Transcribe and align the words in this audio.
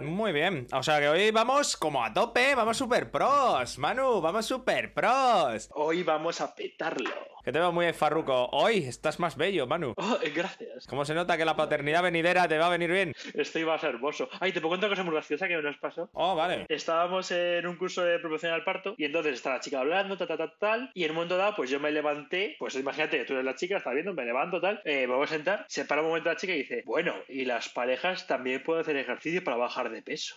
Muy 0.00 0.32
bien. 0.32 0.66
O 0.72 0.82
sea 0.82 0.98
que 1.00 1.08
hoy 1.08 1.30
vamos 1.30 1.76
como 1.76 2.04
a 2.04 2.12
tope, 2.12 2.54
vamos 2.54 2.76
super 2.76 3.10
pros, 3.10 3.78
Manu, 3.78 4.20
vamos 4.20 4.46
super 4.46 4.92
pros. 4.94 5.68
Hoy 5.74 6.02
vamos 6.02 6.40
a 6.40 6.54
petarlo. 6.54 7.10
Que 7.50 7.54
te 7.54 7.58
veo 7.58 7.72
muy 7.72 7.92
farruco. 7.92 8.48
Hoy 8.52 8.84
estás 8.84 9.18
más 9.18 9.36
bello, 9.36 9.66
Manu. 9.66 9.94
Oh, 10.10 10.18
gracias. 10.32 10.86
¿Cómo 10.86 11.04
se 11.04 11.14
nota 11.14 11.36
que 11.36 11.44
la 11.44 11.56
paternidad 11.56 12.00
venidera 12.00 12.46
te 12.46 12.56
va 12.58 12.66
a 12.66 12.70
venir 12.70 12.92
bien? 12.92 13.12
Estoy 13.34 13.64
más 13.64 13.82
hermoso. 13.82 14.28
Ay, 14.38 14.52
te 14.52 14.60
puedo 14.60 14.70
contar 14.70 14.88
una 14.88 14.94
cosa 14.94 15.02
muy 15.02 15.14
graciosa 15.14 15.48
que 15.48 15.60
nos 15.60 15.76
pasó. 15.78 16.08
Oh, 16.12 16.36
vale. 16.36 16.66
Estábamos 16.68 17.28
en 17.32 17.66
un 17.66 17.74
curso 17.74 18.04
de 18.04 18.20
promoción 18.20 18.52
al 18.52 18.62
parto 18.62 18.94
y 18.96 19.04
entonces 19.04 19.34
está 19.34 19.54
la 19.54 19.58
chica 19.58 19.80
hablando, 19.80 20.16
tal, 20.16 20.28
tal, 20.28 20.38
tal, 20.38 20.52
tal. 20.60 20.90
Y 20.94 21.02
en 21.02 21.10
un 21.10 21.16
momento 21.16 21.36
dado, 21.36 21.56
pues 21.56 21.70
yo 21.70 21.80
me 21.80 21.90
levanté. 21.90 22.54
Pues 22.56 22.76
imagínate, 22.76 23.24
tú 23.24 23.32
eres 23.32 23.44
la 23.44 23.56
chica, 23.56 23.78
estás 23.78 23.94
viendo, 23.94 24.14
me 24.14 24.24
levanto, 24.24 24.60
tal. 24.60 24.80
Eh, 24.84 25.08
me 25.08 25.14
voy 25.16 25.24
a 25.24 25.26
sentar. 25.26 25.66
Se 25.68 25.84
para 25.86 26.02
un 26.02 26.08
momento 26.08 26.28
la 26.28 26.36
chica 26.36 26.52
y 26.52 26.58
dice: 26.58 26.84
Bueno, 26.86 27.16
y 27.28 27.46
las 27.46 27.68
parejas 27.68 28.28
también 28.28 28.62
pueden 28.62 28.82
hacer 28.82 28.96
ejercicio 28.96 29.42
para 29.42 29.56
bajar 29.56 29.90
de 29.90 30.02
peso. 30.02 30.36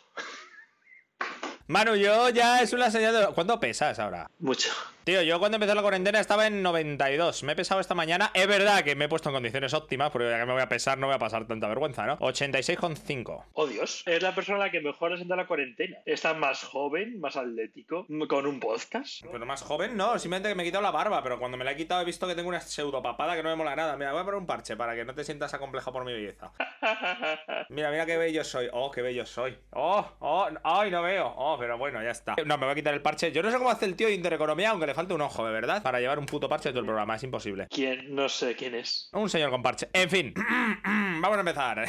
Manu, 1.67 1.95
yo 1.95 2.29
ya 2.29 2.61
es 2.61 2.73
una 2.73 2.91
señal 2.91 3.13
de... 3.13 3.27
¿Cuánto 3.33 3.57
pesas 3.59 3.97
ahora? 3.97 4.29
Mucho. 4.39 4.69
Tío, 5.03 5.21
yo 5.21 5.37
cuando 5.37 5.57
empezó 5.57 5.75
la 5.75 5.81
cuarentena 5.81 6.21
estaba 6.21 6.47
en 6.47 6.63
92. 6.63 7.43
Me 7.43 7.51
he 7.51 7.55
pesado 7.57 7.81
esta 7.81 7.93
mañana. 7.93 8.31
Es 8.33 8.47
verdad 8.47 8.85
que 8.85 8.95
me 8.95 9.05
he 9.05 9.09
puesto 9.09 9.27
en 9.27 9.35
condiciones 9.35 9.73
óptimas, 9.73 10.11
porque 10.11 10.29
ya 10.29 10.39
que 10.39 10.45
me 10.45 10.53
voy 10.53 10.61
a 10.61 10.69
pesar 10.69 10.97
no 10.97 11.07
voy 11.07 11.15
a 11.17 11.19
pasar 11.19 11.45
tanta 11.45 11.67
vergüenza, 11.67 12.05
¿no? 12.05 12.17
86,5. 12.19 13.47
Oh 13.51 13.67
Dios, 13.67 14.03
es 14.05 14.23
la 14.23 14.33
persona 14.33 14.59
la 14.59 14.71
que 14.71 14.79
mejor 14.79 15.11
ha 15.11 15.35
la 15.35 15.45
cuarentena. 15.45 15.97
Está 16.05 16.33
más 16.33 16.63
joven, 16.63 17.19
más 17.19 17.35
atlético, 17.35 18.07
con 18.29 18.47
un 18.47 18.61
podcast. 18.61 19.25
Pero 19.29 19.45
más 19.45 19.61
joven 19.61 19.97
no, 19.97 20.17
simplemente 20.19 20.47
que 20.47 20.55
me 20.55 20.63
he 20.63 20.67
quitado 20.67 20.83
la 20.83 20.91
barba, 20.91 21.21
pero 21.21 21.37
cuando 21.37 21.57
me 21.57 21.65
la 21.65 21.73
he 21.73 21.75
quitado 21.75 22.01
he 22.01 22.05
visto 22.05 22.25
que 22.25 22.35
tengo 22.35 22.47
una 22.47 22.61
pseudo 22.61 23.01
papada 23.01 23.35
que 23.35 23.43
no 23.43 23.49
me 23.49 23.57
mola 23.57 23.75
nada. 23.75 23.97
Mira, 23.97 24.13
voy 24.13 24.21
a 24.21 24.23
poner 24.23 24.39
un 24.39 24.45
parche 24.45 24.77
para 24.77 24.95
que 24.95 25.03
no 25.03 25.13
te 25.13 25.25
sientas 25.25 25.53
acomplejado 25.53 25.91
por 25.91 26.05
mi 26.05 26.13
belleza. 26.13 26.53
Mira, 27.69 27.91
mira 27.91 28.05
qué 28.05 28.17
bello 28.17 28.43
soy. 28.43 28.69
Oh, 28.71 28.91
qué 28.91 29.01
bello 29.01 29.25
soy. 29.25 29.57
Oh, 29.71 30.05
oh, 30.19 30.47
ay, 30.63 30.91
no 30.91 31.01
veo. 31.01 31.33
Oh, 31.35 31.57
pero 31.57 31.77
bueno, 31.77 32.01
ya 32.03 32.11
está. 32.11 32.35
No, 32.45 32.57
me 32.57 32.65
voy 32.65 32.71
a 32.71 32.75
quitar 32.75 32.93
el 32.93 33.01
parche. 33.01 33.31
Yo 33.31 33.41
no 33.41 33.51
sé 33.51 33.57
cómo 33.57 33.69
hace 33.69 33.85
el 33.85 33.95
tío 33.95 34.07
de 34.07 34.13
Intereconomía, 34.13 34.69
aunque 34.69 34.87
le 34.87 34.92
falta 34.93 35.13
un 35.13 35.21
ojo, 35.21 35.45
de 35.45 35.51
verdad, 35.51 35.81
para 35.83 35.99
llevar 35.99 36.19
un 36.19 36.25
puto 36.25 36.47
parche 36.49 36.69
de 36.69 36.73
todo 36.73 36.81
el 36.81 36.85
programa. 36.85 37.15
Es 37.15 37.23
imposible. 37.23 37.67
¿Quién? 37.69 38.13
No 38.15 38.29
sé 38.29 38.55
quién 38.55 38.75
es. 38.75 39.09
Un 39.13 39.29
señor 39.29 39.49
con 39.49 39.61
parche. 39.61 39.89
En 39.93 40.09
fin, 40.09 40.33
vamos 41.21 41.37
a 41.37 41.39
empezar. 41.39 41.85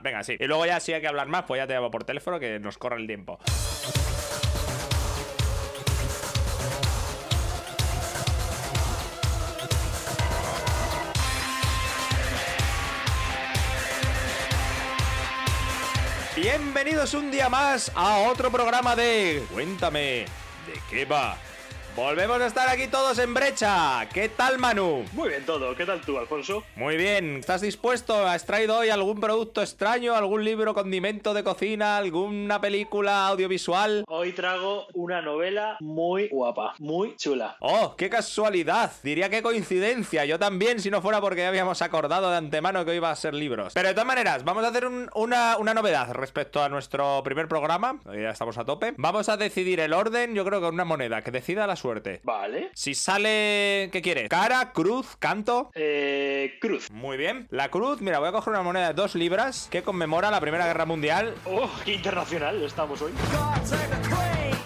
Venga, 0.02 0.22
sí. 0.22 0.36
Y 0.38 0.46
luego 0.46 0.66
ya 0.66 0.80
si 0.80 0.92
hay 0.92 1.00
que 1.00 1.08
hablar 1.08 1.28
más, 1.28 1.44
pues 1.44 1.58
ya 1.60 1.66
te 1.66 1.74
llamo 1.74 1.90
por 1.90 2.04
teléfono 2.04 2.38
que 2.38 2.58
nos 2.58 2.78
corre 2.78 2.96
el 2.96 3.06
tiempo. 3.06 3.38
Bienvenidos 16.40 17.12
un 17.12 17.30
día 17.30 17.50
más 17.50 17.92
a 17.94 18.20
otro 18.20 18.50
programa 18.50 18.96
de 18.96 19.44
Cuéntame, 19.52 20.24
¿de 20.66 20.80
qué 20.88 21.04
va? 21.04 21.36
Volvemos 21.96 22.40
a 22.40 22.46
estar 22.46 22.68
aquí 22.68 22.86
todos 22.86 23.18
en 23.18 23.34
brecha. 23.34 24.08
¿Qué 24.14 24.28
tal, 24.28 24.58
Manu? 24.58 25.04
Muy 25.12 25.28
bien 25.28 25.44
todo. 25.44 25.74
¿Qué 25.74 25.84
tal 25.84 26.00
tú, 26.00 26.16
Alfonso? 26.18 26.62
Muy 26.76 26.96
bien. 26.96 27.36
¿Estás 27.38 27.60
dispuesto? 27.60 28.26
¿Has 28.26 28.46
traído 28.46 28.78
hoy 28.78 28.90
algún 28.90 29.20
producto 29.20 29.60
extraño? 29.60 30.14
¿Algún 30.14 30.44
libro, 30.44 30.72
condimento 30.72 31.34
de 31.34 31.42
cocina? 31.42 31.98
¿Alguna 31.98 32.60
película 32.60 33.26
audiovisual? 33.26 34.04
Hoy 34.08 34.32
trago 34.32 34.86
una 34.94 35.20
novela 35.20 35.76
muy 35.80 36.28
guapa, 36.28 36.74
muy 36.78 37.16
chula. 37.16 37.56
¡Oh, 37.60 37.96
qué 37.96 38.08
casualidad! 38.08 38.92
Diría 39.02 39.28
qué 39.28 39.42
coincidencia. 39.42 40.24
Yo 40.24 40.38
también, 40.38 40.80
si 40.80 40.90
no 40.90 41.02
fuera 41.02 41.20
porque 41.20 41.40
ya 41.40 41.48
habíamos 41.48 41.82
acordado 41.82 42.30
de 42.30 42.36
antemano 42.36 42.84
que 42.84 42.92
hoy 42.92 42.96
iba 42.98 43.10
a 43.10 43.16
ser 43.16 43.34
libros. 43.34 43.74
Pero 43.74 43.88
de 43.88 43.94
todas 43.94 44.06
maneras, 44.06 44.44
vamos 44.44 44.64
a 44.64 44.68
hacer 44.68 44.86
una, 44.86 45.56
una 45.58 45.74
novedad 45.74 46.12
respecto 46.12 46.62
a 46.62 46.68
nuestro 46.68 47.20
primer 47.24 47.46
programa. 47.46 48.00
Ya 48.06 48.30
estamos 48.30 48.56
a 48.56 48.64
tope. 48.64 48.94
Vamos 48.96 49.28
a 49.28 49.36
decidir 49.36 49.80
el 49.80 49.92
orden, 49.92 50.34
yo 50.34 50.44
creo 50.44 50.60
que 50.60 50.68
una 50.68 50.84
moneda 50.84 51.22
que 51.22 51.30
decida 51.30 51.66
la 51.66 51.76
suerte. 51.76 51.89
Vale. 52.22 52.70
Si 52.74 52.94
sale... 52.94 53.88
¿Qué 53.92 54.00
quieres? 54.02 54.28
¿Cara? 54.28 54.72
¿Cruz? 54.72 55.16
¿Canto? 55.18 55.70
Eh... 55.74 56.58
Cruz. 56.60 56.90
Muy 56.90 57.16
bien. 57.16 57.46
La 57.50 57.68
cruz, 57.68 58.00
mira, 58.00 58.18
voy 58.18 58.28
a 58.28 58.32
coger 58.32 58.52
una 58.52 58.62
moneda 58.62 58.88
de 58.88 58.94
dos 58.94 59.14
libras 59.14 59.68
que 59.70 59.82
conmemora 59.82 60.30
la 60.30 60.40
Primera 60.40 60.66
Guerra 60.66 60.86
Mundial. 60.86 61.34
¡Oh, 61.44 61.70
qué 61.84 61.94
internacional 61.94 62.62
estamos 62.62 63.02
hoy! 63.02 63.12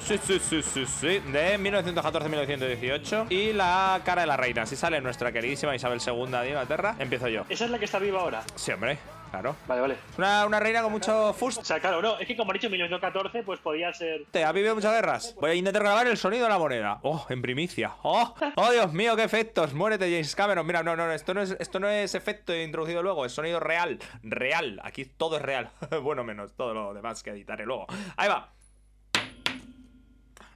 Sí, 0.07 0.19
sí, 0.23 0.39
sí, 0.39 0.63
sí, 0.63 0.85
sí. 0.87 1.19
De 1.33 1.59
1914-1918. 1.59 3.31
Y 3.31 3.55
la 3.55 4.03
cara 4.05 4.23
de 4.23 4.27
la 4.27 4.37
reina. 4.37 4.67
Si 4.67 4.77
sale 4.77 5.01
nuestra 5.01 5.33
queridísima 5.33 5.75
Isabel 5.75 6.01
II 6.05 6.27
de 6.27 6.49
Inglaterra, 6.49 6.95
empiezo 6.99 7.29
yo. 7.29 7.47
¿Esa 7.49 7.65
es 7.65 7.71
la 7.71 7.79
que 7.79 7.87
está 7.87 7.99
viva 7.99 8.21
ahora? 8.21 8.43
Sí, 8.55 8.73
hombre. 8.73 8.99
Claro. 9.35 9.57
Vale, 9.67 9.81
vale. 9.81 9.97
Una, 10.17 10.47
una 10.47 10.61
reina 10.61 10.81
con 10.81 10.93
mucho 10.93 11.33
fust. 11.33 11.59
O 11.61 11.65
sea, 11.65 11.81
claro, 11.81 12.01
no, 12.01 12.19
es 12.21 12.27
que 12.29 12.37
como 12.37 12.53
he 12.53 12.55
dicho 12.55 12.71
1914, 12.71 13.43
pues 13.43 13.59
podía 13.59 13.93
ser. 13.93 14.27
¿Te 14.31 14.45
ha 14.45 14.53
vivido 14.53 14.77
muchas 14.77 14.93
guerras? 14.93 15.35
Voy 15.41 15.51
a 15.51 15.55
intentar 15.55 15.83
grabar 15.83 16.07
el 16.07 16.17
sonido 16.17 16.45
de 16.45 16.51
la 16.51 16.59
moneda. 16.59 17.01
Oh, 17.03 17.27
en 17.29 17.43
primicia. 17.43 17.95
Oh, 18.03 18.33
oh 18.55 18.71
Dios 18.71 18.93
mío, 18.93 19.17
qué 19.17 19.25
efectos. 19.25 19.75
Muérete, 19.75 20.05
James 20.05 20.37
Cameron. 20.37 20.65
Mira, 20.65 20.85
no, 20.85 20.95
no, 20.95 21.07
no, 21.07 21.13
esto 21.13 21.35
no 21.35 21.43
es, 21.43 21.57
esto 21.59 21.81
no 21.81 21.89
es 21.89 22.15
efecto 22.15 22.55
introducido 22.55 23.03
luego, 23.03 23.27
es 23.27 23.33
sonido 23.33 23.59
real. 23.59 23.99
Real. 24.23 24.81
Aquí 24.85 25.05
todo 25.05 25.37
es 25.37 25.43
real. 25.43 25.71
bueno, 26.03 26.23
menos 26.23 26.55
todo 26.55 26.73
lo 26.73 26.95
demás 26.95 27.25
que 27.25 27.31
editaré 27.31 27.67
luego. 27.67 27.87
Ahí 28.17 28.29
va. 28.29 28.54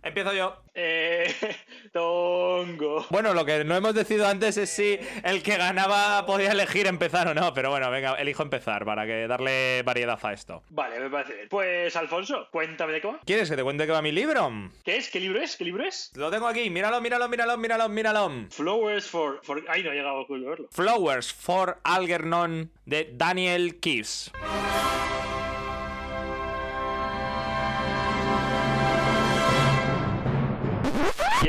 Empiezo 0.08 0.32
yo. 0.32 0.56
Eh. 0.74 1.34
Tongo. 1.92 3.04
Bueno, 3.10 3.34
lo 3.34 3.44
que 3.44 3.62
no 3.62 3.76
hemos 3.76 3.94
decidido 3.94 4.26
antes 4.26 4.56
es 4.56 4.70
si 4.70 4.98
el 5.22 5.42
que 5.42 5.58
ganaba 5.58 6.24
podía 6.24 6.52
elegir 6.52 6.86
empezar 6.86 7.28
o 7.28 7.34
no. 7.34 7.52
Pero 7.52 7.68
bueno, 7.70 7.90
venga, 7.90 8.14
elijo 8.14 8.42
empezar 8.42 8.86
para 8.86 9.04
que 9.04 9.26
darle 9.26 9.82
variedad 9.82 10.18
a 10.22 10.32
esto. 10.32 10.62
Vale, 10.70 10.98
me 10.98 11.10
parece 11.10 11.34
bien. 11.34 11.48
Pues, 11.50 11.94
Alfonso, 11.94 12.48
cuéntame 12.50 12.94
de 12.94 13.00
qué 13.02 13.06
va. 13.06 13.20
¿Quieres 13.26 13.50
que 13.50 13.56
te 13.56 13.62
cuente 13.62 13.84
qué 13.84 13.92
va 13.92 14.00
mi 14.00 14.12
libro? 14.12 14.50
¿Qué 14.82 14.96
es? 14.96 15.10
¿Qué 15.10 15.20
libro 15.20 15.42
es? 15.42 15.56
¿Qué 15.56 15.64
libro 15.64 15.84
es? 15.84 16.10
Lo 16.14 16.30
tengo 16.30 16.46
aquí. 16.46 16.70
Míralo, 16.70 17.02
míralo, 17.02 17.28
míralo, 17.28 17.58
míralo, 17.58 17.88
míralo. 17.90 18.30
Flowers 18.50 19.06
for. 19.06 19.40
for... 19.42 19.62
Ay, 19.68 19.82
no 19.82 19.92
he 19.92 19.94
llegado 19.94 20.20
a 20.20 20.26
verlo. 20.26 20.68
Flowers 20.70 21.32
for 21.34 21.78
Algernon 21.84 22.70
de 22.86 23.10
Daniel 23.12 23.78
Keyes. 23.78 24.32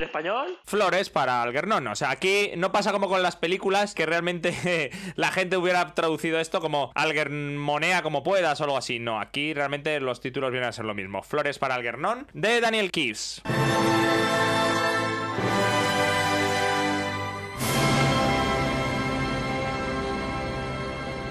Español? 0.03 0.57
Flores 0.65 1.09
para 1.09 1.41
Algernon. 1.41 1.87
O 1.87 1.95
sea, 1.95 2.11
aquí 2.11 2.51
no 2.57 2.71
pasa 2.71 2.91
como 2.91 3.09
con 3.09 3.23
las 3.23 3.35
películas 3.35 3.93
que 3.93 4.05
realmente 4.05 4.91
la 5.15 5.31
gente 5.31 5.57
hubiera 5.57 5.93
traducido 5.93 6.39
esto 6.39 6.61
como 6.61 6.91
Algermonea 6.95 8.01
como 8.01 8.23
puedas 8.23 8.59
o 8.61 8.63
algo 8.63 8.77
así. 8.77 8.99
No, 8.99 9.19
aquí 9.19 9.53
realmente 9.53 9.99
los 9.99 10.21
títulos 10.21 10.51
vienen 10.51 10.69
a 10.69 10.73
ser 10.73 10.85
lo 10.85 10.93
mismo. 10.93 11.23
Flores 11.23 11.59
para 11.59 11.75
Algernon 11.75 12.27
de 12.33 12.61
Daniel 12.61 12.91
Keyes. 12.91 13.41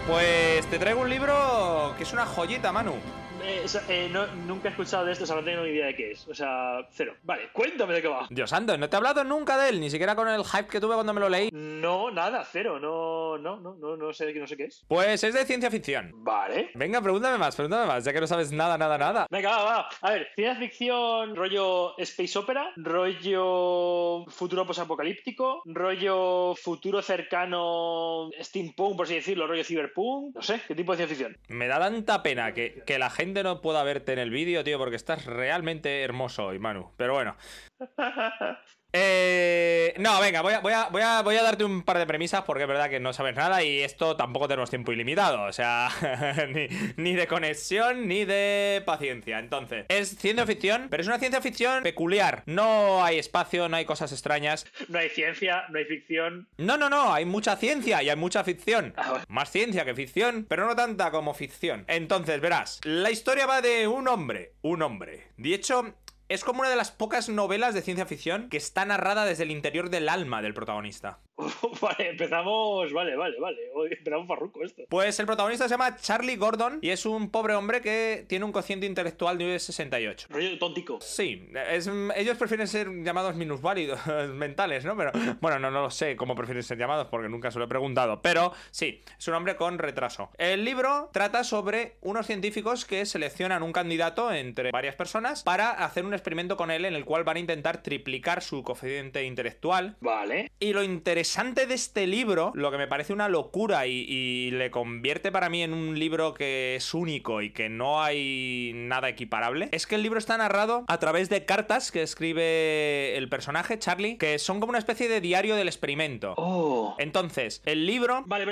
Pues 0.08 0.66
te 0.68 0.78
traigo 0.78 1.02
un 1.02 1.10
libro 1.10 1.94
que 1.98 2.04
es 2.04 2.12
una 2.14 2.24
joyita, 2.24 2.72
Manu. 2.72 2.94
Eh, 3.42 3.66
eh, 3.88 4.08
no, 4.12 4.26
nunca 4.46 4.68
he 4.68 4.70
escuchado 4.70 5.04
de 5.04 5.12
esto, 5.12 5.24
o 5.24 5.26
sea, 5.26 5.36
no 5.36 5.44
tengo 5.44 5.62
ni 5.62 5.70
idea 5.70 5.86
de 5.86 5.96
qué 5.96 6.12
es. 6.12 6.26
O 6.28 6.34
sea, 6.34 6.86
cero. 6.90 7.14
Vale, 7.22 7.50
cuéntame 7.52 7.94
de 7.94 8.02
qué 8.02 8.08
va. 8.08 8.26
Dios 8.30 8.50
santo, 8.50 8.76
no 8.76 8.88
te 8.88 8.96
he 8.96 8.98
hablado 8.98 9.24
nunca 9.24 9.56
de 9.56 9.70
él, 9.70 9.80
ni 9.80 9.90
siquiera 9.90 10.14
con 10.14 10.28
el 10.28 10.44
hype 10.44 10.68
que 10.68 10.80
tuve 10.80 10.94
cuando 10.94 11.14
me 11.14 11.20
lo 11.20 11.28
leí. 11.28 11.50
No, 11.52 12.10
nada, 12.10 12.44
cero. 12.50 12.78
No, 12.78 13.38
no, 13.38 13.58
no, 13.60 13.74
no, 13.74 13.96
no 13.96 14.12
sé, 14.12 14.32
no 14.34 14.46
sé 14.46 14.56
qué 14.56 14.64
es. 14.64 14.84
Pues 14.88 15.22
es 15.22 15.34
de 15.34 15.44
ciencia 15.44 15.70
ficción. 15.70 16.12
Vale. 16.14 16.70
Venga, 16.74 17.00
pregúntame 17.00 17.38
más, 17.38 17.54
pregúntame 17.54 17.86
más, 17.86 18.04
ya 18.04 18.12
que 18.12 18.20
no 18.20 18.26
sabes 18.26 18.52
nada, 18.52 18.76
nada, 18.76 18.98
nada. 18.98 19.26
Venga, 19.30 19.50
va, 19.50 19.64
va. 19.64 19.88
A 20.00 20.10
ver, 20.10 20.28
ciencia 20.34 20.58
ficción, 20.58 21.36
rollo 21.36 21.96
space 21.98 22.38
opera, 22.38 22.72
rollo 22.76 24.24
futuro 24.28 24.66
posapocalíptico, 24.66 25.62
rollo 25.64 26.54
futuro 26.54 27.02
cercano 27.02 28.30
steampunk, 28.40 28.96
por 28.96 29.06
así 29.06 29.14
decirlo, 29.14 29.46
rollo 29.46 29.64
cyberpunk. 29.64 30.34
No 30.34 30.42
sé, 30.42 30.60
¿qué 30.66 30.74
tipo 30.74 30.92
de 30.92 30.98
ciencia 30.98 31.16
ficción? 31.16 31.38
Me 31.48 31.68
da 31.68 31.78
tanta 31.78 32.22
pena 32.22 32.52
que, 32.52 32.82
que 32.86 32.98
la 32.98 33.10
gente 33.10 33.27
no 33.34 33.60
pueda 33.60 33.82
verte 33.82 34.12
en 34.12 34.18
el 34.18 34.30
vídeo, 34.30 34.64
tío, 34.64 34.78
porque 34.78 34.96
estás 34.96 35.24
realmente 35.26 36.02
hermoso 36.02 36.46
hoy, 36.46 36.58
Manu. 36.58 36.92
Pero 36.96 37.14
bueno. 37.14 37.36
Eh, 38.92 39.92
no, 39.98 40.18
venga, 40.18 40.40
voy 40.40 40.54
a, 40.54 40.60
voy, 40.60 40.72
a, 40.72 40.88
voy, 40.88 41.02
a, 41.02 41.20
voy 41.20 41.36
a 41.36 41.42
darte 41.42 41.64
un 41.64 41.82
par 41.82 41.98
de 41.98 42.06
premisas 42.06 42.42
porque 42.44 42.62
es 42.62 42.68
verdad 42.68 42.88
que 42.88 43.00
no 43.00 43.12
sabes 43.12 43.36
nada 43.36 43.62
y 43.62 43.80
esto 43.80 44.16
tampoco 44.16 44.48
tenemos 44.48 44.70
tiempo 44.70 44.92
ilimitado. 44.92 45.42
O 45.42 45.52
sea, 45.52 45.90
ni, 46.48 46.68
ni, 46.96 47.14
de 47.14 47.26
conexión 47.26 48.08
ni 48.08 48.24
de 48.24 48.82
paciencia. 48.86 49.38
Entonces, 49.38 49.84
es 49.88 50.16
ciencia 50.16 50.46
ficción, 50.46 50.86
pero 50.88 51.02
es 51.02 51.06
una 51.06 51.18
ciencia 51.18 51.42
ficción 51.42 51.82
peculiar. 51.82 52.42
No 52.46 53.04
hay 53.04 53.18
espacio, 53.18 53.68
no 53.68 53.76
hay 53.76 53.84
cosas 53.84 54.10
extrañas. 54.12 54.66
No 54.88 54.98
hay 54.98 55.10
ciencia, 55.10 55.64
no 55.68 55.78
hay 55.78 55.84
ficción. 55.84 56.48
No, 56.56 56.78
no, 56.78 56.88
no, 56.88 57.12
hay 57.12 57.26
mucha 57.26 57.56
ciencia 57.56 58.02
y 58.02 58.08
hay 58.08 58.16
mucha 58.16 58.42
ficción. 58.42 58.94
Ah, 58.96 59.10
bueno. 59.10 59.24
Más 59.28 59.50
ciencia 59.50 59.84
que 59.84 59.94
ficción, 59.94 60.46
pero 60.48 60.66
no 60.66 60.74
tanta 60.74 61.10
como 61.10 61.34
ficción. 61.34 61.84
Entonces, 61.88 62.40
verás, 62.40 62.80
la 62.84 63.10
historia 63.10 63.46
va 63.46 63.60
de 63.60 63.86
un 63.86 64.08
hombre, 64.08 64.52
un 64.62 64.80
hombre. 64.80 65.28
De 65.36 65.54
hecho, 65.54 65.94
es 66.28 66.44
como 66.44 66.60
una 66.60 66.70
de 66.70 66.76
las 66.76 66.90
pocas 66.90 67.28
novelas 67.28 67.74
de 67.74 67.82
ciencia 67.82 68.06
ficción 68.06 68.48
que 68.50 68.58
está 68.58 68.84
narrada 68.84 69.24
desde 69.24 69.44
el 69.44 69.50
interior 69.50 69.88
del 69.88 70.08
alma 70.08 70.42
del 70.42 70.54
protagonista. 70.54 71.20
vale, 71.80 72.10
empezamos. 72.10 72.92
Vale, 72.92 73.14
vale, 73.16 73.38
vale. 73.38 73.58
Hoy 73.74 73.88
Empezamos 73.92 74.26
farruco 74.26 74.64
esto. 74.64 74.82
Pues 74.88 75.18
el 75.20 75.26
protagonista 75.26 75.64
se 75.64 75.70
llama 75.74 75.96
Charlie 75.96 76.36
Gordon 76.36 76.78
y 76.82 76.90
es 76.90 77.06
un 77.06 77.30
pobre 77.30 77.54
hombre 77.54 77.80
que 77.80 78.24
tiene 78.28 78.44
un 78.44 78.52
cociente 78.52 78.86
intelectual 78.86 79.38
de 79.38 79.58
68. 79.58 80.28
Rollo 80.30 80.58
tontico. 80.58 80.98
Sí, 81.00 81.48
es- 81.70 81.88
ellos 82.16 82.36
prefieren 82.36 82.66
ser 82.66 82.88
llamados 83.04 83.36
minusválidos 83.36 84.00
mentales, 84.34 84.84
¿no? 84.84 84.96
Pero 84.96 85.12
bueno, 85.40 85.58
no, 85.58 85.70
no 85.70 85.82
lo 85.82 85.90
sé 85.90 86.16
cómo 86.16 86.34
prefieren 86.34 86.62
ser 86.62 86.78
llamados 86.78 87.06
porque 87.08 87.28
nunca 87.28 87.50
se 87.50 87.58
lo 87.58 87.66
he 87.66 87.68
preguntado. 87.68 88.20
Pero 88.22 88.52
sí, 88.70 89.00
es 89.18 89.28
un 89.28 89.34
hombre 89.34 89.54
con 89.56 89.78
retraso. 89.78 90.30
El 90.38 90.64
libro 90.64 91.10
trata 91.12 91.44
sobre 91.44 91.96
unos 92.00 92.26
científicos 92.26 92.84
que 92.84 93.06
seleccionan 93.06 93.62
un 93.62 93.72
candidato 93.72 94.32
entre 94.32 94.72
varias 94.72 94.96
personas 94.96 95.42
para 95.44 95.70
hacer 95.70 96.04
un 96.04 96.14
experimento 96.14 96.56
con 96.56 96.70
él 96.70 96.84
en 96.84 96.94
el 96.94 97.04
cual 97.04 97.22
van 97.24 97.36
a 97.36 97.40
intentar 97.40 97.82
triplicar 97.82 98.42
su 98.42 98.62
coeficiente 98.64 99.24
intelectual. 99.24 99.96
Vale. 100.00 100.50
Y 100.58 100.72
lo 100.72 100.82
interesante 100.82 101.27
de 101.36 101.74
este 101.74 102.06
libro, 102.06 102.52
lo 102.54 102.70
que 102.70 102.78
me 102.78 102.86
parece 102.88 103.12
una 103.12 103.28
locura 103.28 103.86
y, 103.86 104.04
y 104.08 104.50
le 104.52 104.70
convierte 104.70 105.30
para 105.30 105.48
mí 105.50 105.62
en 105.62 105.74
un 105.74 105.98
libro 105.98 106.32
que 106.34 106.76
es 106.76 106.94
único 106.94 107.42
y 107.42 107.50
que 107.50 107.68
no 107.68 108.02
hay 108.02 108.72
nada 108.74 109.08
equiparable, 109.08 109.68
es 109.72 109.86
que 109.86 109.94
el 109.96 110.02
libro 110.02 110.18
está 110.18 110.36
narrado 110.38 110.84
a 110.88 110.98
través 110.98 111.28
de 111.28 111.44
cartas 111.44 111.92
que 111.92 112.02
escribe 112.02 113.16
el 113.16 113.28
personaje, 113.28 113.78
Charlie, 113.78 114.16
que 114.16 114.38
son 114.38 114.58
como 114.60 114.70
una 114.70 114.78
especie 114.78 115.08
de 115.08 115.20
diario 115.20 115.54
del 115.54 115.68
experimento. 115.68 116.34
Oh. 116.36 116.96
Entonces, 116.98 117.62
el 117.66 117.86
libro... 117.86 118.24
Vale, 118.26 118.46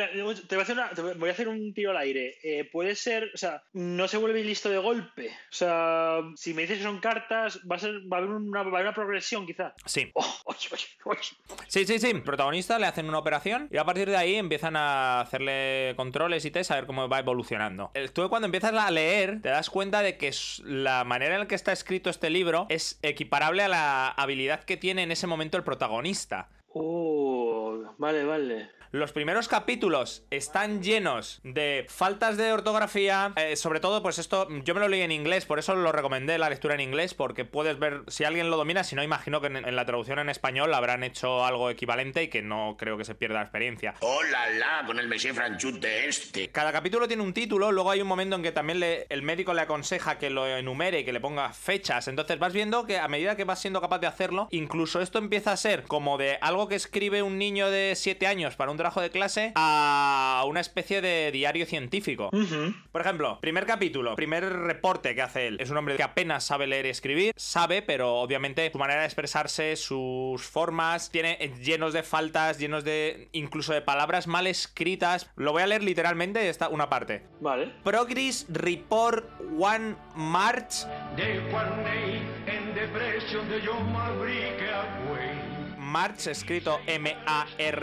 te 0.48 0.54
voy 0.56 0.60
a 0.60 0.62
hacer, 0.62 0.76
una- 0.76 1.14
voy 1.14 1.28
a 1.28 1.32
hacer 1.32 1.48
un 1.48 1.72
tiro 1.72 1.90
al 1.92 1.96
aire. 1.98 2.36
Eh, 2.42 2.68
puede 2.70 2.94
ser, 2.94 3.30
o 3.34 3.38
sea, 3.38 3.62
no 3.72 4.06
se 4.08 4.16
vuelve 4.18 4.44
listo 4.44 4.68
de 4.68 4.78
golpe. 4.78 5.28
O 5.28 5.54
sea, 5.54 6.20
si 6.36 6.52
me 6.54 6.62
dices 6.62 6.78
que 6.78 6.84
son 6.84 6.98
cartas, 7.00 7.60
va 7.70 7.76
a, 7.76 7.78
ser, 7.78 7.92
va 8.12 8.18
a, 8.18 8.20
haber, 8.20 8.30
una, 8.30 8.62
va 8.62 8.66
a 8.66 8.72
haber 8.72 8.82
una 8.86 8.94
progresión 8.94 9.46
quizá. 9.46 9.74
Sí, 9.86 10.10
Oh, 10.14 10.24
oye, 10.46 10.68
oye, 10.72 10.86
oye. 11.04 11.20
sí, 11.68 11.84
sí, 11.86 11.98
sí. 11.98 12.14
Protagonista 12.14 12.65
le 12.78 12.86
hacen 12.86 13.08
una 13.08 13.18
operación 13.18 13.68
y 13.70 13.76
a 13.76 13.84
partir 13.84 14.10
de 14.10 14.16
ahí 14.16 14.34
empiezan 14.34 14.76
a 14.76 15.20
hacerle 15.20 15.94
controles 15.96 16.44
y 16.44 16.50
test 16.50 16.70
a 16.70 16.74
ver 16.74 16.86
cómo 16.86 17.08
va 17.08 17.20
evolucionando. 17.20 17.90
Tú 18.12 18.28
cuando 18.28 18.46
empiezas 18.46 18.74
a 18.74 18.90
leer 18.90 19.40
te 19.40 19.48
das 19.48 19.70
cuenta 19.70 20.02
de 20.02 20.16
que 20.16 20.32
la 20.64 21.04
manera 21.04 21.34
en 21.34 21.40
la 21.40 21.48
que 21.48 21.54
está 21.54 21.72
escrito 21.72 22.10
este 22.10 22.30
libro 22.30 22.66
es 22.68 22.98
equiparable 23.02 23.62
a 23.62 23.68
la 23.68 24.08
habilidad 24.08 24.64
que 24.64 24.76
tiene 24.76 25.02
en 25.02 25.12
ese 25.12 25.26
momento 25.26 25.56
el 25.56 25.64
protagonista. 25.64 26.48
Oh, 26.72 27.94
vale, 27.98 28.24
vale. 28.24 28.70
Los 28.96 29.12
primeros 29.12 29.46
capítulos 29.46 30.22
están 30.30 30.82
llenos 30.82 31.40
de 31.42 31.84
faltas 31.90 32.38
de 32.38 32.50
ortografía, 32.50 33.34
eh, 33.36 33.54
sobre 33.56 33.78
todo 33.78 34.02
pues 34.02 34.18
esto 34.18 34.48
yo 34.64 34.72
me 34.72 34.80
lo 34.80 34.88
leí 34.88 35.02
en 35.02 35.12
inglés, 35.12 35.44
por 35.44 35.58
eso 35.58 35.74
lo 35.76 35.92
recomendé 35.92 36.38
la 36.38 36.48
lectura 36.48 36.72
en 36.76 36.80
inglés, 36.80 37.12
porque 37.12 37.44
puedes 37.44 37.78
ver 37.78 38.04
si 38.08 38.24
alguien 38.24 38.48
lo 38.48 38.56
domina, 38.56 38.84
si 38.84 38.96
no 38.96 39.02
imagino 39.02 39.42
que 39.42 39.48
en, 39.48 39.56
en 39.56 39.76
la 39.76 39.84
traducción 39.84 40.18
en 40.18 40.30
español 40.30 40.72
habrán 40.72 41.04
hecho 41.04 41.44
algo 41.44 41.68
equivalente 41.68 42.22
y 42.22 42.28
que 42.28 42.40
no 42.40 42.76
creo 42.78 42.96
que 42.96 43.04
se 43.04 43.14
pierda 43.14 43.34
la 43.36 43.42
experiencia. 43.42 43.92
¡Hola, 44.00 44.48
la! 44.58 44.86
Con 44.86 44.98
el 44.98 45.08
Monsieur 45.08 45.34
Franchute 45.34 46.08
este. 46.08 46.48
Cada 46.48 46.72
capítulo 46.72 47.06
tiene 47.06 47.22
un 47.22 47.34
título, 47.34 47.72
luego 47.72 47.90
hay 47.90 48.00
un 48.00 48.08
momento 48.08 48.36
en 48.36 48.42
que 48.42 48.52
también 48.52 48.80
le- 48.80 49.04
el 49.10 49.20
médico 49.20 49.52
le 49.52 49.60
aconseja 49.60 50.16
que 50.16 50.30
lo 50.30 50.46
enumere 50.46 51.00
y 51.00 51.04
que 51.04 51.12
le 51.12 51.20
ponga 51.20 51.52
fechas. 51.52 52.08
Entonces 52.08 52.38
vas 52.38 52.54
viendo 52.54 52.86
que 52.86 52.98
a 52.98 53.08
medida 53.08 53.36
que 53.36 53.44
vas 53.44 53.60
siendo 53.60 53.82
capaz 53.82 53.98
de 53.98 54.06
hacerlo, 54.06 54.48
incluso 54.52 55.02
esto 55.02 55.18
empieza 55.18 55.52
a 55.52 55.56
ser 55.58 55.82
como 55.82 56.16
de 56.16 56.38
algo 56.40 56.66
que 56.66 56.76
escribe 56.76 57.20
un 57.22 57.36
niño 57.36 57.68
de 57.68 57.92
7 57.94 58.26
años 58.26 58.56
para 58.56 58.70
un 58.70 58.78
trabajo 58.86 59.00
de 59.00 59.10
clase 59.10 59.52
a 59.56 60.44
una 60.46 60.60
especie 60.60 61.00
de 61.00 61.32
diario 61.32 61.66
científico. 61.66 62.30
Por 62.92 63.00
ejemplo, 63.00 63.40
primer 63.40 63.66
capítulo, 63.66 64.14
primer 64.14 64.44
reporte 64.44 65.16
que 65.16 65.22
hace 65.22 65.48
él. 65.48 65.56
Es 65.58 65.70
un 65.70 65.76
hombre 65.76 65.96
que 65.96 66.04
apenas 66.04 66.44
sabe 66.44 66.68
leer 66.68 66.86
y 66.86 66.90
escribir, 66.90 67.32
sabe, 67.36 67.82
pero 67.82 68.14
obviamente 68.20 68.70
su 68.70 68.78
manera 68.78 69.00
de 69.00 69.06
expresarse, 69.06 69.74
sus 69.74 70.40
formas, 70.42 71.10
tiene 71.10 71.36
llenos 71.60 71.94
de 71.94 72.04
faltas, 72.04 72.60
llenos 72.60 72.84
de 72.84 73.28
incluso 73.32 73.72
de 73.72 73.82
palabras 73.82 74.28
mal 74.28 74.46
escritas. 74.46 75.28
Lo 75.34 75.50
voy 75.50 75.62
a 75.62 75.66
leer 75.66 75.82
literalmente, 75.82 76.48
esta 76.48 76.68
una 76.68 76.88
parte. 76.88 77.24
Vale. 77.40 77.72
Progress 77.82 78.46
Report 78.48 79.28
One 79.58 79.96
March 80.14 80.86
March 85.86 86.26
escrito 86.26 86.80
M-A-R-T-C-H, 86.86 87.74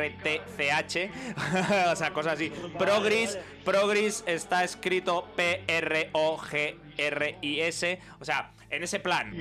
o 1.92 1.96
sea, 1.96 2.12
cosas 2.14 2.34
así. 2.34 2.52
Progress, 2.78 3.40
Progress 3.64 4.24
está 4.28 4.64
escrito 4.64 5.28
P-R-O-G-R-I-S, 5.36 6.10
o 8.20 8.26
sea, 8.26 8.52
en 8.70 8.84
ese 8.84 9.00
plan. 9.00 9.32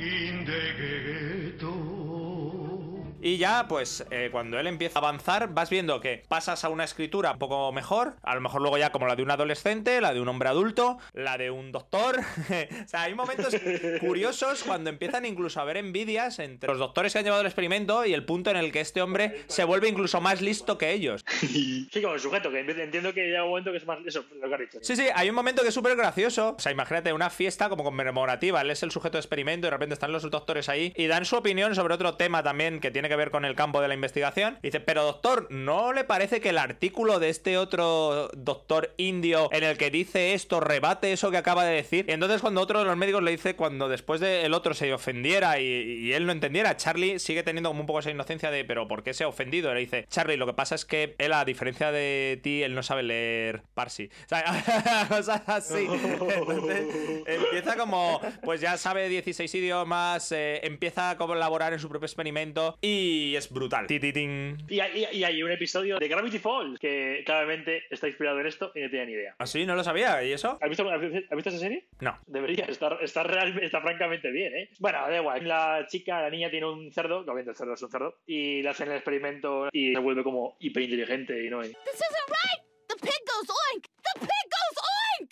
Y 3.25 3.37
ya, 3.37 3.67
pues, 3.69 4.05
eh, 4.11 4.31
cuando 4.33 4.59
él 4.59 4.67
empieza 4.67 4.99
a 4.99 5.03
avanzar, 5.03 5.55
vas 5.55 5.71
viendo 5.71 6.01
que 6.01 6.25
pasas 6.27 6.65
a 6.65 6.71
una 6.71 6.83
escritura 6.83 7.31
un 7.31 7.39
poco 7.39 7.71
mejor, 7.71 8.17
a 8.25 8.35
lo 8.35 8.41
mejor 8.41 8.63
luego 8.63 8.79
ya 8.79 8.91
como 8.91 9.07
la 9.07 9.15
de 9.15 9.23
un 9.23 9.31
adolescente, 9.31 10.01
la 10.01 10.13
de 10.13 10.21
un 10.21 10.29
hombre 10.29 10.49
adulto, 10.49 10.99
la 11.13 11.39
de 11.39 11.53
un 11.53 11.71
doctor. 11.71 12.19
o 12.85 12.89
sea, 12.89 13.03
hay 13.03 13.15
momentos 13.15 13.55
curiosos 14.01 14.65
cuando 14.65 14.91
empiezan 14.91 15.25
incluso 15.25 15.61
a 15.61 15.63
haber 15.63 15.77
envidias 15.77 16.41
entre 16.41 16.69
los 16.69 16.81
doctores 16.81 17.13
que 17.13 17.21
han 17.21 17.25
llevado 17.25 17.43
el 17.43 17.47
experimento 17.47 18.05
y 18.05 18.13
el 18.13 18.25
punto 18.25 18.51
en 18.51 18.57
el 18.57 18.73
que 18.73 18.81
este 18.81 19.01
hombre 19.01 19.45
se 19.47 19.63
vuelve 19.63 19.89
incluso 19.89 20.21
más 20.21 20.41
listo 20.41 20.77
que 20.77 20.91
ellos. 20.91 21.25
Sí, 21.93 22.01
como 22.01 22.15
el 22.15 22.21
sujeto, 22.21 22.51
que 22.51 22.61
entiendo 22.61 23.13
que 23.13 23.27
llega 23.27 23.45
un 23.45 23.51
momento 23.51 23.71
que 23.71 23.77
es 23.77 23.87
más 23.87 23.99
eso, 24.07 24.25
lo 24.41 24.49
que 24.49 24.55
has 24.55 24.61
dicho. 24.61 24.79
Sí, 24.81 24.97
sí, 24.97 25.07
hay 25.15 25.29
un 25.29 25.35
momento 25.35 25.63
que 25.63 25.69
es 25.69 25.75
súper 25.75 25.95
gracioso. 25.95 26.55
O 26.57 26.59
sea, 26.59 26.73
imagínate 26.73 27.13
una 27.13 27.29
fiesta 27.29 27.69
como 27.69 27.85
conmemorativa. 27.85 28.63
Él 28.63 28.71
es 28.71 28.83
el 28.83 28.91
sujeto 28.91 29.19
de 29.19 29.21
experimento 29.21 29.67
y 29.67 29.69
de 29.69 29.71
repente 29.71 29.93
están 29.93 30.11
los 30.11 30.29
doctores 30.31 30.69
ahí 30.69 30.93
y 30.97 31.07
dan 31.07 31.25
su 31.25 31.37
opinión 31.37 31.75
sobre 31.75 31.95
otro 31.95 32.15
tema 32.15 32.43
también 32.43 32.81
que 32.81 32.91
tiene 32.91 33.09
que 33.09 33.12
ver 33.17 33.31
con 33.31 33.45
el 33.45 33.55
campo 33.55 33.81
de 33.81 33.89
la 33.89 33.95
investigación. 33.95 34.59
Dice, 34.63 34.81
pero 34.81 35.05
doctor, 35.05 35.47
¿no 35.51 35.93
le 35.93 36.05
parece 36.05 36.41
que 36.41 36.51
el 36.51 36.59
artículo 36.59 37.19
de 37.19 37.29
este 37.29 37.59
otro 37.59 38.29
doctor 38.35 38.95
indio 38.97 39.49
en 39.53 39.65
el 39.65 39.77
que 39.77 39.91
dice 39.91 40.35
esto 40.35 40.61
rebate 40.61 41.13
eso 41.13 41.31
que 41.31 41.37
acaba 41.37 41.65
de 41.65 41.75
decir? 41.75 42.07
Y 42.09 42.13
entonces 42.13 42.41
cuando 42.41 42.61
otro 42.61 42.79
de 42.81 42.85
los 42.85 42.97
médicos 42.97 43.23
le 43.23 43.31
dice, 43.31 43.57
cuando 43.57 43.89
después 43.89 44.21
de 44.21 44.45
el 44.45 44.55
otro 44.55 44.75
se 44.75 44.93
ofendiera 44.93 45.59
y, 45.61 46.13
él 46.13 46.27
no 46.27 46.33
entendiera, 46.33 46.77
Charlie 46.77 47.19
sigue 47.19 47.43
teniendo 47.43 47.71
como 47.71 47.81
un 47.81 47.87
poco 47.87 48.01
esa 48.01 48.11
inocencia 48.11 48.51
de, 48.51 48.65
pero 48.65 48.89
¿por 48.89 49.03
qué 49.03 49.15
se 49.15 49.25
ha 49.25 49.29
ofendido? 49.29 49.73
Le 49.73 49.81
dice, 49.81 50.07
Charlie, 50.09 50.37
lo 50.37 50.47
que 50.47 50.55
pasa 50.55 50.75
es 50.75 50.85
que 50.85 51.15
él, 51.19 51.33
a 51.33 51.45
diferencia 51.45 51.93
de 51.93 52.41
ti, 52.43 52.63
él 52.63 52.75
no 52.75 52.83
sabe 52.83 53.03
leer 53.03 53.63
Parsi. 53.75 54.11
O 54.25 54.29
sea, 55.23 55.43
así. 55.47 55.87
Entonces, 55.89 56.87
empieza 57.27 57.77
como, 57.77 58.21
pues 58.43 58.61
ya 58.61 58.77
sabe 58.77 59.09
16 59.09 59.55
idiomas, 59.55 60.33
eh, 60.33 60.61
empieza 60.65 61.11
a 61.11 61.17
colaborar 61.17 61.73
en 61.73 61.79
su 61.79 61.89
propio 61.89 62.07
experimento 62.07 62.77
y 62.81 63.02
es 63.37 63.51
brutal. 63.51 63.87
Y 63.89 64.81
hay, 64.81 65.07
y 65.13 65.25
hay 65.25 65.43
un 65.43 65.51
episodio 65.51 65.99
de 65.99 66.09
Gravity 66.09 66.39
Falls 66.39 66.79
que 66.79 67.23
claramente 67.25 67.85
está 67.91 68.09
inspirado 68.09 68.41
en 68.41 68.47
esto 68.47 68.73
y 68.75 68.81
no 68.81 68.91
tenía 68.91 69.07
ni 69.07 69.13
idea. 69.13 69.35
¿Así? 69.39 69.65
¿No 69.67 69.75
lo 69.75 69.85
sabía? 69.85 70.23
¿Y 70.25 70.33
eso? 70.33 70.59
¿Has 70.61 70.69
visto, 70.69 70.89
has 70.91 71.01
visto 71.01 71.51
esa 71.51 71.59
serie? 71.59 71.89
No. 72.01 72.19
Debería, 72.27 72.65
está, 72.67 72.99
está, 73.01 73.23
realmente, 73.23 73.67
está 73.67 73.81
francamente 73.81 74.31
bien, 74.31 74.57
¿eh? 74.57 74.71
Bueno, 74.79 74.99
da 75.09 75.17
igual. 75.17 75.47
La 75.47 75.87
chica, 75.89 76.23
la 76.23 76.31
niña 76.31 76.51
tiene 76.51 76.67
un 76.67 76.93
cerdo, 76.93 77.25
que 77.25 77.31
obviamente 77.31 77.51
el 77.51 77.57
cerdo 77.57 77.75
es 77.75 77.83
un 77.83 77.91
cerdo, 77.91 78.19
y 78.27 78.63
le 78.63 78.69
hacen 78.69 78.89
el 78.89 78.97
experimento 78.97 79.69
y 79.73 79.93
se 79.93 80.01
vuelve 80.01 80.23
como 80.23 80.57
hiperinteligente 80.61 81.45
y 81.45 81.51
no... 81.51 81.63
This 81.63 81.73
isn't 81.73 82.29
right! 82.29 82.63
The 82.89 82.97
pig 83.01 83.23
goes 83.27 83.49
oink! 83.73 83.85
The 83.85 84.21
pig 84.21 84.47
goes! 84.51 84.62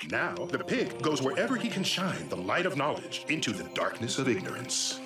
Now, 0.09 0.35
the 0.50 0.59
pig 0.59 1.00
goes 1.02 1.21
wherever 1.21 1.57
he 1.57 1.69
can 1.69 1.85
shine 1.85 2.26
the 2.30 2.37
light 2.37 2.64
of 2.64 2.75
knowledge 2.75 3.25
into 3.28 3.52
the 3.52 3.64
darkness 3.75 4.19
of 4.19 4.28
ignorance. 4.28 4.99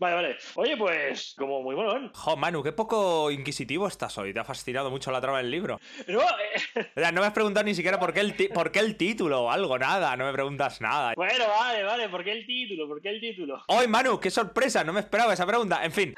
Vale, 0.00 0.14
vale. 0.14 0.36
Oye, 0.56 0.76
pues, 0.76 1.34
como 1.38 1.62
muy 1.62 1.76
molón. 1.76 2.10
Jo, 2.12 2.36
Manu, 2.36 2.62
qué 2.62 2.72
poco 2.72 3.30
inquisitivo 3.30 3.86
estás 3.86 4.18
hoy. 4.18 4.34
Te 4.34 4.40
ha 4.40 4.44
fascinado 4.44 4.90
mucho 4.90 5.12
la 5.12 5.20
trama 5.20 5.38
del 5.38 5.50
libro. 5.50 5.78
No, 6.08 6.20
eh, 6.22 6.88
O 6.96 7.00
sea, 7.00 7.12
no 7.12 7.20
me 7.20 7.28
has 7.28 7.32
preguntado 7.32 7.64
ni 7.64 7.74
siquiera 7.74 8.00
por 8.00 8.12
qué 8.12 8.20
el, 8.20 8.34
por 8.52 8.72
qué 8.72 8.80
el 8.80 8.96
título 8.96 9.42
o 9.42 9.50
algo, 9.50 9.78
nada. 9.78 10.16
No 10.16 10.24
me 10.26 10.32
preguntas 10.32 10.80
nada. 10.80 11.12
Bueno, 11.14 11.44
vale, 11.48 11.84
vale. 11.84 12.08
¿Por 12.08 12.24
qué 12.24 12.32
el 12.32 12.46
título? 12.46 12.88
¿Por 12.88 13.00
qué 13.00 13.10
el 13.10 13.20
título? 13.20 13.62
¡Hoy, 13.68 13.86
Manu! 13.86 14.18
¡Qué 14.18 14.30
sorpresa! 14.30 14.82
No 14.82 14.92
me 14.92 15.00
esperaba 15.00 15.32
esa 15.34 15.46
pregunta. 15.46 15.84
En 15.84 15.92
fin, 15.92 16.14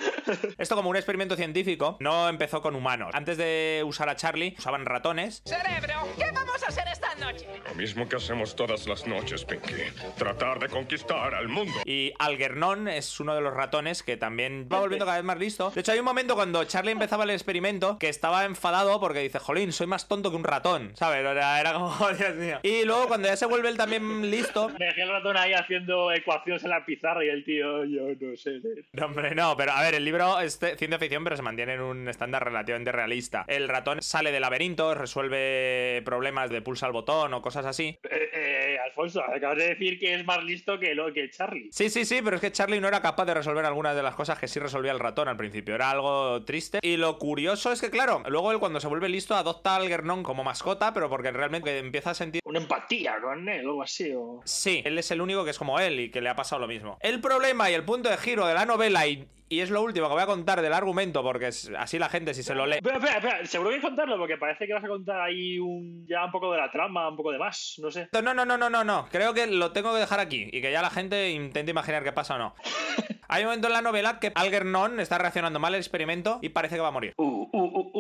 esto 0.57 0.75
como 0.77 0.89
un 0.89 0.97
experimento 0.97 1.37
científico 1.37 1.99
no 2.01 2.29
empezó 2.31 2.63
con 2.63 2.75
humanos. 2.75 3.11
Antes 3.13 3.37
de 3.37 3.83
usar 3.87 4.09
a 4.09 4.17
Charlie, 4.17 4.55
usaban 4.59 4.87
ratones. 4.87 5.43
Cerebro, 5.45 6.09
¿qué 6.17 6.31
vamos 6.33 6.63
a 6.63 6.69
hacer 6.69 6.85
esta 6.91 7.12
noche? 7.19 7.47
Lo 7.69 7.75
mismo 7.75 8.09
que 8.09 8.16
hacemos 8.16 8.54
todas 8.57 8.87
las 8.87 9.07
noches, 9.07 9.45
Pinky. 9.45 9.73
Tratar 10.16 10.59
de 10.59 10.69
conquistar 10.69 11.35
al 11.35 11.49
mundo. 11.49 11.73
Y 11.85 12.12
Algernon 12.19 12.88
es 12.88 13.21
uno 13.21 13.35
de 13.35 13.40
los 13.40 13.52
ratones 13.54 14.02
que 14.02 14.16
también 14.16 14.69
va 14.73 14.81
volviendo 14.81 15.04
cada 15.04 15.19
vez 15.19 15.25
más 15.25 15.38
listo. 15.38 15.71
De 15.71 15.81
hecho, 15.81 15.92
hay 15.92 15.99
un 15.99 16.04
momento 16.04 16.35
cuando 16.35 16.64
Charlie 16.64 16.92
empezaba 16.92 17.25
el 17.25 17.31
experimento 17.31 17.99
que 17.99 18.09
estaba 18.09 18.45
enfadado 18.45 18.99
porque 19.00 19.21
dice, 19.21 19.38
jolín, 19.38 19.73
soy 19.73 19.87
más 19.87 20.09
tonto 20.09 20.31
que 20.31 20.37
un 20.37 20.45
ratón, 20.45 20.92
¿sabes? 20.95 21.21
Era, 21.21 21.61
era 21.61 21.73
como, 21.75 21.87
"Oh, 22.00 22.12
Dios 22.12 22.35
mío. 22.37 22.61
Y 22.62 22.85
luego 22.85 23.09
cuando 23.09 23.28
ya 23.28 23.37
se 23.37 23.47
vuelve 23.47 23.69
él 23.69 23.76
también 23.76 24.31
listo... 24.31 24.69
Me 24.78 24.87
dejé 24.87 25.02
el 25.02 25.11
ratón 25.11 25.37
ahí 25.37 25.52
haciendo 25.52 26.12
ecuaciones 26.12 26.64
en 26.64 26.71
la 26.71 26.85
pizarra 26.85 27.25
y 27.25 27.28
el 27.28 27.45
tío, 27.45 27.85
yo 27.85 28.02
no 28.21 28.37
sé. 28.37 28.61
No, 28.92 29.07
hombre, 29.07 29.35
no, 29.35 29.57
pero 29.57 29.73
a 29.73 29.83
ver, 29.83 29.95
el 29.95 30.04
libro 30.04 30.40
es 30.40 30.59
ciencia 30.59 30.99
ficción, 30.99 31.25
pero 31.25 31.37
se 31.37 31.42
mantiene 31.42 31.75
en 31.75 31.81
un 31.81 32.09
estándar 32.09 32.45
relativamente 32.45 32.92
realista. 32.92 33.45
El 33.47 33.69
ratón 33.69 34.02
sale 34.02 34.33
de 34.33 34.40
laberintos, 34.40 34.97
resuelve 34.97 36.02
problemas 36.04 36.50
de 36.50 36.62
pulsa 36.62 36.87
al 36.87 36.92
botón 36.92 37.01
o 37.09 37.42
cosas 37.42 37.66
así. 37.66 37.99
Eh, 38.02 38.30
eh, 38.32 38.78
al 38.78 38.92
Alfonso, 38.92 39.23
acabas 39.23 39.59
de 39.59 39.68
decir 39.68 39.99
que 39.99 40.14
es 40.14 40.25
más 40.25 40.42
listo 40.44 40.78
que, 40.78 40.94
lo, 40.94 41.12
que 41.12 41.30
Charlie. 41.30 41.71
Sí, 41.73 41.88
sí, 41.88 42.04
sí, 42.04 42.21
pero 42.23 42.37
es 42.37 42.42
que 42.42 42.52
Charlie 42.52 42.80
no 42.80 42.88
era 42.88 43.00
capaz 43.00 43.25
de 43.25 43.35
resolver 43.35 43.64
algunas 43.64 43.97
de 43.97 44.02
las 44.02 44.14
cosas 44.14 44.38
que 44.38 44.49
sí 44.49 44.61
resolvía 44.61 44.92
el 44.92 44.99
ratón 44.99 45.28
al 45.28 45.37
principio. 45.37 45.75
Era 45.75 45.90
algo 45.90 46.44
triste. 46.44 46.78
Y 46.82 46.97
lo 46.97 47.18
curioso 47.18 47.73
es 47.73 47.80
que, 47.80 47.90
claro, 47.90 48.23
luego 48.28 48.52
él 48.52 48.59
cuando 48.59 48.80
se 48.80 48.88
vuelve 48.88 49.09
listo 49.09 49.35
adopta 49.35 49.76
al 49.76 49.82
Algernon 49.82 50.23
como 50.23 50.44
mascota, 50.44 50.92
pero 50.92 51.09
porque 51.09 51.30
realmente 51.30 51.78
empieza 51.78 52.11
a 52.11 52.14
sentir 52.14 52.40
Una 52.44 52.59
empatía 52.59 53.21
con 53.21 53.49
él 53.49 53.66
o 53.66 53.71
algo 53.71 53.82
así. 53.82 54.12
O... 54.14 54.40
Sí, 54.44 54.82
él 54.85 54.99
es 54.99 55.11
el 55.11 55.21
único 55.21 55.44
que 55.44 55.50
es 55.50 55.59
como 55.59 55.80
él 55.80 56.00
y 56.00 56.11
que 56.11 56.21
le 56.21 56.28
ha 56.28 56.37
pasado 56.37 56.61
lo 56.61 56.68
mismo. 56.68 56.99
El 57.00 57.21
problema 57.21 57.71
y 57.71 57.75
el 57.75 57.85
punto 57.85 58.09
de 58.09 58.16
giro 58.16 58.47
de 58.47 58.54
la 58.54 58.66
novela, 58.66 59.06
y, 59.06 59.26
y 59.52 59.61
es 59.61 59.71
lo 59.71 59.82
último 59.82 60.09
que 60.09 60.14
voy 60.14 60.23
a 60.23 60.26
contar 60.26 60.62
del 60.62 60.73
argumento, 60.73 61.23
porque 61.23 61.49
es- 61.49 61.71
así 61.78 61.99
la 61.99 62.09
gente 62.09 62.32
si 62.32 62.42
se 62.42 62.54
lo 62.54 62.64
lee... 62.66 62.76
Espera, 62.76 62.97
espera, 62.97 63.16
espera, 63.18 63.44
seguro 63.47 63.71
que 63.71 63.80
contarlo 63.80 64.16
porque 64.16 64.38
parece 64.38 64.66
que 64.66 64.73
vas 64.73 64.82
a 64.85 64.88
contar 64.88 65.21
ahí 65.21 65.59
un, 65.59 66.06
ya 66.09 66.25
un 66.25 66.30
poco 66.32 66.50
de 66.52 66.59
la 66.59 66.71
trama, 66.71 67.09
un 67.09 67.16
poco 67.16 67.32
de 67.32 67.38
más, 67.38 67.75
no 67.82 67.90
sé. 67.90 68.09
No, 68.12 68.23
no, 68.23 68.32
no, 68.35 68.44
no, 68.44 68.71
no, 68.71 68.82
no. 68.85 69.09
Creo 69.11 69.35
que 69.35 69.47
lo 69.47 69.73
tengo 69.73 69.92
que 69.92 70.00
dejar 70.00 70.21
aquí 70.21 70.49
y 70.52 70.62
que 70.62 70.73
ya 70.73 70.80
la 70.80 70.90
gente 70.90 71.30
intente 71.30 71.71
imaginar 71.71 72.02
qué 72.02 72.12
pasa 72.12 72.37
o 72.37 72.38
no. 72.38 72.54
Hay 73.28 73.42
un 73.44 73.49
momento 73.49 73.68
en 73.68 73.73
la 73.73 73.82
novela 73.82 74.18
que 74.21 74.30
Algernon 74.35 75.00
está 75.00 75.16
reaccionando 75.18 75.59
mal 75.59 75.73
al 75.75 75.80
experimento 75.80 76.38
y 76.42 76.50
parece 76.50 76.75
que 76.76 76.82
va 76.82 76.88
a 76.88 76.92
morir. 76.92 77.14
Uh, 77.16 77.42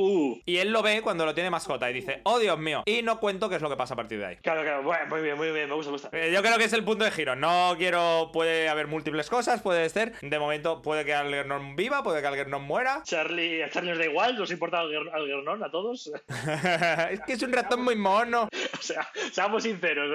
uh. 0.02 0.40
Y 0.46 0.58
él 0.58 0.70
lo 0.72 0.82
ve 0.82 1.02
cuando 1.02 1.24
lo 1.24 1.34
tiene 1.34 1.50
mascota 1.50 1.90
y 1.90 1.94
dice, 1.94 2.20
oh 2.24 2.38
Dios 2.38 2.58
mío. 2.58 2.82
Y 2.86 3.02
no 3.02 3.18
cuento 3.20 3.48
qué 3.48 3.56
es 3.56 3.62
lo 3.62 3.70
que 3.70 3.76
pasa 3.76 3.94
a 3.94 3.96
partir 3.96 4.18
de 4.18 4.26
ahí. 4.26 4.36
Claro, 4.36 4.62
claro, 4.62 4.82
bueno, 4.82 5.06
muy 5.08 5.20
bien, 5.22 5.36
muy 5.36 5.50
bien, 5.52 5.68
me 5.68 5.74
gusta, 5.74 5.90
me 5.90 5.98
gusta. 5.98 6.08
Eh, 6.12 6.30
Yo 6.32 6.42
creo 6.42 6.58
que 6.58 6.64
es 6.64 6.72
el 6.72 6.84
punto 6.84 7.04
de 7.04 7.10
giro. 7.10 7.36
No 7.36 7.74
quiero. 7.78 8.30
Puede 8.32 8.68
haber 8.68 8.86
múltiples 8.86 9.28
cosas, 9.30 9.60
puede 9.62 9.88
ser. 9.88 10.12
De 10.20 10.38
momento, 10.38 10.82
puede 10.82 11.04
que 11.04 11.14
Algernon 11.14 11.76
viva, 11.76 12.02
puede 12.02 12.20
que 12.20 12.26
Algernon 12.26 12.62
muera. 12.62 13.02
Charlie, 13.04 13.62
a 13.62 13.70
Charlie 13.70 13.90
nos 13.90 13.98
da 13.98 14.04
igual, 14.06 14.36
nos 14.38 14.50
importa 14.50 14.80
Alger- 14.82 15.10
Algernon 15.12 15.62
a 15.64 15.70
todos. 15.70 16.10
es 17.10 17.20
que 17.20 17.32
es 17.34 17.42
un 17.42 17.52
ratón 17.52 17.82
muy 17.82 17.96
mono. 17.96 18.48
o 18.78 18.82
sea, 18.82 19.08
seamos 19.32 19.62
sinceros. 19.62 20.10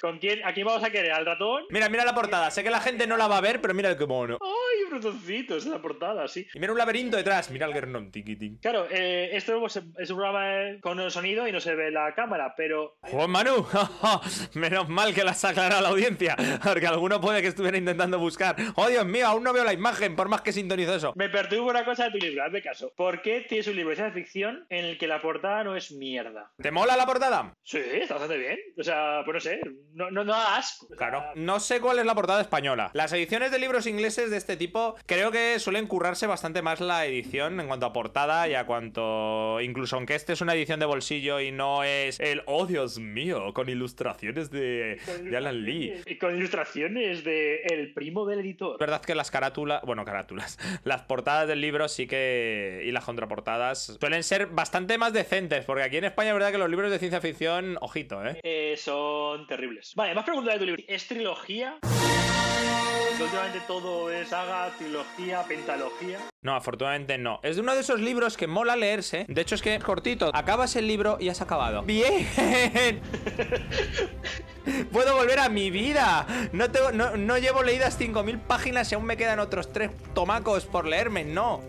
¿Con 0.00 0.18
quién, 0.18 0.44
¿A 0.44 0.52
quién 0.52 0.66
vamos 0.66 0.82
a 0.84 0.90
querer? 0.90 1.12
¿Al 1.12 1.26
ratón? 1.26 1.64
Mira, 1.70 1.88
mira 1.88 2.04
la 2.04 2.14
portada. 2.14 2.50
Sé 2.50 2.62
que 2.62 2.70
la 2.70 2.80
gente 2.80 3.06
no 3.06 3.16
la 3.16 3.28
va 3.28 3.38
a 3.38 3.40
ver, 3.40 3.60
pero 3.60 3.74
mira 3.74 3.96
qué 3.96 4.06
mono. 4.06 4.38
¡Ay, 4.40 4.84
un 4.84 4.92
ratoncito! 4.92 5.56
Es 5.56 5.66
la 5.66 5.80
portada, 5.80 6.26
sí. 6.28 6.46
Y 6.54 6.58
mira 6.58 6.72
un 6.72 6.78
laberinto 6.78 7.16
detrás. 7.16 7.50
Mira 7.50 7.66
Algernon, 7.66 8.10
tiquitín. 8.10 8.58
Claro, 8.60 8.86
eh, 8.90 9.21
esto 9.32 9.60
pues, 9.60 9.76
es 9.76 10.10
un 10.10 10.16
programa 10.16 10.62
eh, 10.62 10.80
con 10.80 10.98
el 11.00 11.10
sonido 11.10 11.46
y 11.46 11.52
no 11.52 11.60
se 11.60 11.74
ve 11.74 11.90
la 11.90 12.14
cámara, 12.14 12.54
pero 12.56 12.96
Juan 13.02 13.30
Manu, 13.30 13.66
menos 14.54 14.88
mal 14.88 15.14
que 15.14 15.24
las 15.24 15.44
aclara 15.44 15.80
la 15.80 15.88
audiencia, 15.90 16.36
porque 16.62 16.86
alguno 16.86 17.20
puede 17.20 17.42
que 17.42 17.48
estuviera 17.48 17.76
intentando 17.78 18.18
buscar. 18.18 18.56
Oh 18.76 18.88
Dios 18.88 19.06
mío, 19.06 19.26
aún 19.26 19.44
no 19.44 19.52
veo 19.52 19.64
la 19.64 19.72
imagen, 19.72 20.16
por 20.16 20.28
más 20.28 20.42
que 20.42 20.52
sintonizo 20.52 20.94
eso. 20.94 21.12
me 21.16 21.28
perturba 21.28 21.70
una 21.70 21.84
cosa 21.84 22.04
de 22.04 22.12
tu 22.12 22.18
libro, 22.18 22.44
hazme 22.44 22.62
caso. 22.62 22.92
¿Por 22.96 23.22
qué 23.22 23.44
tienes 23.48 23.66
un 23.68 23.76
libro 23.76 23.90
de 23.90 23.96
ciencia 23.96 24.14
ficción 24.14 24.66
en 24.68 24.84
el 24.84 24.98
que 24.98 25.06
la 25.06 25.20
portada 25.20 25.64
no 25.64 25.76
es 25.76 25.92
mierda? 25.92 26.52
¿Te 26.60 26.70
mola 26.70 26.96
la 26.96 27.06
portada? 27.06 27.54
Sí, 27.62 27.78
está 27.78 28.14
bastante 28.14 28.38
bien. 28.38 28.58
O 28.78 28.82
sea, 28.82 29.22
pues 29.24 29.34
no 29.34 29.40
sé, 29.40 29.60
no, 29.94 30.10
no, 30.10 30.24
no 30.24 30.32
da 30.32 30.56
asco. 30.56 30.86
O 30.86 30.96
sea, 30.96 30.96
Claro. 30.96 31.32
No 31.34 31.60
sé 31.60 31.80
cuál 31.80 31.98
es 31.98 32.06
la 32.06 32.14
portada 32.14 32.40
española. 32.40 32.90
Las 32.94 33.12
ediciones 33.12 33.50
de 33.50 33.58
libros 33.58 33.86
ingleses 33.86 34.30
de 34.30 34.36
este 34.36 34.56
tipo 34.56 34.96
creo 35.06 35.30
que 35.30 35.58
suelen 35.58 35.86
currarse 35.86 36.26
bastante 36.26 36.62
más 36.62 36.80
la 36.80 37.06
edición 37.06 37.60
en 37.60 37.66
cuanto 37.66 37.86
a 37.86 37.92
portada 37.92 38.48
y 38.48 38.54
a 38.54 38.66
cuanto... 38.66 39.11
Incluso 39.62 39.96
aunque 39.96 40.14
este 40.14 40.32
es 40.32 40.40
una 40.40 40.54
edición 40.54 40.80
de 40.80 40.86
bolsillo 40.86 41.40
y 41.40 41.52
no 41.52 41.84
es 41.84 42.18
el... 42.20 42.42
Oh 42.46 42.66
Dios 42.66 42.98
mío, 42.98 43.52
con 43.54 43.68
ilustraciones 43.68 44.50
de, 44.50 44.98
de 45.22 45.36
Alan 45.36 45.64
Lee. 45.64 46.02
Y 46.06 46.16
con 46.16 46.36
ilustraciones 46.36 47.24
de 47.24 47.62
el 47.62 47.92
primo 47.92 48.26
del 48.26 48.40
editor. 48.40 48.74
Es 48.74 48.78
verdad 48.78 49.02
que 49.02 49.14
las 49.14 49.30
carátulas, 49.30 49.82
bueno, 49.82 50.04
carátulas, 50.04 50.58
las 50.84 51.02
portadas 51.02 51.48
del 51.48 51.60
libro 51.60 51.88
sí 51.88 52.06
que. 52.06 52.82
y 52.84 52.90
las 52.90 53.04
contraportadas 53.04 53.96
suelen 54.00 54.22
ser 54.22 54.46
bastante 54.46 54.98
más 54.98 55.12
decentes, 55.12 55.64
porque 55.64 55.82
aquí 55.82 55.96
en 55.96 56.04
España 56.04 56.30
es 56.30 56.34
verdad 56.34 56.52
que 56.52 56.58
los 56.58 56.70
libros 56.70 56.90
de 56.90 56.98
ciencia 56.98 57.20
ficción, 57.20 57.78
ojito, 57.80 58.24
¿eh? 58.24 58.40
Eh, 58.42 58.74
son 58.76 59.46
terribles. 59.46 59.94
Vale, 59.94 60.14
más 60.14 60.24
preguntas 60.24 60.54
de 60.54 60.60
tu 60.60 60.66
libro. 60.66 60.82
¿Es 60.86 61.06
trilogía? 61.06 61.78
Que 63.16 63.22
Últimamente 63.24 63.60
todo 63.66 64.10
es 64.10 64.28
saga, 64.28 64.70
trilogía, 64.76 65.42
pentalogía. 65.44 66.18
No, 66.42 66.54
afortunadamente 66.54 67.18
no. 67.18 67.40
Es 67.42 67.56
de 67.56 67.62
uno 67.62 67.74
de 67.74 67.80
esos 67.80 68.00
libros 68.00 68.36
que 68.36 68.46
mola 68.46 68.74
leerse. 68.74 69.26
De 69.28 69.40
hecho, 69.40 69.54
es 69.54 69.62
que 69.62 69.76
es 69.76 69.84
cortito. 69.84 70.30
Acabas 70.34 70.74
el 70.76 70.86
libro 70.88 71.16
y 71.20 71.28
has 71.28 71.40
acabado. 71.40 71.82
¡Bien! 71.82 72.28
Puedo 74.92 75.16
volver 75.16 75.38
a 75.38 75.48
mi 75.48 75.70
vida. 75.70 76.26
No, 76.52 76.70
tengo, 76.70 76.92
no, 76.92 77.16
no 77.16 77.38
llevo 77.38 77.62
leídas 77.62 77.98
5.000 78.00 78.40
páginas 78.40 78.90
y 78.92 78.94
aún 78.94 79.04
me 79.04 79.16
quedan 79.16 79.40
otros 79.40 79.72
tres 79.72 79.90
tomacos 80.14 80.66
por 80.66 80.86
leerme. 80.86 81.24
No. 81.24 81.62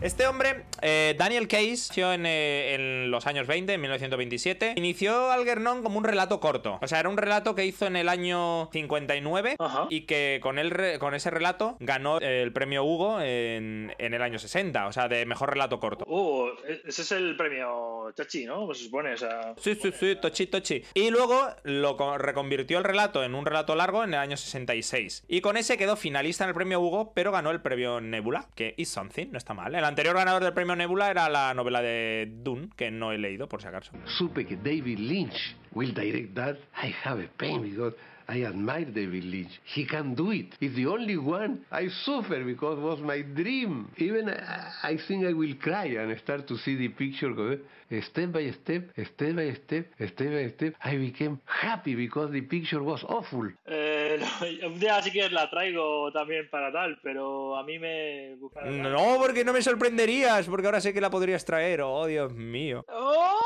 Este 0.00 0.26
hombre, 0.26 0.64
eh, 0.80 1.14
Daniel 1.18 1.46
Case, 1.48 1.86
nació 1.88 2.12
en, 2.12 2.26
eh, 2.26 2.74
en 2.74 3.10
los 3.10 3.26
años 3.26 3.46
20, 3.46 3.74
en 3.74 3.80
1927. 3.80 4.74
Inició 4.76 5.30
Algernon 5.30 5.82
como 5.82 5.98
un 5.98 6.04
relato 6.04 6.40
corto. 6.40 6.78
O 6.82 6.88
sea, 6.88 7.00
era 7.00 7.08
un 7.08 7.16
relato 7.16 7.54
que 7.54 7.64
hizo 7.64 7.86
en 7.86 7.96
el 7.96 8.08
año 8.08 8.68
59 8.72 9.56
Ajá. 9.58 9.86
y 9.90 10.02
que 10.02 10.40
con, 10.42 10.58
el 10.58 10.98
con 10.98 11.14
ese 11.14 11.30
relato 11.30 11.76
ganó 11.80 12.18
el 12.18 12.52
premio 12.52 12.84
Hugo 12.84 13.20
en, 13.20 13.94
en 13.98 14.14
el 14.14 14.22
año 14.22 14.38
60. 14.38 14.86
O 14.86 14.92
sea, 14.92 15.08
de 15.08 15.24
mejor 15.26 15.50
relato 15.50 15.78
corto. 15.78 16.04
Uh, 16.08 16.48
ese 16.86 17.02
es 17.02 17.12
el 17.12 17.36
premio 17.36 18.10
Chachi, 18.14 18.44
¿no? 18.44 18.66
Pues 18.66 18.78
se 18.78 18.84
supone, 18.84 19.12
o 19.12 19.16
sea. 19.16 19.54
Sí, 19.58 19.74
sí, 19.74 19.92
sí, 19.98 20.16
tochi, 20.16 20.46
tochi. 20.46 20.82
Y 20.94 21.10
luego 21.10 21.46
lo 21.64 21.96
reconvirtió 22.32 22.78
el 22.78 22.84
relato 22.84 23.22
en 23.22 23.34
un 23.34 23.44
relato 23.44 23.76
largo 23.76 24.02
en 24.02 24.14
el 24.14 24.20
año 24.20 24.38
66. 24.38 25.24
Y 25.28 25.42
con 25.42 25.58
ese 25.58 25.76
quedó 25.76 25.96
finalista 25.96 26.44
en 26.44 26.48
el 26.48 26.54
premio 26.54 26.80
Hugo, 26.80 27.12
pero 27.14 27.30
ganó 27.30 27.50
el 27.50 27.60
premio 27.60 28.00
Nebula, 28.00 28.48
que 28.54 28.74
is 28.78 28.88
something, 28.88 29.26
no 29.30 29.36
está 29.36 29.52
mal. 29.52 29.74
El 29.74 29.84
anterior 29.84 30.16
ganador 30.16 30.42
del 30.42 30.54
premio 30.54 30.74
Nebula 30.74 31.10
era 31.10 31.28
la 31.28 31.52
novela 31.52 31.82
de 31.82 32.32
Dune, 32.42 32.70
que 32.74 32.90
no 32.90 33.12
he 33.12 33.18
leído, 33.18 33.48
por 33.48 33.60
si 33.60 33.68
acaso. 33.68 33.92
Supe 34.06 34.46
que 34.46 34.56
David 34.56 34.98
Lynch 34.98 35.56
will 35.72 35.92
direct 35.92 36.34
that. 36.34 36.56
I 36.82 36.94
have 37.04 37.22
a 37.22 37.28
pain 37.36 37.60
because 37.60 37.94
I 38.28 38.44
admire 38.44 38.86
David 38.86 39.24
Lynch. 39.24 39.60
He 39.64 39.84
can 39.84 40.14
do 40.14 40.30
it. 40.30 40.54
It's 40.60 40.74
the 40.74 40.86
only 40.86 41.16
one 41.16 41.64
I 41.70 41.88
suffer 41.88 42.42
because 42.44 42.78
it 42.78 42.82
was 42.82 43.00
my 43.00 43.22
dream. 43.22 43.90
Even 43.98 44.28
I, 44.30 44.72
I 44.82 44.96
think 44.96 45.24
I 45.26 45.32
will 45.32 45.54
cry 45.60 45.86
and 45.98 46.16
start 46.18 46.46
to 46.48 46.56
see 46.58 46.76
the 46.76 46.88
picture. 46.88 47.32
go- 47.32 47.58
Step 48.00 48.32
by 48.32 48.50
step, 48.52 48.84
step 49.04 49.36
by 49.36 49.52
step, 49.52 49.86
step 50.08 50.30
by 50.32 50.48
step, 50.56 50.74
I 50.82 50.96
became 50.96 51.38
happy 51.44 51.94
because 51.94 52.30
the 52.32 52.40
picture 52.40 52.82
was 52.82 53.04
awful. 53.04 53.50
Eh, 53.66 54.16
no, 54.18 54.68
un 54.68 54.80
día 54.80 55.02
si 55.02 55.10
quieres 55.10 55.30
la 55.32 55.50
traigo 55.50 56.10
también 56.10 56.48
para 56.48 56.72
tal, 56.72 56.98
pero 57.02 57.54
a 57.54 57.62
mí 57.64 57.78
me. 57.78 58.36
No, 58.64 59.18
porque 59.18 59.44
no 59.44 59.52
me 59.52 59.60
sorprenderías, 59.60 60.46
porque 60.46 60.66
ahora 60.68 60.80
sé 60.80 60.94
que 60.94 61.02
la 61.02 61.10
podrías 61.10 61.44
traer. 61.44 61.82
Oh, 61.82 62.06
Dios 62.06 62.32
mío. 62.32 62.82
¡Oh! 62.88 63.38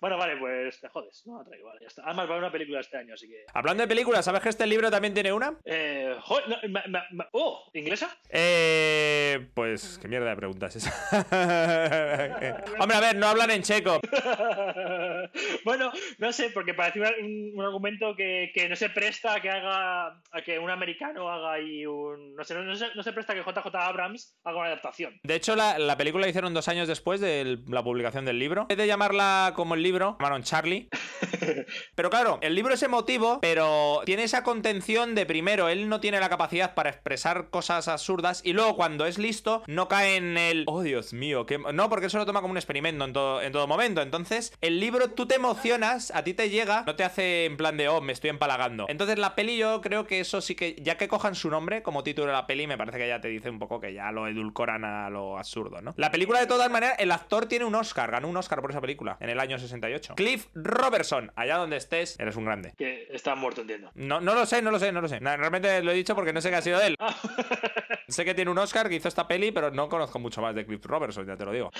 Bueno, 0.00 0.16
vale, 0.16 0.36
pues 0.38 0.80
te 0.80 0.88
jodes, 0.88 1.22
no 1.26 1.38
la 1.38 1.44
traigo, 1.44 1.66
vale, 1.68 1.80
ya 1.82 1.86
está. 1.88 2.02
Además, 2.04 2.26
va 2.26 2.30
a 2.30 2.32
haber 2.34 2.44
una 2.44 2.52
película 2.52 2.80
este 2.80 2.96
año, 2.96 3.14
así 3.14 3.28
que. 3.28 3.44
Hablando 3.52 3.82
de 3.82 3.88
películas, 3.88 4.24
¿sabes 4.24 4.40
que 4.40 4.48
este 4.48 4.66
libro 4.66 4.90
también 4.90 5.14
tiene 5.14 5.32
una? 5.32 5.54
Eh, 5.64 6.14
joder, 6.22 6.48
no, 6.48 6.56
ma- 6.70 6.84
ma- 6.88 7.04
ma- 7.10 7.28
¡Oh! 7.32 7.68
¿Inglesa? 7.74 8.16
Eh. 8.28 9.48
Pues, 9.54 9.98
¿qué 10.00 10.08
mierda 10.08 10.30
de 10.30 10.36
preguntas 10.36 10.74
es 10.76 10.86
esa? 10.86 11.26
Hombre, 12.80 12.96
a 12.96 13.00
ver, 13.00 13.16
no 13.16 13.26
hablan 13.26 13.50
en 13.50 13.62
checo. 13.62 14.00
bueno, 15.64 15.92
no 16.18 16.32
sé, 16.32 16.50
porque 16.50 16.74
parece 16.74 17.00
un, 17.22 17.52
un 17.54 17.64
argumento 17.64 18.14
que, 18.16 18.50
que 18.54 18.68
no 18.68 18.76
se 18.76 18.90
presta 18.90 19.34
a 19.34 19.40
que 19.40 19.50
haga 19.50 20.06
a 20.32 20.42
que 20.44 20.58
un 20.58 20.70
americano 20.70 21.28
haga 21.30 21.52
ahí 21.54 21.84
un. 21.86 22.34
No 22.34 22.44
sé, 22.44 22.54
no, 22.54 22.62
no 22.62 22.74
se, 22.76 22.86
no 22.94 23.02
se 23.02 23.12
presta 23.12 23.32
a 23.32 23.36
que 23.36 23.42
JJ 23.42 23.74
Abrams 23.74 24.36
haga 24.44 24.58
una 24.58 24.68
adaptación. 24.68 25.18
De 25.22 25.34
hecho, 25.34 25.56
la, 25.56 25.78
la 25.78 25.96
película 25.96 26.22
la 26.24 26.28
hicieron 26.30 26.54
dos 26.54 26.68
años 26.68 26.88
después 26.88 27.20
de 27.20 27.58
la 27.66 27.82
publicación 27.82 28.24
del 28.24 28.38
libro. 28.38 28.62
En 28.62 28.68
vez 28.68 28.78
de 28.78 28.86
llamarla 28.86 29.52
como 29.56 29.74
el 29.74 29.82
libro, 29.82 29.89
llamaron 29.98 30.42
Charlie. 30.42 30.88
Pero 31.94 32.10
claro, 32.10 32.38
el 32.42 32.54
libro 32.54 32.74
es 32.74 32.82
emotivo, 32.82 33.40
pero 33.40 34.00
tiene 34.04 34.24
esa 34.24 34.42
contención 34.42 35.14
de 35.14 35.26
primero, 35.26 35.68
él 35.68 35.88
no 35.88 36.00
tiene 36.00 36.20
la 36.20 36.28
capacidad 36.28 36.74
para 36.74 36.90
expresar 36.90 37.50
cosas 37.50 37.88
absurdas 37.88 38.42
y 38.44 38.52
luego 38.52 38.76
cuando 38.76 39.06
es 39.06 39.18
listo 39.18 39.62
no 39.66 39.88
cae 39.88 40.16
en 40.16 40.36
el... 40.36 40.64
Oh, 40.66 40.82
Dios 40.82 41.12
mío, 41.12 41.46
que... 41.46 41.58
No, 41.58 41.88
porque 41.88 42.06
eso 42.06 42.18
lo 42.18 42.26
toma 42.26 42.40
como 42.40 42.52
un 42.52 42.58
experimento 42.58 43.04
en 43.04 43.12
todo, 43.12 43.42
en 43.42 43.52
todo 43.52 43.66
momento. 43.66 44.02
Entonces, 44.02 44.52
el 44.60 44.80
libro 44.80 45.10
tú 45.10 45.26
te 45.26 45.36
emocionas, 45.36 46.12
a 46.14 46.24
ti 46.24 46.34
te 46.34 46.50
llega, 46.50 46.84
no 46.86 46.96
te 46.96 47.04
hace 47.04 47.44
en 47.44 47.56
plan 47.56 47.76
de, 47.76 47.88
oh, 47.88 48.00
me 48.00 48.12
estoy 48.12 48.30
empalagando. 48.30 48.86
Entonces, 48.88 49.18
la 49.18 49.34
peli 49.34 49.56
yo 49.56 49.80
creo 49.80 50.06
que 50.06 50.20
eso 50.20 50.40
sí 50.40 50.54
que, 50.54 50.76
ya 50.80 50.96
que 50.96 51.08
cojan 51.08 51.34
su 51.34 51.50
nombre 51.50 51.82
como 51.82 52.02
título 52.02 52.28
de 52.28 52.32
la 52.32 52.46
peli, 52.46 52.66
me 52.66 52.78
parece 52.78 52.98
que 52.98 53.08
ya 53.08 53.20
te 53.20 53.28
dice 53.28 53.50
un 53.50 53.58
poco 53.58 53.80
que 53.80 53.92
ya 53.92 54.10
lo 54.12 54.26
edulcoran 54.26 54.84
a 54.84 55.10
lo 55.10 55.38
absurdo, 55.38 55.80
¿no? 55.80 55.94
La 55.96 56.10
película, 56.10 56.40
de 56.40 56.46
todas 56.46 56.70
maneras, 56.70 56.96
el 56.98 57.12
actor 57.12 57.46
tiene 57.46 57.64
un 57.64 57.74
Oscar, 57.74 58.10
ganó 58.10 58.28
un 58.28 58.36
Oscar 58.36 58.60
por 58.60 58.70
esa 58.70 58.80
película 58.80 59.16
en 59.20 59.30
el 59.30 59.40
año 59.40 59.58
68. 59.80 60.14
Cliff 60.16 60.46
Robertson, 60.54 61.32
allá 61.36 61.56
donde 61.56 61.76
estés, 61.76 62.18
eres 62.18 62.36
un 62.36 62.44
grande. 62.44 62.72
Que 62.76 63.08
está 63.10 63.34
muerto, 63.34 63.62
entiendo. 63.62 63.90
No, 63.94 64.20
no 64.20 64.34
lo 64.34 64.46
sé, 64.46 64.60
no 64.62 64.70
lo 64.70 64.78
sé, 64.78 64.92
no 64.92 65.00
lo 65.00 65.08
sé. 65.08 65.20
Na- 65.20 65.36
Realmente 65.36 65.82
lo 65.82 65.90
he 65.92 65.94
dicho 65.94 66.14
porque 66.14 66.32
no 66.32 66.40
sé 66.40 66.50
qué 66.50 66.56
ha 66.56 66.62
sido 66.62 66.78
de 66.78 66.88
él. 66.88 66.96
Ah, 66.98 67.14
Sé 68.08 68.24
que 68.24 68.34
tiene 68.34 68.50
un 68.50 68.58
Oscar 68.58 68.88
que 68.88 68.96
hizo 68.96 69.06
esta 69.08 69.26
peli, 69.28 69.52
pero 69.52 69.70
no 69.70 69.88
conozco 69.88 70.18
mucho 70.18 70.40
más 70.42 70.54
de 70.54 70.66
Cliff 70.66 70.84
Robertson, 70.84 71.26
ya 71.26 71.36
te 71.36 71.44
lo 71.44 71.52
digo. 71.52 71.70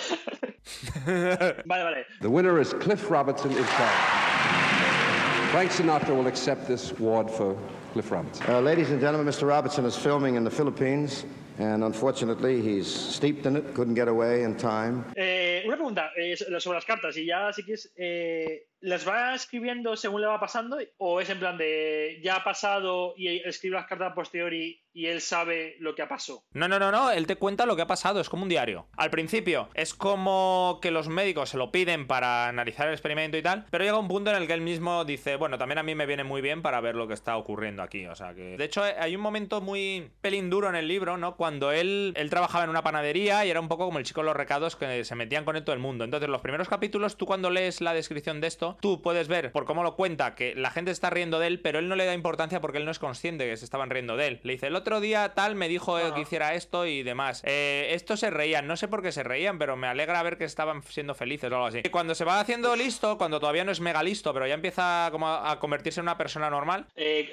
vale, 1.66 1.84
vale. 1.84 2.06
The 2.20 2.28
winner 2.28 2.60
is 2.60 2.72
Cliff 2.74 3.10
Robertson. 3.10 3.50
Frank 5.50 5.70
Sinatra 5.72 6.14
will 6.14 6.28
accept 6.28 6.66
this 6.68 6.92
award 6.92 7.28
for 7.28 7.56
Cliff 7.92 8.10
Robertson. 8.12 8.46
Uh, 8.48 8.60
ladies 8.60 8.90
and 8.90 9.00
gentlemen, 9.00 9.26
Mr. 9.26 9.48
Robertson 9.48 9.84
is 9.84 9.96
filming 9.96 10.36
in 10.36 10.44
the 10.44 10.50
Philippines, 10.50 11.24
and 11.60 11.84
unfortunately, 11.84 12.62
he's 12.62 12.86
steeped 12.88 13.44
in 13.46 13.56
it, 13.56 13.74
couldn't 13.74 13.94
get 13.94 14.08
away 14.08 14.42
in 14.44 14.56
time. 14.56 15.04
Eh, 15.14 15.62
una 15.66 15.76
pregunta 15.76 16.10
eh, 16.16 16.34
sobre 16.36 16.76
las 16.76 16.84
cartas, 16.84 17.16
y 17.16 17.26
ya 17.26 17.52
si 17.52 17.62
quieres. 17.62 17.92
eh, 17.96 18.66
las 18.80 19.06
va 19.06 19.34
escribiendo 19.34 19.96
según 19.96 20.22
le 20.22 20.26
va 20.26 20.40
pasando 20.40 20.78
o 20.98 21.20
es 21.20 21.28
en 21.30 21.38
plan 21.38 21.58
de 21.58 22.20
ya 22.22 22.36
ha 22.36 22.44
pasado 22.44 23.14
y 23.16 23.28
escribe 23.46 23.76
las 23.76 23.86
cartas 23.86 24.12
posteriori 24.14 24.82
y 24.92 25.06
él 25.06 25.20
sabe 25.20 25.76
lo 25.78 25.94
que 25.94 26.02
ha 26.02 26.08
pasado? 26.08 26.42
No, 26.52 26.66
no, 26.66 26.78
no, 26.78 26.90
no, 26.90 27.10
él 27.10 27.26
te 27.26 27.36
cuenta 27.36 27.66
lo 27.66 27.76
que 27.76 27.82
ha 27.82 27.86
pasado, 27.86 28.20
es 28.20 28.28
como 28.28 28.42
un 28.42 28.48
diario. 28.48 28.88
Al 28.96 29.10
principio 29.10 29.68
es 29.74 29.94
como 29.94 30.78
que 30.82 30.90
los 30.90 31.08
médicos 31.08 31.50
se 31.50 31.58
lo 31.58 31.70
piden 31.70 32.06
para 32.06 32.48
analizar 32.48 32.88
el 32.88 32.94
experimento 32.94 33.36
y 33.36 33.42
tal, 33.42 33.66
pero 33.70 33.84
llega 33.84 33.98
un 33.98 34.08
punto 34.08 34.30
en 34.30 34.36
el 34.36 34.46
que 34.46 34.54
él 34.54 34.60
mismo 34.60 35.04
dice, 35.04 35.36
bueno, 35.36 35.58
también 35.58 35.78
a 35.78 35.82
mí 35.82 35.94
me 35.94 36.06
viene 36.06 36.24
muy 36.24 36.40
bien 36.40 36.62
para 36.62 36.80
ver 36.80 36.96
lo 36.96 37.06
que 37.06 37.14
está 37.14 37.36
ocurriendo 37.36 37.82
aquí, 37.82 38.06
o 38.06 38.14
sea 38.14 38.34
que... 38.34 38.56
De 38.56 38.64
hecho, 38.64 38.82
hay 38.82 39.14
un 39.14 39.22
momento 39.22 39.60
muy 39.60 40.10
pelín 40.20 40.50
duro 40.50 40.68
en 40.68 40.74
el 40.74 40.88
libro, 40.88 41.16
¿no? 41.16 41.36
Cuando 41.36 41.70
él, 41.72 42.12
él 42.16 42.30
trabajaba 42.30 42.64
en 42.64 42.70
una 42.70 42.82
panadería 42.82 43.44
y 43.44 43.50
era 43.50 43.60
un 43.60 43.68
poco 43.68 43.86
como 43.86 43.98
el 43.98 44.04
chico 44.04 44.22
de 44.22 44.26
los 44.26 44.36
recados 44.36 44.76
que 44.76 45.04
se 45.04 45.14
metían 45.14 45.44
con 45.44 45.56
él 45.56 45.64
todo 45.64 45.74
el 45.74 45.80
mundo. 45.80 46.04
Entonces, 46.04 46.28
los 46.28 46.40
primeros 46.40 46.68
capítulos, 46.68 47.16
tú 47.16 47.26
cuando 47.26 47.50
lees 47.50 47.80
la 47.80 47.94
descripción 47.94 48.40
de 48.40 48.48
esto, 48.48 48.69
tú 48.80 49.02
puedes 49.02 49.28
ver 49.28 49.52
por 49.52 49.64
cómo 49.64 49.82
lo 49.82 49.96
cuenta 49.96 50.34
que 50.34 50.54
la 50.54 50.70
gente 50.70 50.90
está 50.90 51.10
riendo 51.10 51.38
de 51.38 51.46
él, 51.46 51.60
pero 51.60 51.78
él 51.78 51.88
no 51.88 51.96
le 51.96 52.04
da 52.04 52.14
importancia 52.14 52.60
porque 52.60 52.78
él 52.78 52.84
no 52.84 52.90
es 52.90 52.98
consciente 52.98 53.48
que 53.48 53.56
se 53.56 53.64
estaban 53.64 53.90
riendo 53.90 54.16
de 54.16 54.26
él. 54.28 54.40
Le 54.42 54.52
dice, 54.54 54.66
el 54.66 54.76
otro 54.76 55.00
día 55.00 55.34
tal 55.34 55.54
me 55.54 55.68
dijo 55.68 55.98
eh, 55.98 56.12
que 56.14 56.20
hiciera 56.20 56.54
esto 56.54 56.86
y 56.86 57.02
demás. 57.02 57.42
Eh, 57.44 57.88
estos 57.92 58.20
se 58.20 58.30
reían, 58.30 58.66
no 58.66 58.76
sé 58.76 58.88
por 58.88 59.02
qué 59.02 59.12
se 59.12 59.22
reían, 59.22 59.58
pero 59.58 59.76
me 59.76 59.86
alegra 59.86 60.22
ver 60.22 60.38
que 60.38 60.44
estaban 60.44 60.82
siendo 60.82 61.14
felices 61.14 61.50
o 61.50 61.54
algo 61.54 61.66
así. 61.66 61.80
Y 61.84 61.88
cuando 61.90 62.14
se 62.14 62.24
va 62.24 62.40
haciendo 62.40 62.74
listo, 62.76 63.18
cuando 63.18 63.40
todavía 63.40 63.64
no 63.64 63.72
es 63.72 63.80
mega 63.80 64.02
listo, 64.02 64.32
pero 64.32 64.46
ya 64.46 64.54
empieza 64.54 65.08
como 65.10 65.28
a, 65.28 65.58
convertirse 65.58 66.00
en 66.00 66.04
una 66.04 66.16
persona 66.16 66.50
normal, 66.50 66.86
Eh, 66.96 67.30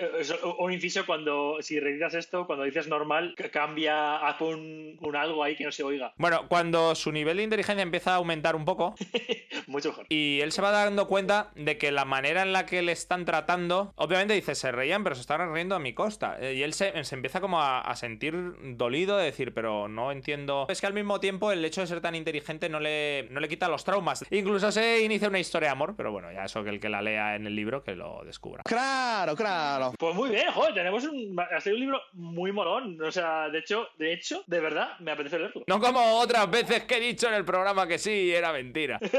un 0.60 0.72
inciso 0.72 1.06
cuando, 1.06 1.58
si 1.62 1.79
reeditas 1.79 2.13
esto, 2.13 2.46
cuando 2.46 2.63
dices 2.65 2.88
normal, 2.88 3.36
cambia, 3.51 4.17
haz 4.17 4.41
un, 4.41 4.98
un 5.01 5.15
algo 5.15 5.44
ahí 5.44 5.56
que 5.56 5.63
no 5.63 5.72
se 5.72 5.84
oiga. 5.84 6.13
Bueno, 6.17 6.48
cuando 6.48 6.96
su 6.96 7.12
nivel 7.12 7.38
de 7.38 7.44
inteligencia 7.44 7.82
empieza 7.84 8.13
a 8.13 8.15
aumentar 8.15 8.56
un 8.56 8.65
poco 8.65 8.96
Mucho 9.67 9.89
mejor. 9.89 10.06
y 10.10 10.39
él 10.41 10.51
se 10.51 10.62
va 10.62 10.72
dando 10.72 11.08
cuenta 11.08 11.26
de 11.55 11.77
que 11.77 11.91
la 11.91 12.05
manera 12.05 12.41
en 12.41 12.53
la 12.53 12.65
que 12.65 12.81
le 12.81 12.91
están 12.91 13.25
tratando, 13.25 13.93
obviamente 13.96 14.34
dice, 14.34 14.55
se 14.55 14.72
reían, 14.72 15.03
pero 15.03 15.15
se 15.15 15.22
estaban 15.22 15.53
riendo 15.53 15.75
a 15.75 15.79
mi 15.79 15.93
costa. 15.93 16.38
Eh, 16.39 16.53
Y 16.55 16.63
él 16.63 16.74
se, 16.74 17.03
se 17.03 17.15
empieza 17.15 17.41
como 17.41 17.62
a, 17.62 17.81
a 17.81 17.96
sentir 17.96 18.36
dolido 18.75 19.17
de 19.17 19.25
decir, 19.25 19.53
pero 19.53 19.88
no 19.88 20.12
entiendo. 20.12 20.65
Es 20.69 20.81
que 20.81 20.88
al 20.88 20.93
mismo 20.93 21.19
tiempo 21.19 21.51
el 21.51 21.63
hecho 21.63 21.81
de 21.81 21.88
ser 21.88 22.01
tan 22.01 22.15
inteligente 22.15 22.69
no 22.69 22.79
le, 22.79 23.27
no 23.31 23.39
le 23.39 23.48
quita 23.48 23.67
los 23.67 23.84
traumas. 23.84 24.25
Incluso 24.31 24.72
se 24.72 25.01
inicia 25.01 25.27
una 25.27 25.39
historia 25.39 25.69
de 25.69 25.74
amor, 25.74 25.96
pero 25.96 26.12
bueno, 26.12 26.31
ya 26.31 26.46
eso 26.46 26.63
que 26.63 26.69
el 26.69 26.79
que 26.79 26.89
la 26.89 27.01
lea 27.01 27.36
en 27.36 27.46
el 27.48 27.55
libro 27.55 27.84
que 27.84 27.96
lo 27.96 28.24
descubra. 28.25 28.63
Claro, 28.63 29.36
claro. 29.36 29.93
Pues 29.98 30.15
muy 30.15 30.29
bien, 30.29 30.51
joder, 30.51 30.74
tenemos 30.74 31.03
un, 31.05 31.36
ha 31.39 31.60
sido 31.62 31.75
un 31.75 31.81
libro 31.81 32.01
muy 32.13 32.51
molón. 32.51 33.01
O 33.01 33.12
sea, 33.12 33.50
de 33.50 33.60
hecho, 33.60 33.88
de 33.98 34.13
hecho, 34.13 34.43
de 34.48 34.60
verdad, 34.60 34.98
me 35.00 35.12
apetece 35.12 35.39
leerlo. 35.39 35.63
No 35.67 35.79
como 35.79 36.19
otras 36.19 36.50
veces 36.50 36.84
que 36.84 36.98
he 36.98 37.00
dicho 37.00 37.27
en 37.27 37.34
el 37.34 37.46
programa 37.46 37.88
que 37.88 37.98
sí, 37.98 38.34
era 38.34 38.51
mentira. 38.53 39.00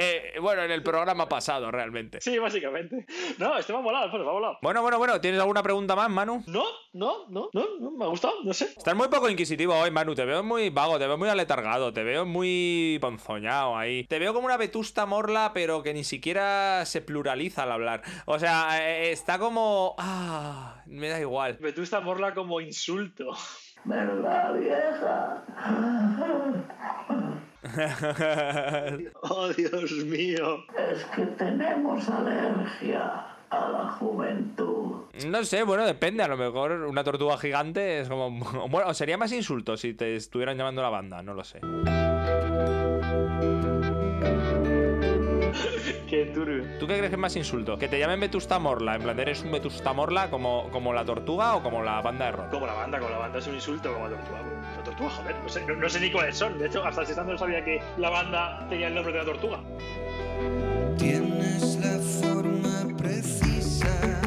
Eh, 0.00 0.34
bueno, 0.40 0.62
en 0.62 0.70
el 0.70 0.82
programa 0.82 1.28
pasado, 1.28 1.47
realmente. 1.70 2.20
Sí, 2.20 2.38
básicamente. 2.38 3.06
No, 3.38 3.56
este 3.56 3.72
me 3.72 3.78
ha 3.78 3.82
molado, 3.82 4.04
Alfonso, 4.04 4.24
me 4.24 4.30
ha 4.30 4.34
molado. 4.34 4.58
Bueno, 4.62 4.82
bueno, 4.82 4.98
bueno, 4.98 5.20
¿tienes 5.20 5.40
alguna 5.40 5.62
pregunta 5.62 5.96
más, 5.96 6.10
Manu? 6.10 6.42
No, 6.46 6.64
no, 6.92 7.26
no, 7.28 7.48
no, 7.52 7.64
no, 7.80 7.90
me 7.90 8.04
ha 8.04 8.08
gustado, 8.08 8.34
no 8.44 8.52
sé. 8.52 8.66
Estás 8.76 8.94
muy 8.94 9.08
poco 9.08 9.28
inquisitivo 9.28 9.74
hoy, 9.74 9.90
Manu. 9.90 10.14
Te 10.14 10.24
veo 10.24 10.42
muy 10.42 10.70
vago, 10.70 10.98
te 10.98 11.06
veo 11.06 11.16
muy 11.16 11.28
aletargado, 11.28 11.92
te 11.92 12.02
veo 12.02 12.26
muy 12.26 12.98
ponzoñado 13.00 13.76
ahí. 13.76 14.04
Te 14.04 14.18
veo 14.18 14.34
como 14.34 14.46
una 14.46 14.56
vetusta 14.56 15.06
morla, 15.06 15.52
pero 15.54 15.82
que 15.82 15.94
ni 15.94 16.04
siquiera 16.04 16.84
se 16.84 17.00
pluraliza 17.00 17.62
al 17.62 17.72
hablar. 17.72 18.02
O 18.26 18.38
sea, 18.38 18.78
eh, 18.82 19.10
está 19.10 19.38
como. 19.38 19.94
Ah, 19.98 20.82
me 20.86 21.08
da 21.08 21.20
igual. 21.20 21.56
Vetusta 21.60 22.00
Morla 22.00 22.34
como 22.34 22.60
insulto. 22.60 23.32
¿Verdad, 23.84 24.54
vieja? 24.54 25.44
Oh, 29.22 29.48
Dios 29.48 29.92
mío. 30.04 30.64
Es 30.76 31.04
que 31.14 31.22
tenemos 31.26 32.08
alergia 32.08 33.26
a 33.50 33.68
la 33.68 33.88
juventud. 33.92 35.02
No 35.26 35.44
sé, 35.44 35.62
bueno, 35.62 35.86
depende. 35.86 36.22
A 36.22 36.28
lo 36.28 36.36
mejor 36.36 36.72
una 36.72 37.04
tortuga 37.04 37.38
gigante 37.38 38.00
es 38.00 38.08
como. 38.08 38.28
Bueno, 38.68 38.92
sería 38.94 39.16
más 39.16 39.32
insulto 39.32 39.76
si 39.76 39.94
te 39.94 40.16
estuvieran 40.16 40.56
llamando 40.56 40.82
la 40.82 40.90
banda, 40.90 41.22
no 41.22 41.34
lo 41.34 41.44
sé. 41.44 41.60
Qué 46.18 46.32
turbio. 46.32 46.64
¿Tú 46.80 46.86
qué 46.88 46.94
crees 46.94 47.10
que 47.10 47.14
es 47.14 47.20
más 47.20 47.36
insulto? 47.36 47.78
¿Que 47.78 47.86
te 47.86 47.96
llamen 47.96 48.18
Vetusta 48.18 48.58
Morla? 48.58 48.96
En 48.96 49.02
plan, 49.02 49.20
¿eres 49.20 49.40
un 49.44 49.52
Vetusta 49.52 49.92
Morla 49.92 50.28
como, 50.28 50.68
como 50.72 50.92
la 50.92 51.04
tortuga 51.04 51.54
o 51.54 51.62
como 51.62 51.80
la 51.84 52.00
banda 52.00 52.24
de 52.24 52.32
rock? 52.32 52.50
Como 52.50 52.66
la 52.66 52.74
banda, 52.74 52.98
como 52.98 53.10
la 53.10 53.18
banda 53.18 53.38
es 53.38 53.46
un 53.46 53.54
insulto, 53.54 53.92
como 53.92 54.08
la 54.08 54.16
tortuga. 54.16 54.40
La 54.76 54.82
tortuga, 54.82 55.10
joder, 55.10 55.36
no 55.40 55.48
sé, 55.48 55.64
no, 55.64 55.76
no 55.76 55.88
sé 55.88 56.00
ni 56.00 56.10
cuáles 56.10 56.36
son. 56.36 56.58
De 56.58 56.66
hecho, 56.66 56.84
hasta 56.84 57.02
el 57.02 57.26
no 57.28 57.38
sabía 57.38 57.64
que 57.64 57.80
la 57.98 58.10
banda 58.10 58.66
tenía 58.68 58.88
el 58.88 58.96
nombre 58.96 59.12
de 59.12 59.18
la 59.20 59.24
tortuga. 59.26 59.60
Tienes 60.98 61.76
la 61.76 61.98
forma 62.00 62.96
precisa, 62.96 64.20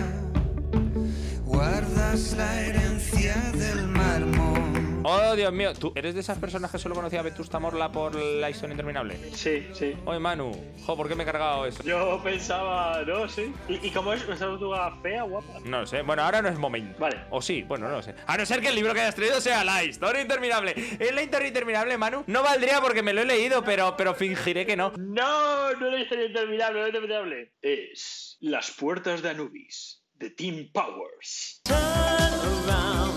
guardas 1.44 2.38
la 2.38 2.62
herencia 2.62 3.36
del 3.52 3.86
mármol. 3.90 4.61
Oh, 5.04 5.36
Dios 5.36 5.52
mío, 5.52 5.74
¿tú 5.74 5.92
eres 5.96 6.14
de 6.14 6.20
esas 6.22 6.38
personas 6.38 6.70
que 6.70 6.78
solo 6.78 6.94
conocía 6.94 7.22
a 7.22 7.24
Vetusta 7.24 7.58
Morla 7.60 7.92
por 7.92 8.14
la 8.16 8.50
historia 8.50 8.74
interminable? 8.74 9.18
Sí, 9.34 9.68
sí. 9.74 9.96
Oye, 10.06 10.20
Manu, 10.20 10.52
jo, 10.86 10.96
¿por 10.96 11.08
qué 11.08 11.16
me 11.16 11.24
he 11.24 11.26
cargado 11.26 11.66
eso? 11.66 11.82
Yo 11.84 12.22
pensaba, 12.24 13.02
no, 13.04 13.28
sí. 13.28 13.52
¿Y, 13.68 13.88
y 13.88 13.92
cómo 13.92 14.14
es 14.14 14.24
una 14.28 14.38
tortuga 14.38 14.96
fea, 15.02 15.24
guapa? 15.24 15.60
No 15.66 15.82
lo 15.82 15.88
sé. 15.88 16.04
Bueno, 16.04 16.22
ahora 16.22 16.44
no 16.44 16.50
es 16.50 16.58
momento. 16.60 17.00
Vale. 17.00 17.18
O 17.32 17.42
sí, 17.42 17.64
bueno, 17.64 17.88
no 17.88 17.96
lo 17.96 18.04
sé. 18.04 18.14
A 18.28 18.38
no 18.38 18.46
ser 18.46 18.62
que 18.62 18.68
el 18.68 18.76
libro 18.76 18.94
que 18.94 19.02
hayas 19.02 19.16
traído 19.16 19.42
sea 19.42 19.64
La 19.64 19.84
historia 19.84 20.22
interminable. 20.22 20.76
¿Es 21.00 21.14
la 21.14 21.24
historia 21.24 21.48
interminable, 21.48 21.98
Manu? 21.98 22.24
No 22.28 22.44
valdría 22.44 22.80
porque 22.80 23.02
me 23.02 23.14
lo 23.14 23.22
he 23.22 23.26
leído, 23.26 23.64
pero, 23.64 23.96
pero 23.98 24.14
fingiré 24.14 24.66
que 24.68 24.78
no. 24.78 24.92
No, 24.98 25.74
no 25.74 25.88
es 25.88 25.94
la 25.94 26.00
historia 26.00 26.26
interminable, 26.26 26.80
no 26.80 26.86
es 26.86 26.90
interminable. 26.94 27.54
Es 27.62 28.38
Las 28.40 28.70
puertas 28.72 29.24
de 29.24 29.30
Anubis, 29.32 30.04
de 30.14 30.30
Team 30.30 30.70
Powers. 30.72 31.62
You 31.68 31.78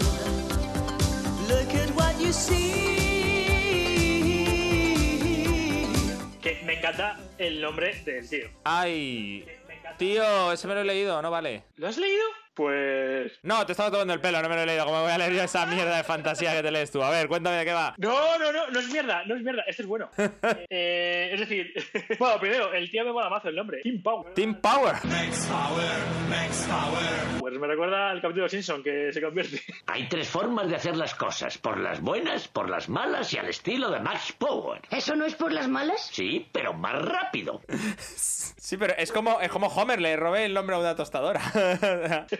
see. 0.00 0.03
Que 6.42 6.62
me 6.64 6.78
encanta 6.78 7.18
el 7.38 7.60
nombre 7.60 7.94
del 8.04 8.28
tío. 8.28 8.48
Ay. 8.64 9.46
Tío, 9.98 10.52
ese 10.52 10.66
me 10.66 10.74
lo 10.74 10.80
he 10.80 10.84
leído, 10.84 11.20
no 11.22 11.30
vale. 11.30 11.64
¿Lo 11.76 11.88
has 11.88 11.96
leído? 11.98 12.24
Pues. 12.54 13.32
No, 13.42 13.66
te 13.66 13.72
estaba 13.72 13.90
tomando 13.90 14.14
el 14.14 14.20
pelo, 14.20 14.40
no 14.40 14.48
me 14.48 14.54
lo 14.54 14.62
he 14.62 14.66
leído. 14.66 14.84
Como 14.84 15.02
voy 15.02 15.10
a 15.10 15.18
leer 15.18 15.32
yo 15.32 15.42
esa 15.42 15.66
mierda 15.66 15.96
de 15.96 16.04
fantasía 16.04 16.54
que 16.54 16.62
te 16.62 16.70
lees 16.70 16.90
tú? 16.90 17.02
A 17.02 17.10
ver, 17.10 17.26
cuéntame 17.28 17.56
de 17.56 17.64
qué 17.64 17.72
va. 17.72 17.94
No, 17.98 18.38
no, 18.38 18.52
no, 18.52 18.68
no 18.68 18.80
es 18.80 18.88
mierda, 18.90 19.24
no 19.26 19.34
es 19.34 19.42
mierda, 19.42 19.62
este 19.66 19.82
es 19.82 19.88
bueno. 19.88 20.10
Eh, 20.70 21.30
es 21.32 21.40
decir, 21.40 21.72
bueno, 22.18 22.38
primero, 22.40 22.72
el 22.72 22.90
tío 22.90 23.04
me 23.04 23.12
mola 23.12 23.28
mazo 23.28 23.48
el 23.48 23.56
nombre. 23.56 23.80
Team 23.82 24.02
Power. 24.02 24.32
Team 24.34 24.54
Power. 24.60 24.96
Pues 27.38 27.58
me 27.58 27.66
recuerda 27.66 28.10
al 28.10 28.20
capítulo 28.20 28.44
de 28.44 28.48
Simpson 28.50 28.82
que 28.82 29.12
se 29.12 29.20
convierte. 29.20 29.60
Hay 29.86 30.08
tres 30.08 30.28
formas 30.28 30.68
de 30.68 30.76
hacer 30.76 30.96
las 30.96 31.14
cosas: 31.14 31.58
por 31.58 31.78
las 31.78 32.00
buenas, 32.00 32.48
por 32.48 32.68
las 32.70 32.88
malas 32.88 33.32
y 33.32 33.38
al 33.38 33.48
estilo 33.48 33.90
de 33.90 34.00
Max 34.00 34.32
Power. 34.32 34.80
¿Eso 34.90 35.14
no 35.16 35.24
es 35.24 35.34
por 35.34 35.52
las 35.52 35.68
malas? 35.68 36.08
Sí, 36.12 36.48
pero 36.52 36.72
más 36.72 37.02
rápido. 37.02 37.60
Sí, 38.06 38.76
pero 38.76 38.94
es 38.96 39.12
como, 39.12 39.40
es 39.40 39.50
como 39.50 39.66
Homer, 39.68 40.00
le 40.00 40.16
robé 40.16 40.46
el 40.46 40.54
nombre 40.54 40.76
a 40.76 40.78
una 40.78 40.96
tostadora. 40.96 41.40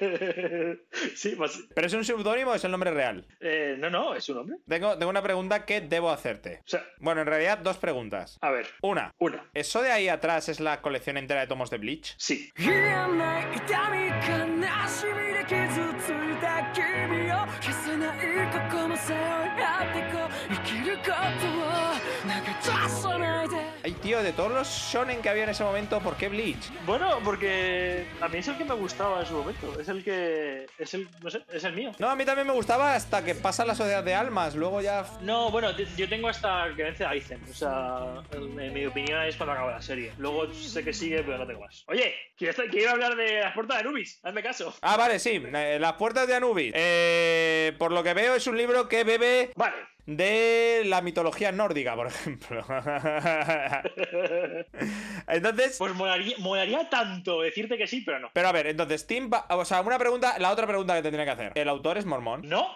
sí, 1.15 1.35
pues. 1.37 1.59
¿Pero 1.75 1.87
es 1.87 1.93
un 1.93 2.05
seudónimo 2.05 2.53
o 2.53 2.55
es 2.55 2.65
el 2.65 2.71
nombre 2.71 2.91
real? 2.91 3.27
Eh, 3.41 3.77
no, 3.79 3.91
no, 3.91 4.15
es 4.15 4.29
un 4.29 4.37
nombre. 4.37 4.57
Tengo, 4.69 4.97
tengo 4.99 5.11
una 5.11 5.23
pregunta 5.23 5.65
que 5.65 5.81
debo 5.81 6.11
hacerte. 6.11 6.61
O 6.65 6.69
sea, 6.69 6.85
Bueno, 6.99 7.23
en 7.23 7.27
realidad, 7.27 7.59
dos 7.59 7.79
preguntas. 7.79 8.39
a 8.41 8.51
ver, 8.51 8.67
Una. 8.83 9.13
una. 9.19 9.49
¿Eso 9.55 9.83
de 9.83 9.91
ahí 9.91 10.09
atrás 10.09 10.49
es 10.49 10.61
la 10.61 10.81
colección 10.83 11.17
entera 11.17 11.41
de 11.41 11.47
tomos 11.47 11.71
de 11.71 11.79
Bleach? 11.79 12.15
Sí. 12.19 12.51
Ay, 23.85 23.93
tío, 23.93 24.23
de 24.23 24.33
todos 24.33 24.51
los 24.51 24.67
shonen 24.67 25.21
que 25.21 25.29
había 25.29 25.43
en 25.45 25.51
ese 25.51 25.63
momento, 25.63 26.01
¿por 26.01 26.17
qué 26.17 26.31
Bleach? 26.31 26.71
Bueno, 26.87 27.19
porque 27.23 28.07
a 28.19 28.29
mí 28.29 28.39
es 28.39 28.49
el 28.49 28.57
que 28.57 28.65
me 28.65 28.73
gustaba 28.73 29.21
en 29.21 29.27
su 29.27 29.35
momento. 29.35 29.79
Es 29.79 29.89
el 29.89 30.03
que. 30.03 30.65
Es 30.79 30.95
el, 30.95 31.07
no 31.23 31.29
sé, 31.29 31.43
es 31.53 31.65
el 31.65 31.75
mío. 31.75 31.93
No, 31.99 32.09
a 32.09 32.17
mí 32.17 32.25
también 32.25 32.47
me 32.47 32.55
gustaba 32.55 32.95
hasta 32.95 33.23
que 33.23 33.35
pasa 33.35 33.67
la 33.67 33.75
sociedad 33.75 34.03
de 34.03 34.15
almas. 34.15 34.55
Luego 34.55 34.81
ya. 34.81 35.05
No, 35.21 35.51
bueno, 35.51 35.71
yo 35.77 36.09
tengo 36.09 36.29
hasta 36.29 36.73
que 36.75 36.83
vence 36.83 37.05
Aizen. 37.05 37.43
O 37.45 37.53
sea, 37.53 38.23
en 38.33 38.73
mi 38.73 38.87
opinión 38.87 39.21
es 39.25 39.37
cuando 39.37 39.53
acaba 39.53 39.73
la 39.73 39.83
serie. 39.83 40.15
Luego 40.17 40.51
sé 40.55 40.83
que 40.83 40.95
sigue, 40.95 41.23
pero 41.23 41.37
no 41.37 41.47
tengo 41.47 41.61
más. 41.61 41.85
Oye, 41.89 42.15
quiero 42.39 42.91
hablar 42.91 43.15
de 43.17 43.41
las 43.41 43.53
puertas 43.53 43.77
de 43.77 43.81
Anubis. 43.83 44.19
Hazme 44.23 44.43
caso. 44.43 44.75
Ah, 44.81 44.97
vale, 44.97 45.19
sí. 45.19 45.43
Eh, 45.55 45.77
las 45.79 45.93
puertas 45.93 46.27
de 46.27 46.35
Anubis. 46.35 46.73
Eh, 46.75 47.75
por 47.79 47.93
lo 47.93 48.03
que 48.03 48.15
veo, 48.15 48.35
es 48.35 48.47
un 48.47 48.57
libro 48.57 48.89
que 48.89 49.05
bebe. 49.05 49.53
Vale 49.57 49.77
de 50.07 50.83
la 50.85 51.01
mitología 51.03 51.53
nórdica, 51.53 51.95
por 51.95 52.07
ejemplo. 52.09 52.59
entonces. 55.29 55.77
Pues 55.79 55.95
molaría, 55.95 56.37
molaría 56.39 56.89
tanto 56.89 57.41
decirte 57.41 57.79
que 57.79 57.87
sí, 57.87 58.03
pero 58.05 58.19
no. 58.19 58.31
Pero 58.33 58.49
a 58.49 58.53
ver, 58.53 58.67
entonces, 58.67 59.07
Tim. 59.07 59.31
O 59.51 59.65
sea, 59.65 59.81
una 59.81 59.99
pregunta. 59.99 60.39
La 60.39 60.51
otra 60.51 60.67
pregunta 60.67 60.95
que 60.95 61.03
tendría 61.03 61.25
que 61.25 61.31
hacer. 61.31 61.53
¿El 61.55 61.69
autor 61.69 61.99
es 61.99 62.07
mormón? 62.07 62.43
¿No? 62.49 62.69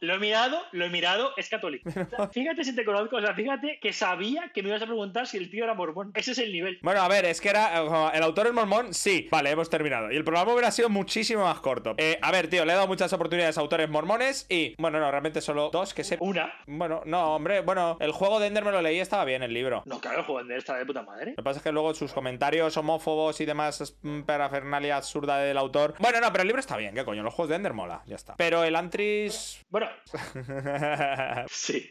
Lo 0.00 0.14
he 0.14 0.18
mirado, 0.18 0.60
lo 0.72 0.84
he 0.84 0.88
mirado, 0.90 1.32
es 1.36 1.48
católico. 1.48 1.88
O 1.88 1.92
sea, 1.92 2.28
fíjate 2.28 2.64
si 2.64 2.74
te 2.74 2.84
conozco, 2.84 3.16
o 3.16 3.20
sea, 3.20 3.34
fíjate 3.34 3.78
que 3.80 3.92
sabía 3.92 4.50
que 4.54 4.62
me 4.62 4.68
ibas 4.70 4.82
a 4.82 4.86
preguntar 4.86 5.26
si 5.26 5.36
el 5.36 5.50
tío 5.50 5.64
era 5.64 5.74
mormón. 5.74 6.12
Ese 6.14 6.32
es 6.32 6.38
el 6.38 6.52
nivel. 6.52 6.78
Bueno, 6.82 7.00
a 7.02 7.08
ver, 7.08 7.24
es 7.24 7.40
que 7.40 7.48
era. 7.50 7.82
eh, 7.82 8.10
El 8.14 8.22
autor 8.22 8.46
es 8.48 8.52
mormón, 8.52 8.94
sí. 8.94 9.28
Vale, 9.30 9.50
hemos 9.50 9.68
terminado. 9.70 10.10
Y 10.10 10.16
el 10.16 10.24
programa 10.24 10.52
hubiera 10.52 10.70
sido 10.70 10.88
muchísimo 10.88 11.44
más 11.44 11.60
corto. 11.60 11.94
Eh, 11.98 12.18
a 12.22 12.30
ver, 12.30 12.48
tío, 12.48 12.64
le 12.64 12.72
he 12.72 12.74
dado 12.76 12.86
muchas 12.88 13.12
oportunidades 13.12 13.58
a 13.58 13.60
autores 13.60 13.88
mormones 13.88 14.46
y. 14.48 14.74
Bueno, 14.78 14.98
no, 15.00 15.10
realmente 15.10 15.40
solo 15.40 15.70
dos 15.72 15.94
que 15.94 16.04
sé. 16.04 16.16
Una. 16.20 16.52
Bueno, 16.66 17.02
no, 17.04 17.34
hombre, 17.34 17.60
bueno, 17.60 17.96
el 18.00 18.12
juego 18.12 18.40
de 18.40 18.46
Ender 18.46 18.64
me 18.64 18.72
lo 18.72 18.80
leí, 18.82 18.98
estaba 19.00 19.24
bien 19.24 19.42
el 19.42 19.52
libro. 19.52 19.82
No, 19.86 20.00
claro, 20.00 20.20
el 20.20 20.24
juego 20.24 20.44
de 20.44 20.56
está 20.56 20.76
de 20.76 20.86
puta 20.86 21.02
madre. 21.02 21.30
Lo 21.32 21.36
que 21.36 21.42
pasa 21.42 21.58
es 21.58 21.62
que 21.64 21.72
luego 21.72 21.94
sus 21.94 22.12
comentarios 22.12 22.76
homófobos 22.76 23.40
y 23.40 23.44
demás 23.46 23.96
mm, 24.02 24.22
parafernalia 24.22 24.96
absurda 24.96 25.38
del 25.38 25.58
autor. 25.58 25.94
Bueno, 25.98 26.20
no, 26.20 26.30
pero 26.32 26.42
el 26.42 26.48
libro 26.48 26.60
está 26.60 26.76
bien, 26.76 26.94
¿qué 26.94 27.04
coño? 27.04 27.22
Los 27.22 27.34
juegos 27.34 27.50
de 27.50 27.56
Ender 27.56 27.72
mola, 27.74 28.02
ya 28.06 28.16
está. 28.16 28.34
Pero 28.36 28.64
el 28.64 28.76
Antris. 28.76 29.64
Bueno. 29.70 29.89
sí. 31.50 31.90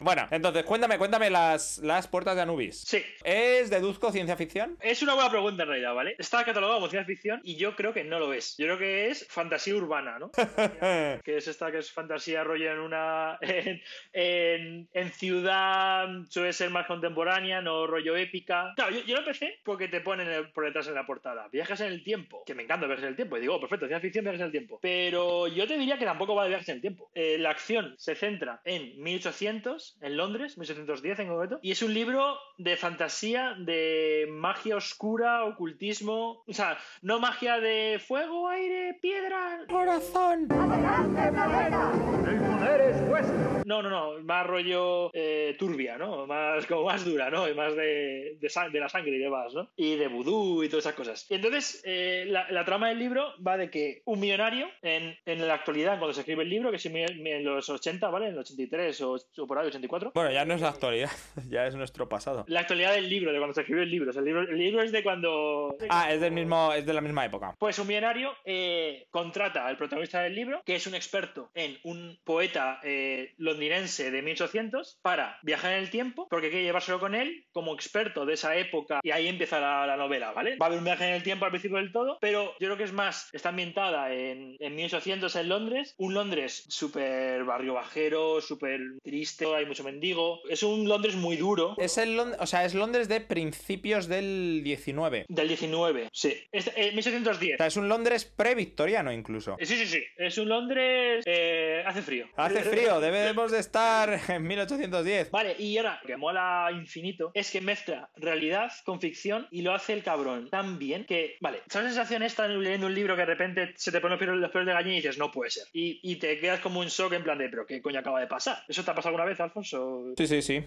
bueno, 0.00 0.26
entonces, 0.30 0.64
cuéntame, 0.64 0.98
cuéntame 0.98 1.30
las, 1.30 1.78
las 1.78 2.08
puertas 2.08 2.36
de 2.36 2.42
Anubis. 2.42 2.80
Sí. 2.82 3.02
¿Es 3.24 3.70
deduzco 3.70 4.12
ciencia 4.12 4.36
ficción? 4.36 4.76
Es 4.80 5.02
una 5.02 5.14
buena 5.14 5.30
pregunta 5.30 5.62
en 5.62 5.68
realidad, 5.68 5.94
¿vale? 5.94 6.16
Está 6.18 6.44
catalogado 6.44 6.78
como 6.80 6.90
ciencia 6.90 7.06
ficción 7.06 7.40
y 7.44 7.56
yo 7.56 7.76
creo 7.76 7.92
que 7.92 8.04
no 8.04 8.18
lo 8.18 8.32
es. 8.32 8.56
Yo 8.56 8.66
creo 8.66 8.78
que 8.78 9.10
es 9.10 9.26
fantasía 9.28 9.74
urbana, 9.74 10.18
¿no? 10.18 10.30
que 11.24 11.36
es 11.36 11.48
esta 11.48 11.70
que 11.70 11.78
es 11.78 11.90
fantasía 11.92 12.44
rollo 12.44 12.72
en 12.72 12.78
una. 12.78 13.38
en, 13.40 13.80
en, 14.12 14.88
en 14.92 15.12
ciudad, 15.12 16.08
suele 16.28 16.52
ser 16.52 16.70
más 16.70 16.86
contemporánea, 16.86 17.60
no 17.60 17.86
rollo 17.86 18.16
épica. 18.16 18.72
Claro, 18.76 18.92
yo, 18.94 19.00
yo 19.04 19.14
lo 19.14 19.20
empecé 19.20 19.58
porque 19.64 19.88
te 19.88 20.00
ponen 20.00 20.28
el- 20.28 20.50
por 20.50 20.64
detrás 20.64 20.86
en 20.88 20.94
la 20.94 21.06
portada. 21.06 21.48
Viajes 21.52 21.80
en 21.80 21.88
el 21.88 22.02
tiempo, 22.04 22.42
que 22.44 22.54
me 22.54 22.62
encanta 22.62 22.86
viajes 22.86 23.04
en 23.04 23.10
el 23.10 23.16
tiempo. 23.16 23.36
Y 23.36 23.40
digo, 23.40 23.56
oh, 23.56 23.60
perfecto, 23.60 23.86
ciencia 23.86 24.00
ficción, 24.00 24.24
viajes 24.24 24.40
en 24.40 24.46
el 24.46 24.52
tiempo. 24.52 24.78
Pero 24.82 25.46
yo 25.48 25.66
te 25.66 25.76
diría 25.78 25.98
que 25.98 26.04
tampoco 26.04 26.31
va 26.34 26.44
de 26.44 26.50
viajes 26.50 26.68
en 26.68 26.76
el 26.76 26.80
tiempo. 26.80 27.10
Eh, 27.14 27.38
la 27.38 27.50
acción 27.50 27.94
se 27.98 28.14
centra 28.14 28.60
en 28.64 29.02
1800, 29.02 29.98
en 30.00 30.16
Londres, 30.16 30.58
1810 30.58 31.18
en 31.20 31.28
concreto, 31.28 31.58
y 31.62 31.72
es 31.72 31.82
un 31.82 31.94
libro 31.94 32.36
de 32.58 32.76
fantasía, 32.76 33.54
de 33.58 34.26
magia 34.30 34.76
oscura, 34.76 35.44
ocultismo. 35.44 36.44
O 36.46 36.52
sea, 36.52 36.78
no 37.02 37.20
magia 37.20 37.60
de 37.60 38.00
fuego, 38.04 38.48
aire, 38.48 38.98
piedra. 39.00 39.60
Corazón. 39.68 40.48
El 40.50 41.34
poder 41.36 42.41
es 42.66 43.08
vuestro. 43.08 43.62
No, 43.64 43.82
no, 43.82 43.90
no, 43.90 44.20
más 44.22 44.46
rollo 44.46 45.10
eh, 45.14 45.56
turbia, 45.58 45.96
¿no? 45.96 46.26
Más, 46.26 46.66
como 46.66 46.84
más 46.84 47.04
dura, 47.04 47.30
¿no? 47.30 47.48
Y 47.48 47.54
más 47.54 47.74
de, 47.76 48.36
de, 48.40 48.70
de 48.72 48.80
la 48.80 48.88
sangre 48.88 49.16
y 49.16 49.18
demás, 49.18 49.54
¿no? 49.54 49.68
Y 49.76 49.96
de 49.96 50.08
vudú 50.08 50.62
y 50.62 50.68
todas 50.68 50.84
esas 50.86 50.96
cosas. 50.96 51.26
Y 51.30 51.34
entonces, 51.34 51.82
eh, 51.84 52.24
la, 52.28 52.50
la 52.50 52.64
trama 52.64 52.88
del 52.88 52.98
libro 52.98 53.32
va 53.46 53.56
de 53.56 53.70
que 53.70 54.02
un 54.04 54.20
millonario, 54.20 54.68
en, 54.82 55.16
en 55.26 55.46
la 55.46 55.54
actualidad, 55.54 55.98
cuando 55.98 56.12
se 56.12 56.20
escribe 56.20 56.42
el 56.42 56.50
libro, 56.50 56.70
que 56.70 56.76
es 56.76 56.86
en, 56.86 56.96
en 56.96 57.44
los 57.44 57.68
80, 57.68 58.08
¿vale? 58.10 58.26
En 58.26 58.32
el 58.32 58.38
83 58.38 59.00
o, 59.02 59.16
o 59.38 59.46
por 59.46 59.58
ahí, 59.58 59.68
84. 59.68 60.12
Bueno, 60.14 60.30
ya 60.30 60.44
no 60.44 60.54
es 60.54 60.60
la 60.60 60.68
actualidad, 60.68 61.10
ya 61.48 61.66
es 61.66 61.74
nuestro 61.74 62.08
pasado. 62.08 62.44
La 62.48 62.60
actualidad 62.60 62.94
del 62.94 63.08
libro, 63.08 63.32
de 63.32 63.38
cuando 63.38 63.54
se 63.54 63.60
escribió 63.60 63.82
el 63.82 63.90
libro. 63.90 64.10
O 64.10 64.12
sea, 64.12 64.20
el 64.20 64.26
libro, 64.26 64.42
el 64.42 64.58
libro 64.58 64.82
es 64.82 64.92
de 64.92 65.02
cuando... 65.02 65.76
Ah, 65.88 66.12
es 66.12 66.20
del 66.20 66.32
mismo, 66.32 66.72
es 66.72 66.84
de 66.84 66.92
la 66.92 67.00
misma 67.00 67.24
época. 67.24 67.54
Pues 67.58 67.78
un 67.78 67.86
millonario 67.86 68.32
eh, 68.44 69.06
contrata 69.10 69.66
al 69.66 69.76
protagonista 69.76 70.20
del 70.22 70.34
libro, 70.34 70.62
que 70.64 70.74
es 70.74 70.86
un 70.86 70.94
experto 70.94 71.50
en 71.54 71.78
un 71.84 72.18
poeta 72.24 72.51
eh, 72.82 73.32
londinense 73.38 74.10
de 74.10 74.22
1800, 74.22 74.98
para 75.02 75.38
viajar 75.42 75.72
en 75.72 75.78
el 75.80 75.90
tiempo, 75.90 76.26
porque 76.30 76.50
quiere 76.50 76.64
llevárselo 76.64 77.00
con 77.00 77.14
él 77.14 77.46
como 77.52 77.74
experto 77.74 78.24
de 78.26 78.34
esa 78.34 78.56
época, 78.56 79.00
y 79.02 79.10
ahí 79.10 79.28
empieza 79.28 79.60
la, 79.60 79.86
la 79.86 79.96
novela, 79.96 80.32
¿vale? 80.32 80.56
Va 80.56 80.66
a 80.66 80.68
haber 80.68 80.78
un 80.78 80.84
viaje 80.84 81.06
en 81.08 81.14
el 81.14 81.22
tiempo 81.22 81.44
al 81.44 81.50
principio 81.50 81.78
del 81.78 81.92
todo, 81.92 82.18
pero 82.20 82.52
yo 82.60 82.68
creo 82.68 82.76
que 82.76 82.84
es 82.84 82.92
más, 82.92 83.28
está 83.32 83.50
ambientada 83.50 84.12
en, 84.12 84.56
en 84.58 84.74
1800 84.76 85.34
en 85.36 85.48
Londres, 85.48 85.94
un 85.98 86.14
Londres 86.14 86.64
súper 86.68 87.44
barrio 87.44 87.74
bajero, 87.74 88.40
súper 88.40 88.80
triste, 89.02 89.46
hay 89.54 89.66
mucho 89.66 89.84
mendigo, 89.84 90.40
es 90.48 90.62
un 90.62 90.88
Londres 90.88 91.14
muy 91.14 91.36
duro. 91.36 91.74
Es 91.78 91.98
el 91.98 92.16
Lond- 92.16 92.36
o 92.38 92.46
sea, 92.46 92.64
es 92.64 92.74
Londres 92.74 93.08
de 93.08 93.20
principios 93.20 94.08
del 94.08 94.62
19. 94.64 95.26
Del 95.28 95.48
19, 95.48 96.08
sí. 96.12 96.34
Es, 96.52 96.70
eh, 96.76 96.92
1810. 96.94 97.54
O 97.54 97.56
sea, 97.58 97.66
es 97.66 97.76
un 97.76 97.88
Londres 97.88 98.24
pre-victoriano 98.24 99.12
incluso. 99.12 99.56
Sí, 99.60 99.66
sí, 99.76 99.86
sí. 99.86 100.02
Es 100.16 100.38
un 100.38 100.48
Londres. 100.48 101.22
eh, 101.26 101.82
hace 101.86 102.02
frío. 102.02 102.26
Hace 102.42 102.62
frío, 102.70 103.00
debemos 103.00 103.52
de 103.52 103.58
estar 103.58 104.20
en 104.28 104.46
1810. 104.46 105.30
Vale, 105.30 105.54
y 105.58 105.78
ahora, 105.78 106.00
que 106.04 106.16
mola 106.16 106.68
infinito, 106.72 107.30
es 107.34 107.50
que 107.50 107.60
mezcla 107.60 108.10
realidad 108.16 108.72
con 108.84 109.00
ficción 109.00 109.46
y 109.50 109.62
lo 109.62 109.74
hace 109.74 109.92
el 109.92 110.02
cabrón 110.02 110.50
tan 110.50 110.78
bien 110.78 111.04
que, 111.04 111.36
vale, 111.40 111.62
¿sabes 111.68 111.88
la 111.88 111.94
sensación 111.94 112.22
esta 112.22 112.48
leyendo 112.48 112.86
un 112.86 112.94
libro 112.94 113.14
que 113.14 113.22
de 113.22 113.26
repente 113.26 113.74
se 113.76 113.92
te 113.92 114.00
ponen 114.00 114.12
los 114.12 114.18
pelos, 114.18 114.36
los 114.38 114.50
pelos 114.50 114.66
de 114.66 114.72
gallina 114.72 114.94
y 114.94 115.00
dices, 115.00 115.18
no 115.18 115.30
puede 115.30 115.50
ser? 115.50 115.64
Y, 115.72 116.00
y 116.02 116.16
te 116.16 116.38
quedas 116.38 116.60
como 116.60 116.80
un 116.80 116.88
shock 116.88 117.12
en 117.12 117.22
plan 117.22 117.38
de, 117.38 117.48
pero 117.48 117.66
¿qué 117.66 117.80
coño 117.80 118.00
acaba 118.00 118.20
de 118.20 118.26
pasar? 118.26 118.64
¿Eso 118.68 118.84
te 118.84 118.90
ha 118.90 118.94
pasado 118.94 119.10
alguna 119.10 119.24
vez, 119.24 119.40
Alfonso? 119.40 120.12
Sí, 120.16 120.26
sí, 120.26 120.42
sí. 120.42 120.64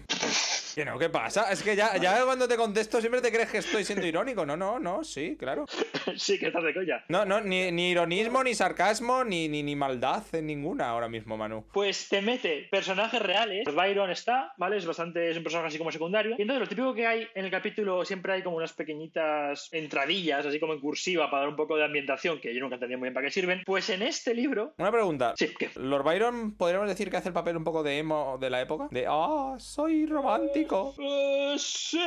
Que 0.76 0.84
no, 0.84 0.98
¿qué 0.98 1.08
pasa? 1.08 1.50
Es 1.50 1.62
que 1.62 1.74
ya, 1.74 1.96
ya 1.96 2.22
cuando 2.26 2.46
te 2.46 2.54
contesto 2.56 3.00
siempre 3.00 3.22
te 3.22 3.32
crees 3.32 3.50
que 3.50 3.58
estoy 3.58 3.82
siendo 3.82 4.06
irónico. 4.06 4.44
No, 4.44 4.58
no, 4.58 4.78
no, 4.78 5.04
sí, 5.04 5.34
claro. 5.38 5.64
sí, 6.16 6.38
que 6.38 6.48
estás 6.48 6.62
de 6.62 6.74
coña. 6.74 7.02
No, 7.08 7.24
no, 7.24 7.40
ni, 7.40 7.72
ni 7.72 7.92
ironismo, 7.92 8.44
ni 8.44 8.54
sarcasmo, 8.54 9.24
ni, 9.24 9.48
ni, 9.48 9.62
ni 9.62 9.74
maldad 9.74 10.22
en 10.32 10.46
ninguna 10.46 10.90
ahora 10.90 11.08
mismo, 11.08 11.38
Manu. 11.38 11.64
Pues 11.72 12.08
te 12.08 12.22
mete 12.22 12.68
personajes 12.70 13.20
reales. 13.20 13.64
Byron 13.74 14.10
está, 14.10 14.52
¿vale? 14.56 14.76
Es 14.76 14.86
bastante, 14.86 15.30
es 15.30 15.36
un 15.36 15.42
personaje 15.42 15.68
así 15.68 15.78
como 15.78 15.92
secundario. 15.92 16.36
Y 16.38 16.42
entonces 16.42 16.60
lo 16.60 16.68
típico 16.68 16.94
que 16.94 17.06
hay 17.06 17.28
en 17.34 17.44
el 17.44 17.50
capítulo 17.50 18.04
siempre 18.04 18.32
hay 18.32 18.42
como 18.42 18.56
unas 18.56 18.72
pequeñitas 18.72 19.68
entradillas, 19.72 20.46
así 20.46 20.58
como 20.58 20.72
en 20.72 20.80
cursiva, 20.80 21.30
para 21.30 21.42
dar 21.42 21.48
un 21.50 21.56
poco 21.56 21.76
de 21.76 21.84
ambientación, 21.84 22.40
que 22.40 22.54
yo 22.54 22.60
nunca 22.60 22.74
entendí 22.76 22.96
muy 22.96 23.06
bien 23.06 23.14
para 23.14 23.26
qué 23.26 23.32
sirven. 23.32 23.62
Pues 23.66 23.90
en 23.90 24.02
este 24.02 24.34
libro. 24.34 24.74
Una 24.78 24.90
pregunta. 24.90 25.34
Sí, 25.36 25.52
¿qué? 25.58 25.70
Lord 25.76 26.04
Byron, 26.04 26.56
¿podríamos 26.56 26.88
decir 26.88 27.10
que 27.10 27.16
hace 27.16 27.28
el 27.28 27.34
papel 27.34 27.56
un 27.56 27.64
poco 27.64 27.82
de 27.82 27.98
emo 27.98 28.38
de 28.40 28.50
la 28.50 28.60
época? 28.60 28.88
De, 28.90 29.06
ah, 29.08 29.56
soy 29.58 30.06
romántico. 30.06 30.94
Eh, 30.98 31.56
sí. 31.58 32.00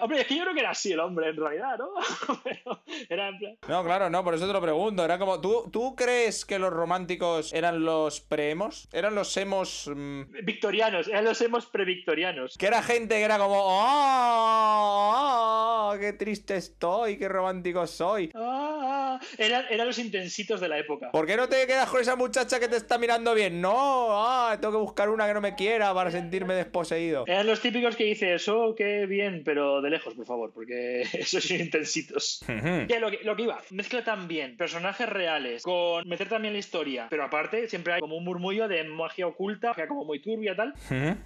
Hombre, 0.00 0.20
es 0.20 0.26
que 0.26 0.36
yo 0.36 0.42
creo 0.42 0.54
que 0.54 0.60
era 0.60 0.70
así 0.70 0.92
el 0.92 1.00
hombre 1.00 1.30
en 1.30 1.36
realidad, 1.36 1.78
¿no? 1.78 1.88
Pero 2.44 2.82
era 3.08 3.28
en 3.28 3.38
plan. 3.38 3.58
No, 3.68 3.84
claro, 3.84 4.10
no, 4.10 4.24
por 4.24 4.34
eso 4.34 4.46
te 4.46 4.52
lo 4.52 4.60
pregunto. 4.60 5.04
Era 5.04 5.18
como, 5.18 5.40
¿tú, 5.40 5.68
¿tú 5.72 5.94
crees 5.94 6.44
que 6.44 6.58
los 6.58 6.72
románticos 6.72 7.52
eran 7.52 7.84
los 7.84 8.20
pre-emos? 8.20 8.88
¿Eran 8.98 9.14
los 9.14 9.36
emos... 9.36 9.88
mm, 9.94 10.22
Victorianos, 10.44 11.06
eran 11.06 11.24
los 11.24 11.40
hemos 11.40 11.66
previctorianos. 11.66 12.56
que 12.58 12.66
era 12.66 12.82
gente 12.82 13.14
que 13.14 13.22
era 13.22 13.38
como, 13.38 13.78
¡ah! 13.80 15.16
¡Qué 16.00 16.12
triste 16.14 16.56
estoy! 16.56 17.16
¡Qué 17.16 17.28
romántico 17.28 17.86
soy! 17.86 18.32
Eran, 19.38 19.64
eran 19.70 19.86
los 19.86 19.98
intensitos 19.98 20.60
de 20.60 20.68
la 20.68 20.78
época. 20.78 21.10
¿Por 21.12 21.26
qué 21.26 21.36
no 21.36 21.48
te 21.48 21.66
quedas 21.66 21.88
con 21.88 22.00
esa 22.00 22.16
muchacha 22.16 22.58
que 22.60 22.68
te 22.68 22.76
está 22.76 22.98
mirando 22.98 23.34
bien? 23.34 23.60
No, 23.60 24.08
ah, 24.10 24.56
tengo 24.60 24.72
que 24.72 24.80
buscar 24.80 25.08
una 25.08 25.26
que 25.26 25.34
no 25.34 25.40
me 25.40 25.54
quiera 25.54 25.92
para 25.94 26.10
sentirme 26.10 26.54
desposeído. 26.54 27.24
Eran 27.26 27.46
los 27.46 27.60
típicos 27.60 27.96
que 27.96 28.04
dices, 28.04 28.48
oh, 28.48 28.74
qué 28.74 29.06
bien, 29.06 29.42
pero 29.44 29.80
de 29.80 29.90
lejos, 29.90 30.14
por 30.14 30.26
favor, 30.26 30.52
porque 30.52 31.02
esos 31.12 31.44
son 31.44 31.60
intensitos. 31.60 32.40
Ya, 32.88 32.98
lo, 32.98 33.10
que, 33.10 33.20
lo 33.22 33.36
que 33.36 33.42
iba, 33.42 33.60
mezcla 33.70 34.04
también 34.04 34.56
personajes 34.56 35.08
reales 35.08 35.62
con 35.62 36.08
meter 36.08 36.28
también 36.28 36.54
la 36.54 36.60
historia, 36.60 37.06
pero 37.10 37.24
aparte 37.24 37.68
siempre 37.68 37.94
hay 37.94 38.00
como 38.00 38.16
un 38.16 38.24
murmullo 38.24 38.68
de 38.68 38.84
magia 38.84 39.26
oculta, 39.26 39.68
magia 39.68 39.88
como 39.88 40.04
muy 40.04 40.20
turbia 40.20 40.54
tal. 40.54 40.74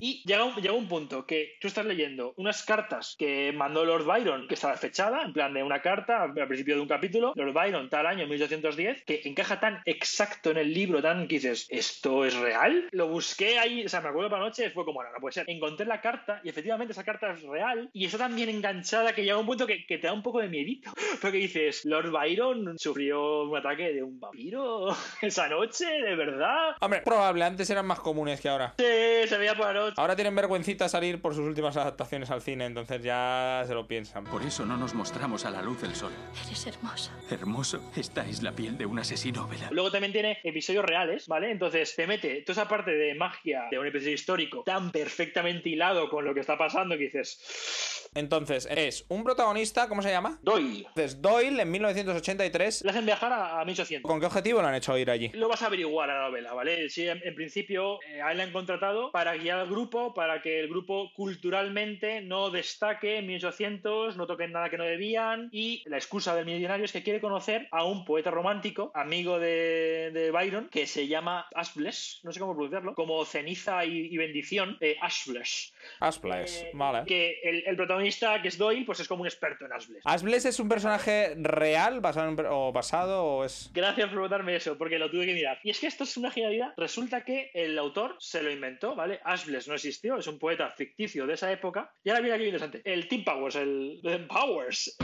Y 0.00 0.22
llega 0.24 0.44
un, 0.44 0.54
llega 0.56 0.74
un 0.74 0.88
punto 0.88 1.26
que 1.26 1.56
tú 1.60 1.68
estás 1.68 1.84
leyendo 1.84 2.34
unas 2.36 2.62
cartas 2.64 3.16
que 3.18 3.52
mandó 3.52 3.84
Lord 3.84 4.04
Byron, 4.04 4.48
que 4.48 4.54
estaba 4.54 4.76
fechada, 4.76 5.22
en 5.22 5.32
plan 5.32 5.54
de 5.54 5.62
una 5.62 5.80
carta 5.82 6.22
al 6.22 6.32
principio 6.32 6.76
de 6.76 6.80
un 6.80 6.88
capítulo, 6.88 7.32
Lord 7.34 7.52
Byron 7.52 7.81
tal 7.88 8.06
año 8.06 8.26
1810, 8.26 9.04
que 9.04 9.22
encaja 9.24 9.60
tan 9.60 9.80
exacto 9.84 10.50
en 10.50 10.58
el 10.58 10.72
libro, 10.72 11.02
tan 11.02 11.28
que 11.28 11.36
dices, 11.36 11.66
¿esto 11.70 12.24
es 12.24 12.34
real? 12.36 12.88
Lo 12.92 13.08
busqué 13.08 13.58
ahí, 13.58 13.84
o 13.84 13.88
sea, 13.88 14.00
me 14.00 14.08
acuerdo 14.08 14.30
para 14.30 14.42
la 14.42 14.48
noche, 14.48 14.70
fue 14.70 14.84
como, 14.84 15.02
no, 15.02 15.10
no 15.12 15.18
puede 15.20 15.32
ser. 15.32 15.44
Encontré 15.48 15.86
la 15.86 16.00
carta 16.00 16.40
y 16.44 16.48
efectivamente 16.48 16.92
esa 16.92 17.04
carta 17.04 17.32
es 17.32 17.42
real 17.42 17.90
y 17.92 18.04
está 18.04 18.18
tan 18.18 18.34
bien 18.34 18.48
enganchada 18.48 19.14
que 19.14 19.22
llega 19.22 19.38
un 19.38 19.46
punto 19.46 19.66
que, 19.66 19.86
que 19.86 19.98
te 19.98 20.06
da 20.06 20.12
un 20.12 20.22
poco 20.22 20.40
de 20.40 20.48
miedito. 20.48 20.92
Porque 21.20 21.38
dices, 21.38 21.84
Lord 21.84 22.10
Byron 22.10 22.78
sufrió 22.78 23.44
un 23.44 23.56
ataque 23.56 23.92
de 23.92 24.02
un 24.02 24.18
vampiro 24.18 24.88
esa 25.22 25.48
noche, 25.48 25.86
¿de 25.86 26.14
verdad? 26.14 26.76
Hombre, 26.80 27.02
probable, 27.02 27.44
antes 27.44 27.68
eran 27.70 27.86
más 27.86 28.00
comunes 28.00 28.40
que 28.40 28.48
ahora. 28.48 28.74
Sí, 28.78 29.28
se 29.28 29.38
veía 29.38 29.54
por 29.54 29.66
la 29.66 29.72
noche. 29.72 29.94
Ahora 29.96 30.16
tienen 30.16 30.34
vergüencita 30.34 30.88
salir 30.88 31.20
por 31.20 31.34
sus 31.34 31.46
últimas 31.46 31.76
adaptaciones 31.76 32.30
al 32.30 32.42
cine, 32.42 32.66
entonces 32.66 33.02
ya 33.02 33.64
se 33.66 33.74
lo 33.74 33.86
piensan. 33.86 34.24
Por 34.24 34.42
eso 34.42 34.64
no 34.64 34.76
nos 34.76 34.94
mostramos 34.94 35.44
a 35.44 35.50
la 35.50 35.62
luz 35.62 35.80
del 35.80 35.94
sol. 35.94 36.12
Eres 36.46 36.66
hermoso. 36.66 37.71
Esta 37.96 38.26
es 38.28 38.42
la 38.42 38.52
piel 38.52 38.76
de 38.76 38.86
un 38.86 38.98
asesino 38.98 39.46
vela. 39.48 39.68
Luego 39.70 39.90
también 39.90 40.12
tiene 40.12 40.38
episodios 40.44 40.84
reales, 40.84 41.28
¿vale? 41.28 41.50
Entonces 41.50 41.94
te 41.94 42.06
mete 42.06 42.42
toda 42.42 42.62
esa 42.62 42.68
parte 42.68 42.92
de 42.92 43.14
magia 43.14 43.68
de 43.70 43.78
un 43.78 43.86
episodio 43.86 44.14
histórico 44.14 44.62
tan 44.64 44.90
perfectamente 44.90 45.68
hilado 45.70 46.08
con 46.08 46.24
lo 46.24 46.34
que 46.34 46.40
está 46.40 46.58
pasando 46.58 46.96
que 46.96 47.04
dices. 47.04 48.08
Entonces, 48.14 48.68
es 48.70 49.06
un 49.08 49.24
protagonista, 49.24 49.88
¿cómo 49.88 50.02
se 50.02 50.10
llama? 50.10 50.38
Doyle. 50.42 50.84
Entonces, 50.88 51.22
Doyle 51.22 51.62
en 51.62 51.70
1983. 51.70 52.82
Le 52.84 52.90
hacen 52.90 53.06
viajar 53.06 53.32
a, 53.32 53.60
a 53.60 53.64
1800. 53.64 54.06
¿Con 54.06 54.20
qué 54.20 54.26
objetivo 54.26 54.60
lo 54.60 54.68
han 54.68 54.74
hecho 54.74 54.98
ir 54.98 55.10
allí? 55.10 55.30
Lo 55.32 55.48
vas 55.48 55.62
a 55.62 55.66
averiguar 55.66 56.10
a 56.10 56.18
la 56.20 56.28
novela, 56.28 56.52
¿vale? 56.52 56.90
Sí, 56.90 57.08
en, 57.08 57.22
en 57.24 57.34
principio, 57.34 58.00
eh, 58.02 58.20
a 58.20 58.32
él 58.32 58.36
le 58.36 58.42
han 58.42 58.52
contratado 58.52 59.10
para 59.12 59.34
guiar 59.36 59.60
al 59.60 59.68
grupo, 59.68 60.12
para 60.12 60.42
que 60.42 60.60
el 60.60 60.68
grupo 60.68 61.10
culturalmente 61.14 62.20
no 62.20 62.50
destaque 62.50 63.16
en 63.16 63.26
1800, 63.28 64.18
no 64.18 64.26
toquen 64.26 64.52
nada 64.52 64.68
que 64.68 64.76
no 64.76 64.84
debían. 64.84 65.48
Y 65.50 65.82
la 65.86 65.96
excusa 65.96 66.34
del 66.36 66.44
millonario 66.44 66.84
es 66.84 66.92
que 66.92 67.02
quiere 67.02 67.20
conocer 67.22 67.61
a 67.70 67.84
un 67.84 68.04
poeta 68.04 68.30
romántico, 68.30 68.90
amigo 68.94 69.38
de, 69.38 70.10
de 70.12 70.30
Byron, 70.30 70.68
que 70.70 70.86
se 70.86 71.06
llama 71.06 71.46
Ashbless, 71.54 72.20
no 72.22 72.32
sé 72.32 72.40
cómo 72.40 72.52
pronunciarlo, 72.54 72.94
como 72.94 73.24
ceniza 73.24 73.84
y, 73.84 74.06
y 74.12 74.16
bendición, 74.16 74.76
eh, 74.80 74.96
Ashbless. 75.00 75.72
Asbles, 76.00 76.66
vale. 76.74 77.04
Que 77.06 77.40
el, 77.42 77.64
el 77.66 77.76
protagonista, 77.76 78.40
que 78.42 78.48
es 78.48 78.58
Doyle, 78.58 78.84
pues 78.84 79.00
es 79.00 79.08
como 79.08 79.22
un 79.22 79.26
experto 79.28 79.66
en 79.66 79.72
Ashbless. 79.72 80.02
¿Asbles 80.04 80.44
es 80.44 80.58
un 80.60 80.68
personaje 80.68 81.34
real, 81.36 82.00
basado 82.00 82.28
en- 82.30 82.46
o 82.48 82.72
basado, 82.72 83.24
o 83.24 83.44
es...? 83.44 83.70
Gracias 83.72 84.06
por 84.06 84.14
preguntarme 84.14 84.56
eso, 84.56 84.76
porque 84.78 84.98
lo 84.98 85.10
tuve 85.10 85.26
que 85.26 85.34
mirar. 85.34 85.58
Y 85.62 85.70
es 85.70 85.78
que 85.80 85.86
esto 85.86 86.04
es 86.04 86.16
una 86.16 86.30
genialidad. 86.30 86.72
Resulta 86.76 87.24
que 87.24 87.50
el 87.54 87.78
autor 87.78 88.16
se 88.18 88.42
lo 88.42 88.50
inventó, 88.50 88.94
¿vale? 88.94 89.20
Ashbless 89.24 89.68
no 89.68 89.74
existió, 89.74 90.16
es 90.18 90.26
un 90.26 90.38
poeta 90.38 90.70
ficticio 90.70 91.26
de 91.26 91.34
esa 91.34 91.50
época. 91.52 91.92
Y 92.04 92.10
ahora 92.10 92.22
mira 92.22 92.36
qué 92.38 92.44
interesante. 92.44 92.82
El 92.84 93.08
Tim 93.08 93.24
Powers, 93.24 93.56
el, 93.56 94.00
el 94.04 94.26
Powers. 94.26 94.96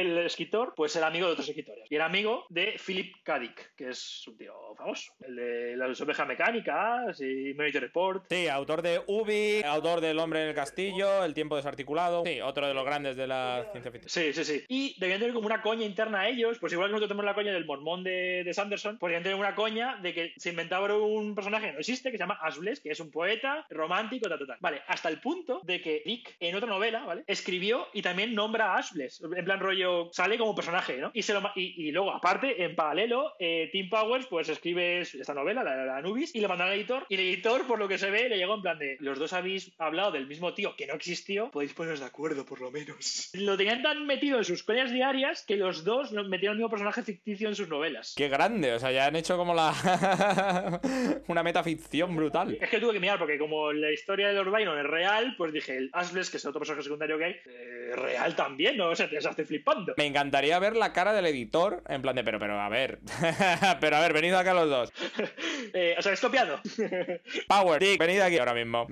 El 0.00 0.18
escritor, 0.18 0.74
pues 0.76 0.94
era 0.96 1.06
amigo 1.06 1.26
de 1.26 1.32
otros 1.32 1.48
escritores. 1.48 1.90
Y 1.90 1.94
era 1.94 2.06
amigo 2.06 2.46
de 2.48 2.78
Philip 2.84 3.14
K. 3.22 3.38
Dick, 3.38 3.74
que 3.76 3.88
es 3.90 4.26
un 4.28 4.36
tío 4.36 4.54
famoso. 4.76 5.12
El 5.20 5.36
de 5.36 5.76
las 5.76 6.00
ovejas 6.00 6.26
mecánicas 6.26 7.20
y 7.20 7.52
Minority 7.54 7.78
Report. 7.78 8.24
Sí, 8.28 8.48
autor 8.48 8.82
de 8.82 9.02
Ubi, 9.06 9.62
autor 9.64 10.00
del 10.00 10.18
Hombre 10.18 10.42
en 10.42 10.48
el 10.48 10.54
Castillo, 10.54 11.24
El 11.24 11.34
Tiempo 11.34 11.56
Desarticulado. 11.56 12.24
Sí, 12.24 12.40
otro 12.40 12.66
de 12.66 12.74
los 12.74 12.84
grandes 12.84 13.16
de 13.16 13.26
la 13.26 13.68
ciencia 13.72 13.90
ficción. 13.90 14.10
Sí, 14.10 14.32
sí, 14.32 14.44
sí. 14.44 14.64
Y 14.68 14.98
debían 14.98 15.18
tener 15.18 15.34
como 15.34 15.46
una 15.46 15.62
coña 15.62 15.84
interna 15.84 16.20
a 16.20 16.28
ellos, 16.28 16.58
pues 16.58 16.72
igual 16.72 16.88
que 16.88 16.92
nosotros 16.92 17.08
tenemos 17.08 17.24
la 17.24 17.34
coña 17.34 17.52
del 17.52 17.64
mormón 17.64 18.04
de, 18.04 18.42
de 18.44 18.54
Sanderson, 18.54 18.98
podrían 18.98 19.22
tener 19.22 19.38
una 19.38 19.54
coña 19.54 19.96
de 20.02 20.14
que 20.14 20.32
se 20.36 20.50
inventaban 20.50 20.90
un 20.90 21.34
personaje 21.34 21.66
que 21.66 21.72
no 21.72 21.78
existe, 21.78 22.10
que 22.10 22.18
se 22.18 22.22
llama 22.22 22.38
Ashbless, 22.42 22.80
que 22.80 22.90
es 22.90 23.00
un 23.00 23.10
poeta 23.10 23.66
romántico, 23.70 24.28
tal, 24.28 24.38
tal, 24.38 24.46
tal. 24.46 24.58
Vale, 24.60 24.82
hasta 24.86 25.08
el 25.08 25.20
punto 25.20 25.60
de 25.64 25.80
que 25.80 26.02
Dick, 26.04 26.36
en 26.40 26.54
otra 26.54 26.68
novela, 26.68 27.04
¿vale? 27.04 27.24
Escribió 27.26 27.88
y 27.92 28.02
también 28.02 28.34
nombra 28.34 28.74
a 28.74 28.78
Ashbless. 28.78 29.22
En 29.22 29.44
plan 29.44 29.60
rollo, 29.60 29.85
sale 30.12 30.38
como 30.38 30.54
personaje, 30.54 30.96
¿no? 30.98 31.10
Y, 31.14 31.22
se 31.22 31.32
lo, 31.32 31.40
ma- 31.40 31.52
y, 31.54 31.88
y 31.88 31.92
luego, 31.92 32.12
aparte, 32.12 32.62
en 32.64 32.74
paralelo, 32.76 33.34
eh, 33.38 33.68
Tim 33.72 33.88
Powers, 33.88 34.26
pues 34.26 34.48
escribe 34.48 35.00
esta 35.00 35.34
novela, 35.34 35.62
la, 35.62 35.76
la 35.84 35.96
Anubis, 35.96 36.34
y 36.34 36.40
le 36.40 36.48
mandan 36.48 36.68
al 36.68 36.74
editor. 36.74 37.06
Y 37.08 37.14
el 37.14 37.20
editor, 37.20 37.66
por 37.66 37.78
lo 37.78 37.88
que 37.88 37.98
se 37.98 38.10
ve, 38.10 38.28
le 38.28 38.36
llegó 38.38 38.54
en 38.54 38.62
plan 38.62 38.78
de, 38.78 38.96
los 39.00 39.18
dos 39.18 39.32
habéis 39.32 39.72
hablado 39.78 40.12
del 40.12 40.26
mismo 40.26 40.54
tío 40.54 40.76
que 40.76 40.86
no 40.86 40.94
existió, 40.94 41.50
podéis 41.50 41.72
poneros 41.74 42.00
de 42.00 42.06
acuerdo, 42.06 42.44
por 42.44 42.60
lo 42.60 42.70
menos. 42.70 43.30
Lo 43.34 43.56
tenían 43.56 43.82
tan 43.82 44.06
metido 44.06 44.38
en 44.38 44.44
sus 44.44 44.62
coñas 44.62 44.90
diarias 44.92 45.44
que 45.46 45.56
los 45.56 45.84
dos 45.84 46.12
metieron 46.12 46.56
el 46.56 46.58
mismo 46.58 46.70
personaje 46.70 47.02
ficticio 47.02 47.48
en 47.48 47.54
sus 47.54 47.68
novelas. 47.68 48.14
Qué 48.16 48.28
grande, 48.28 48.72
o 48.72 48.78
sea, 48.78 48.92
ya 48.92 49.06
han 49.06 49.16
hecho 49.16 49.36
como 49.36 49.54
la... 49.54 49.72
una 51.28 51.42
metaficción 51.42 52.14
brutal. 52.16 52.56
Es 52.60 52.68
que 52.70 52.78
tuve 52.78 52.92
que 52.94 53.00
mirar, 53.00 53.18
porque 53.18 53.38
como 53.38 53.72
la 53.72 53.92
historia 53.92 54.28
de 54.28 54.34
Lord 54.34 54.50
Byron 54.50 54.78
es 54.78 54.86
real, 54.86 55.34
pues 55.36 55.52
dije, 55.52 55.76
el 55.76 55.90
Ashbless, 55.92 56.30
que 56.30 56.36
es 56.36 56.46
otro 56.46 56.60
personaje 56.60 56.82
secundario 56.84 57.18
que 57.18 57.24
hay, 57.24 57.32
eh, 57.46 57.92
real 57.96 58.34
también, 58.36 58.76
¿no? 58.76 58.88
O 58.90 58.94
sea, 58.96 59.08
te 59.08 59.18
hace 59.18 59.28
Me 59.96 60.06
encantaría 60.06 60.58
ver 60.58 60.76
la 60.76 60.92
cara 60.92 61.12
del 61.12 61.26
editor, 61.26 61.82
en 61.88 62.02
plan 62.02 62.14
de, 62.16 62.24
pero, 62.24 62.38
pero, 62.38 62.60
a 62.60 62.68
ver, 62.68 62.98
pero 63.80 63.96
a 63.96 64.00
ver, 64.00 64.12
venid 64.12 64.32
acá 64.34 64.54
los 64.54 64.68
dos. 64.68 64.92
Eh, 65.72 65.94
o 65.98 66.02
sea, 66.02 66.12
es 66.12 66.20
copiado. 66.20 66.60
Power, 67.48 67.80
Dick, 67.80 67.98
venid 67.98 68.20
aquí 68.20 68.38
ahora 68.38 68.54
mismo. 68.54 68.86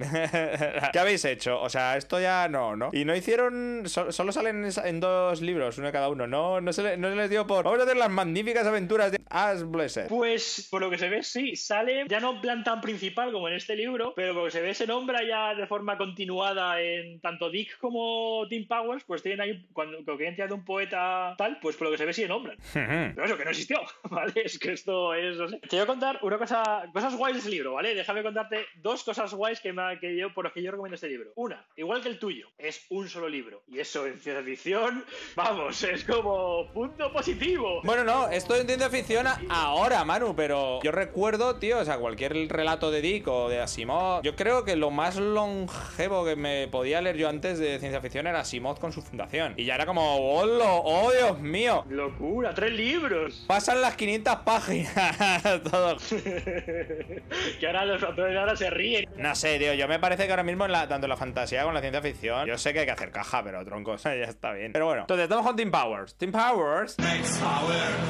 ¿Qué 0.93 0.99
habéis 0.99 1.25
hecho? 1.25 1.61
O 1.61 1.69
sea, 1.69 1.97
esto 1.97 2.21
ya 2.21 2.49
no, 2.49 2.77
¿no? 2.77 2.91
Y 2.93 3.05
no 3.05 3.15
hicieron, 3.15 3.83
so- 3.87 4.11
solo 4.13 4.33
salen 4.33 4.67
en 4.85 5.01
dos 5.01 5.41
libros, 5.41 5.79
uno 5.79 5.87
de 5.87 5.93
cada 5.93 6.09
uno, 6.09 6.27
¿no? 6.27 6.61
No 6.61 6.73
se, 6.73 6.83
le- 6.83 6.97
no 6.97 7.09
se 7.11 7.17
les 7.17 7.31
dio 7.31 7.47
por, 7.47 7.65
vamos 7.65 7.81
a 7.81 7.85
hacer 7.85 7.97
las 7.97 8.11
magníficas 8.11 8.67
aventuras 8.67 9.13
de 9.13 9.21
Ash 9.31 9.63
Blessed. 9.63 10.09
Pues, 10.09 10.69
por 10.71 10.81
lo 10.81 10.91
que 10.91 10.99
se 10.99 11.09
ve, 11.09 11.23
sí, 11.23 11.55
sale 11.57 12.05
ya 12.09 12.21
no 12.21 12.33
en 12.35 12.41
plan 12.41 12.65
tan 12.65 12.81
principal 12.81 13.33
como 13.33 13.49
en 13.49 13.55
este 13.55 13.77
libro, 13.77 14.13
pero 14.15 14.33
por 14.35 14.43
lo 14.43 14.47
que 14.47 14.53
se 14.53 14.61
ve, 14.63 14.75
se 14.75 14.87
nombra 14.87 15.21
ya 15.27 15.55
de 15.55 15.67
forma 15.67 15.97
continuada 15.97 16.81
en 16.81 17.21
tanto 17.21 17.51
Dick 17.51 17.79
como 17.79 18.47
Tim 18.49 18.67
Powers, 18.67 19.05
pues 19.05 19.23
tienen 19.23 19.41
ahí, 19.41 19.67
cuando, 19.73 19.99
cuando 20.05 20.17
de 20.35 20.53
un 20.53 20.65
poeta 20.75 21.37
tal, 21.39 21.59
pues 21.61 21.77
por 21.77 21.87
lo 21.87 21.93
que 21.93 21.99
se 21.99 22.05
ve, 22.05 22.13
sí 22.13 22.25
nombran. 22.25 22.57
Pero 22.73 23.25
eso, 23.25 23.37
que 23.37 23.45
no 23.45 23.51
existió, 23.51 23.81
¿vale? 24.11 24.33
Es 24.35 24.59
que 24.59 24.73
esto 24.73 25.15
es, 25.15 25.37
no 25.37 25.49
sé. 25.49 25.61
Te 25.61 25.77
voy 25.77 25.85
a 25.85 25.87
contar 25.87 26.19
una 26.23 26.37
cosa, 26.37 26.91
cosas 26.93 27.15
guays 27.15 27.37
de 27.37 27.41
ese 27.41 27.51
libro, 27.51 27.75
¿vale? 27.75 27.95
Déjame 27.95 28.25
contarte 28.25 28.67
dos 28.77 29.05
cosas 29.05 29.33
guays 29.33 29.61
que, 29.61 29.73
me, 29.73 30.01
que 30.01 30.17
yo, 30.17 30.35
por 30.35 30.45
las 30.45 30.53
que 30.53 30.63
yo 30.63 30.73
recomiendo 30.73 30.97
este 30.97 31.09
libro. 31.09 31.31
Una, 31.37 31.65
igual 31.77 32.03
que 32.03 32.09
el 32.09 32.19
tuyo, 32.19 32.49
es 32.59 32.87
un 32.91 33.09
solo 33.09 33.29
libro. 33.29 33.63
Y 33.69 33.79
eso 33.79 34.05
en 34.05 34.19
ciencia 34.19 34.43
ficción, 34.43 35.05
vamos, 35.37 35.81
es 35.85 36.03
como 36.03 36.67
punto 36.73 37.13
positivo. 37.13 37.81
Bueno, 37.85 38.03
no, 38.03 38.29
esto 38.29 38.57
en 38.57 38.67
ciencia 38.67 38.91
ficción 38.91 39.29
ahora, 39.51 40.05
Manu, 40.05 40.35
pero 40.35 40.83
yo 40.83 40.91
recuerdo, 40.91 41.57
tío, 41.57 41.79
o 41.79 41.85
sea, 41.85 41.99
cualquier 41.99 42.33
relato 42.49 42.91
de 42.91 43.01
Dick 43.01 43.29
o 43.29 43.49
de 43.49 43.61
Asimov, 43.61 44.23
yo 44.25 44.35
creo 44.35 44.65
que 44.65 44.75
lo 44.75 44.91
más 44.91 45.17
longevo 45.17 46.25
que 46.25 46.35
me 46.35 46.67
podía 46.67 47.01
leer 47.01 47.17
yo 47.17 47.29
antes 47.29 47.61
de 47.61 47.79
ciencia 47.79 48.01
ficción 48.01 48.27
era 48.27 48.41
Asimov 48.41 48.81
con 48.81 48.93
su 48.93 49.03
fundación. 49.03 49.55
Y 49.57 49.67
ya 49.67 49.77
era 49.77 49.87
como, 49.87 50.19
¡oh, 50.67 51.07
oh 51.07 51.13
Dios 51.13 51.39
mío! 51.41 51.85
Locura, 51.89 52.55
tres 52.55 52.73
libros. 52.73 53.45
Pasan 53.47 53.81
las 53.81 53.97
500 53.97 54.37
páginas, 54.37 55.63
todo. 55.71 55.97
que 57.61 57.67
ahora 57.67 57.85
los 57.85 58.03
autores 58.03 58.37
ahora 58.37 58.57
se 58.57 58.71
ríen. 58.71 59.09
No 59.17 59.35
sé, 59.35 59.59
tío, 59.59 59.75
yo 59.75 59.89
me 59.89 59.99
parece 59.99 60.27
que 60.27 60.31
ahora 60.33 60.43
mismo 60.43 60.65
en 60.65 60.73
la, 60.73 60.89
tanto 60.89 61.07
en 61.07 61.11
la 61.11 61.17
fantasía 61.17 61.61
como 61.61 61.71
en 61.71 61.75
la 61.75 61.81
ciencia 61.81 62.03
ficción, 62.03 62.47
yo 62.47 62.59
sé 62.59 62.73
que 62.73 62.81
hay 62.81 62.87
que 62.87 62.93
hacer 62.93 63.11
caja, 63.11 63.43
pero 63.43 63.65
troncos, 63.65 64.03
ya 64.05 64.13
está 64.13 64.53
bien. 64.53 64.73
Pero 64.73 64.87
bueno, 64.87 65.03
entonces 65.03 65.25
estamos 65.25 65.47
con 65.47 65.57
Tim 65.57 65.71
Powers. 65.71 66.17
Tim 66.17 66.33
Powers. 66.33 66.97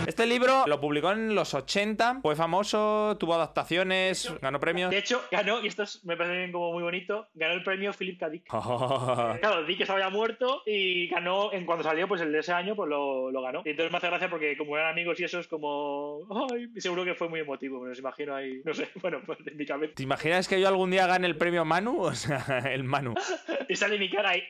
Este 0.07 0.27
libro 0.27 0.65
lo 0.67 0.81
publicó 0.81 1.13
en 1.13 1.35
los 1.35 1.55
80, 1.55 2.21
fue 2.23 2.37
famoso, 2.37 3.17
tuvo 3.19 3.35
adaptaciones, 3.35 4.33
ganó 4.41 4.61
premios. 4.61 4.91
De 4.91 4.99
hecho, 4.99 5.23
ganó, 5.31 5.61
y 5.61 5.67
esto 5.69 5.83
es- 5.83 6.05
me 6.05 6.17
parece 6.17 6.51
como 6.53 6.73
muy 6.73 6.83
bonito, 6.83 7.27
ganó 7.35 7.55
el 7.55 7.63
premio 7.63 7.93
Philip 7.93 8.19
K. 8.19 8.29
Dick. 8.29 8.45
Claro, 8.45 9.65
Dick 9.67 9.81
estaba 9.81 9.99
ya 10.01 10.11
muerto 10.11 10.63
y 10.67 11.09
ganó, 11.09 11.53
en 11.53 11.65
cuando 11.67 11.85
salió, 11.85 12.07
pues 12.09 12.21
el 12.21 12.33
de 12.33 12.43
ese 12.45 12.53
año, 12.53 12.77
pues 12.77 12.89
lo, 12.89 13.31
lo 13.31 13.43
ganó. 13.43 13.63
Y 13.65 13.71
entonces 13.71 13.91
me 13.91 13.99
hace 13.99 14.07
gracia 14.09 14.31
porque 14.31 14.57
como 14.57 14.77
eran 14.77 14.93
amigos 14.93 15.19
y 15.21 15.25
eso 15.25 15.41
es 15.41 15.49
como... 15.49 16.21
Ay, 16.53 16.69
seguro 16.77 17.05
que 17.05 17.15
fue 17.15 17.29
muy 17.29 17.41
emotivo, 17.41 17.81
me 17.81 17.89
los 17.89 17.99
imagino 17.99 18.35
ahí, 18.35 18.61
no 18.65 18.75
sé, 18.75 18.89
bueno, 19.03 19.21
pues 19.25 19.39
en 19.47 19.57
mi 19.57 19.67
cabeza. 19.67 19.95
¿Te 19.97 20.03
imaginas 20.03 20.49
que 20.49 20.61
yo 20.61 20.69
algún 20.69 20.91
día 20.91 21.07
gane 21.07 21.27
el 21.27 21.37
premio 21.37 21.65
Manu? 21.65 22.05
O 22.15 22.17
sea, 22.17 22.63
el 22.71 22.85
Manu. 22.85 23.15
Y 23.69 23.77
sale 23.77 23.99
mi 23.99 24.11
cara 24.11 24.31
ahí. 24.31 24.43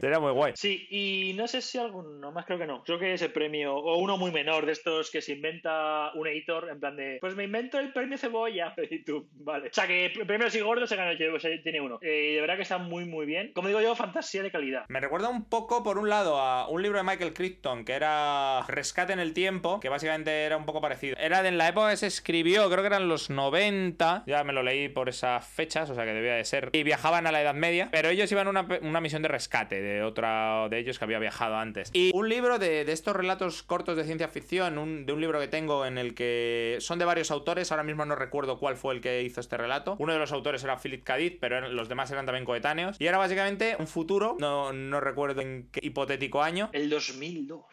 Sería 0.00 0.18
muy 0.18 0.32
guay. 0.32 0.54
Sí, 0.56 0.86
y 0.90 1.34
no 1.34 1.46
sé 1.46 1.60
si 1.60 1.76
alguno 1.76 2.32
más, 2.32 2.46
creo 2.46 2.58
que 2.58 2.66
no. 2.66 2.82
Creo 2.82 2.98
que 2.98 3.12
ese 3.12 3.28
premio, 3.28 3.76
o 3.76 3.98
uno 3.98 4.16
muy 4.16 4.32
menor 4.32 4.64
de 4.64 4.72
estos 4.72 5.10
que 5.10 5.20
se 5.20 5.32
inventa 5.32 6.10
un 6.14 6.26
editor, 6.26 6.70
en 6.70 6.80
plan 6.80 6.96
de, 6.96 7.18
pues 7.20 7.36
me 7.36 7.44
invento 7.44 7.78
el 7.78 7.92
premio 7.92 8.16
cebolla. 8.16 8.74
Y 8.90 9.04
tú, 9.04 9.28
vale. 9.34 9.68
O 9.68 9.72
sea, 9.72 9.86
que 9.86 10.06
el 10.06 10.26
premio 10.26 10.46
así 10.46 10.60
gordo 10.60 10.86
se 10.86 10.96
gana 10.96 11.12
el 11.12 11.18
que 11.18 11.28
o 11.28 11.38
sea, 11.38 11.50
tiene 11.62 11.80
uno. 11.80 11.98
Eh, 12.00 12.30
y 12.30 12.34
de 12.34 12.40
verdad 12.40 12.56
que 12.56 12.62
está 12.62 12.78
muy, 12.78 13.04
muy 13.04 13.26
bien. 13.26 13.52
Como 13.52 13.68
digo 13.68 13.80
yo, 13.80 13.94
fantasía 13.94 14.42
de 14.42 14.50
calidad. 14.50 14.86
Me 14.88 15.00
recuerda 15.00 15.28
un 15.28 15.44
poco, 15.44 15.82
por 15.82 15.98
un 15.98 16.08
lado, 16.08 16.40
a 16.40 16.53
un 16.68 16.82
libro 16.82 16.98
de 16.98 17.04
Michael 17.04 17.32
Crichton 17.32 17.84
que 17.84 17.92
era 17.92 18.62
Rescate 18.68 19.12
en 19.12 19.20
el 19.20 19.32
Tiempo, 19.32 19.80
que 19.80 19.88
básicamente 19.88 20.44
era 20.44 20.56
un 20.56 20.66
poco 20.66 20.80
parecido. 20.80 21.16
Era 21.18 21.42
de 21.42 21.54
en 21.54 21.58
la 21.58 21.68
época 21.68 21.90
que 21.90 21.96
se 21.96 22.06
escribió, 22.06 22.68
creo 22.68 22.82
que 22.82 22.88
eran 22.88 23.08
los 23.08 23.30
90, 23.30 24.24
ya 24.26 24.44
me 24.44 24.52
lo 24.52 24.62
leí 24.62 24.88
por 24.88 25.08
esas 25.08 25.46
fechas, 25.46 25.88
o 25.90 25.94
sea 25.94 26.04
que 26.04 26.12
debía 26.12 26.34
de 26.34 26.44
ser. 26.44 26.70
Y 26.72 26.82
viajaban 26.82 27.26
a 27.26 27.32
la 27.32 27.40
Edad 27.40 27.54
Media, 27.54 27.88
pero 27.92 28.08
ellos 28.08 28.30
iban 28.32 28.48
a 28.48 28.50
una, 28.50 28.66
una 28.82 29.00
misión 29.00 29.22
de 29.22 29.28
rescate 29.28 29.80
de 29.80 30.02
otra 30.02 30.68
de 30.68 30.78
ellos 30.78 30.98
que 30.98 31.04
había 31.04 31.18
viajado 31.18 31.56
antes. 31.56 31.90
Y 31.92 32.10
un 32.12 32.28
libro 32.28 32.58
de, 32.58 32.84
de 32.84 32.92
estos 32.92 33.14
relatos 33.14 33.62
cortos 33.62 33.96
de 33.96 34.04
ciencia 34.04 34.28
ficción, 34.28 35.06
de 35.06 35.12
un 35.12 35.20
libro 35.20 35.38
que 35.40 35.48
tengo 35.48 35.86
en 35.86 35.98
el 35.98 36.14
que 36.14 36.78
son 36.80 36.98
de 36.98 37.04
varios 37.04 37.30
autores, 37.30 37.70
ahora 37.70 37.84
mismo 37.84 38.04
no 38.04 38.16
recuerdo 38.16 38.58
cuál 38.58 38.76
fue 38.76 38.94
el 38.94 39.00
que 39.00 39.22
hizo 39.22 39.40
este 39.40 39.56
relato. 39.56 39.96
Uno 39.98 40.12
de 40.12 40.18
los 40.18 40.32
autores 40.32 40.64
era 40.64 40.78
Philip 40.78 41.04
K. 41.04 41.16
Dick, 41.16 41.38
pero 41.40 41.68
los 41.68 41.88
demás 41.88 42.10
eran 42.10 42.26
también 42.26 42.44
coetáneos. 42.44 42.96
Y 42.98 43.06
era 43.06 43.18
básicamente 43.18 43.76
un 43.78 43.86
futuro, 43.86 44.36
no, 44.38 44.72
no 44.72 45.00
recuerdo 45.00 45.40
en 45.40 45.68
qué 45.70 45.80
hipotético 45.82 46.42
año, 46.44 46.70
El 46.72 46.88
2002. 46.90 47.64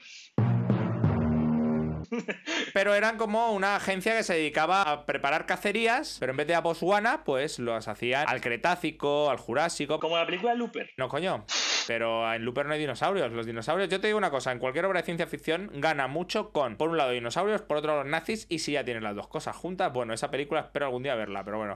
pero 2.73 2.93
eran 2.93 3.17
como 3.17 3.51
una 3.51 3.75
agencia 3.75 4.15
que 4.15 4.23
se 4.23 4.33
dedicaba 4.33 4.83
a 4.83 5.05
preparar 5.05 5.45
cacerías, 5.45 6.17
pero 6.19 6.31
en 6.31 6.37
vez 6.37 6.47
de 6.47 6.55
a 6.55 6.61
Botswana, 6.61 7.23
pues 7.23 7.59
los 7.59 7.87
hacían 7.87 8.27
al 8.27 8.41
Cretácico, 8.41 9.29
al 9.29 9.37
Jurásico. 9.37 9.99
Como 9.99 10.17
la 10.17 10.25
película 10.25 10.51
de 10.51 10.57
Looper. 10.57 10.91
No, 10.97 11.07
coño. 11.07 11.45
Pero 11.87 12.31
en 12.33 12.45
Looper 12.45 12.65
no 12.65 12.73
hay 12.73 12.79
dinosaurios. 12.79 13.31
Los 13.31 13.45
dinosaurios, 13.45 13.89
yo 13.89 13.99
te 13.99 14.07
digo 14.07 14.17
una 14.17 14.31
cosa, 14.31 14.51
en 14.51 14.59
cualquier 14.59 14.85
obra 14.85 14.99
de 14.99 15.05
ciencia 15.05 15.27
ficción 15.27 15.69
gana 15.73 16.07
mucho 16.07 16.51
con, 16.51 16.77
por 16.77 16.89
un 16.89 16.97
lado, 16.97 17.11
dinosaurios, 17.11 17.61
por 17.61 17.77
otro, 17.77 17.97
los 17.97 18.05
nazis, 18.05 18.45
y 18.49 18.59
si 18.59 18.73
ya 18.73 18.83
tienes 18.83 19.03
las 19.03 19.15
dos 19.15 19.27
cosas 19.27 19.55
juntas, 19.55 19.91
bueno, 19.91 20.13
esa 20.13 20.31
película 20.31 20.61
espero 20.61 20.85
algún 20.85 21.03
día 21.03 21.15
verla, 21.15 21.43
pero 21.43 21.57
bueno. 21.57 21.73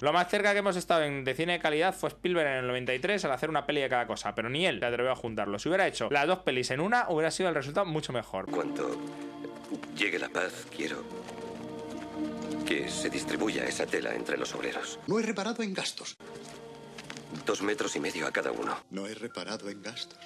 Lo 0.00 0.12
más 0.12 0.28
cerca 0.28 0.52
que 0.52 0.58
hemos 0.58 0.76
estado 0.76 1.02
en, 1.02 1.24
de 1.24 1.34
cine 1.34 1.54
de 1.54 1.58
calidad 1.58 1.94
fue 1.94 2.08
Spielberg 2.08 2.46
en 2.46 2.58
el 2.58 2.66
93 2.68 3.24
al 3.24 3.32
hacer 3.32 3.50
una 3.50 3.66
peli 3.66 3.80
de 3.80 3.88
cada 3.88 4.06
cosa, 4.06 4.34
pero 4.34 4.48
ni 4.48 4.64
él 4.64 4.78
se 4.78 4.86
atrevió 4.86 5.10
a 5.10 5.16
juntarlo. 5.16 5.58
Si 5.58 5.68
hubiera 5.68 5.88
hecho 5.88 6.08
las 6.10 6.26
dos 6.26 6.40
pelis 6.40 6.70
en 6.70 6.80
una, 6.80 7.06
hubiera 7.08 7.30
sido 7.30 7.48
el 7.48 7.54
resultado 7.54 7.86
mucho 7.86 8.12
mejor. 8.12 8.46
Cuando 8.46 8.96
llegue 9.96 10.18
la 10.18 10.28
paz, 10.28 10.66
quiero 10.74 11.02
que 12.64 12.88
se 12.88 13.10
distribuya 13.10 13.64
esa 13.64 13.86
tela 13.86 14.14
entre 14.14 14.36
los 14.36 14.54
obreros. 14.54 15.00
No 15.06 15.18
he 15.18 15.22
reparado 15.22 15.62
en 15.62 15.74
gastos. 15.74 16.16
Dos 17.46 17.62
metros 17.62 17.96
y 17.96 18.00
medio 18.00 18.26
a 18.26 18.32
cada 18.32 18.52
uno. 18.52 18.76
No 18.90 19.06
he 19.06 19.14
reparado 19.14 19.68
en 19.68 19.82
gastos. 19.82 20.18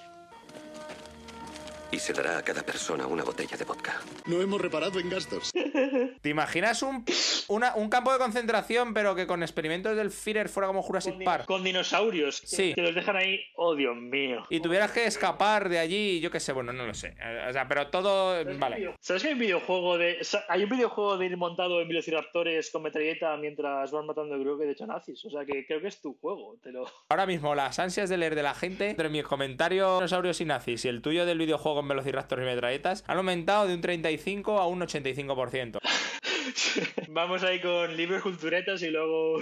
Y 1.93 1.99
se 1.99 2.15
dará 2.15 2.39
a 2.39 2.43
cada 2.43 2.63
persona 2.63 3.07
una 3.07 3.23
botella 3.23 3.55
de 3.57 3.65
vodka. 3.65 4.01
No 4.25 4.41
hemos 4.41 4.59
reparado 4.61 4.99
en 4.99 5.11
gastos. 5.11 5.51
¿Te 6.23 6.29
imaginas 6.31 6.83
un, 6.83 7.05
una- 7.49 7.75
un 7.75 7.91
campo 7.91 8.11
de 8.13 8.19
concentración, 8.19 8.95
pero 8.95 9.15
que 9.15 9.27
con 9.27 9.43
experimentos 9.43 9.95
del 9.95 10.11
Führer 10.11 10.49
fuera 10.49 10.69
como 10.69 10.81
Jurassic 10.83 11.23
Park? 11.23 11.45
Con 11.45 11.63
dinosaurios. 11.63 12.41
que- 12.41 12.47
Sí. 12.47 12.73
Que 12.75 12.81
los 12.81 12.95
dejan 12.95 13.17
ahí. 13.17 13.41
Oh, 13.57 13.75
Dios 13.75 13.95
mío. 13.95 14.43
Y 14.49 14.61
tuvieras 14.61 14.91
que 14.93 15.05
escapar 15.05 15.69
de 15.69 15.79
allí, 15.81 16.19
yo 16.21 16.31
qué 16.31 16.41
sé, 16.41 16.53
bueno, 16.53 16.73
no 16.73 16.87
lo 16.87 16.95
sé. 16.95 17.15
O 17.49 17.53
sea, 17.53 17.69
pero 17.69 17.89
todo. 17.89 18.43
Vale. 18.59 18.95
¿Sabes 19.01 19.23
que 19.23 19.29
hay 19.29 19.35
un 19.35 19.41
videojuego 19.41 19.99
de. 19.99 20.19
o 20.21 20.25
sea, 20.25 20.45
hay 20.49 20.65
un 20.65 20.71
videojuego 20.71 21.19
de 21.19 21.27
ir 21.27 21.37
montado 21.37 21.81
en 21.83 21.89
velociraptores 21.89 22.71
con 22.71 22.83
metralleta 22.85 23.37
mientras 23.37 23.91
van 23.93 24.07
matando, 24.07 24.39
creo 24.41 24.59
que 24.59 24.65
de 24.65 24.73
hecho 24.73 24.87
nazis? 24.87 25.23
O 25.27 25.31
sea 25.31 25.45
que 25.45 25.67
creo 25.67 25.81
que 25.83 25.89
es 25.89 26.01
tu 26.01 26.15
juego. 26.15 26.57
Te 26.63 26.73
lo. 26.73 26.87
Ahora 27.11 27.27
mismo 27.27 27.55
las 27.55 27.79
ansias 27.79 28.09
de 28.09 28.17
leer 28.17 28.35
de 28.35 28.43
la 28.43 28.55
gente 28.55 28.89
entre 28.91 29.11
mis 29.11 29.25
comentarios 29.25 29.99
dinosaurios 29.99 30.41
y 30.41 30.47
nazis 30.47 30.85
y 30.87 30.89
el 30.89 31.03
tuyo 31.03 31.27
del 31.27 31.37
videojuego 31.39 31.82
con 31.83 31.89
velociraptors 31.89 32.43
y 32.43 32.45
metralletas 32.45 33.03
han 33.09 33.19
aumentado 33.19 33.67
de 33.67 33.75
un 33.75 33.81
35 33.81 34.61
a 34.61 34.69
un 34.69 34.81
85%. 34.83 35.79
Vamos 37.09 37.43
ahí 37.43 37.61
con 37.61 37.97
libros 37.97 38.23
culturetas 38.23 38.83
y 38.83 38.91
luego. 38.91 39.41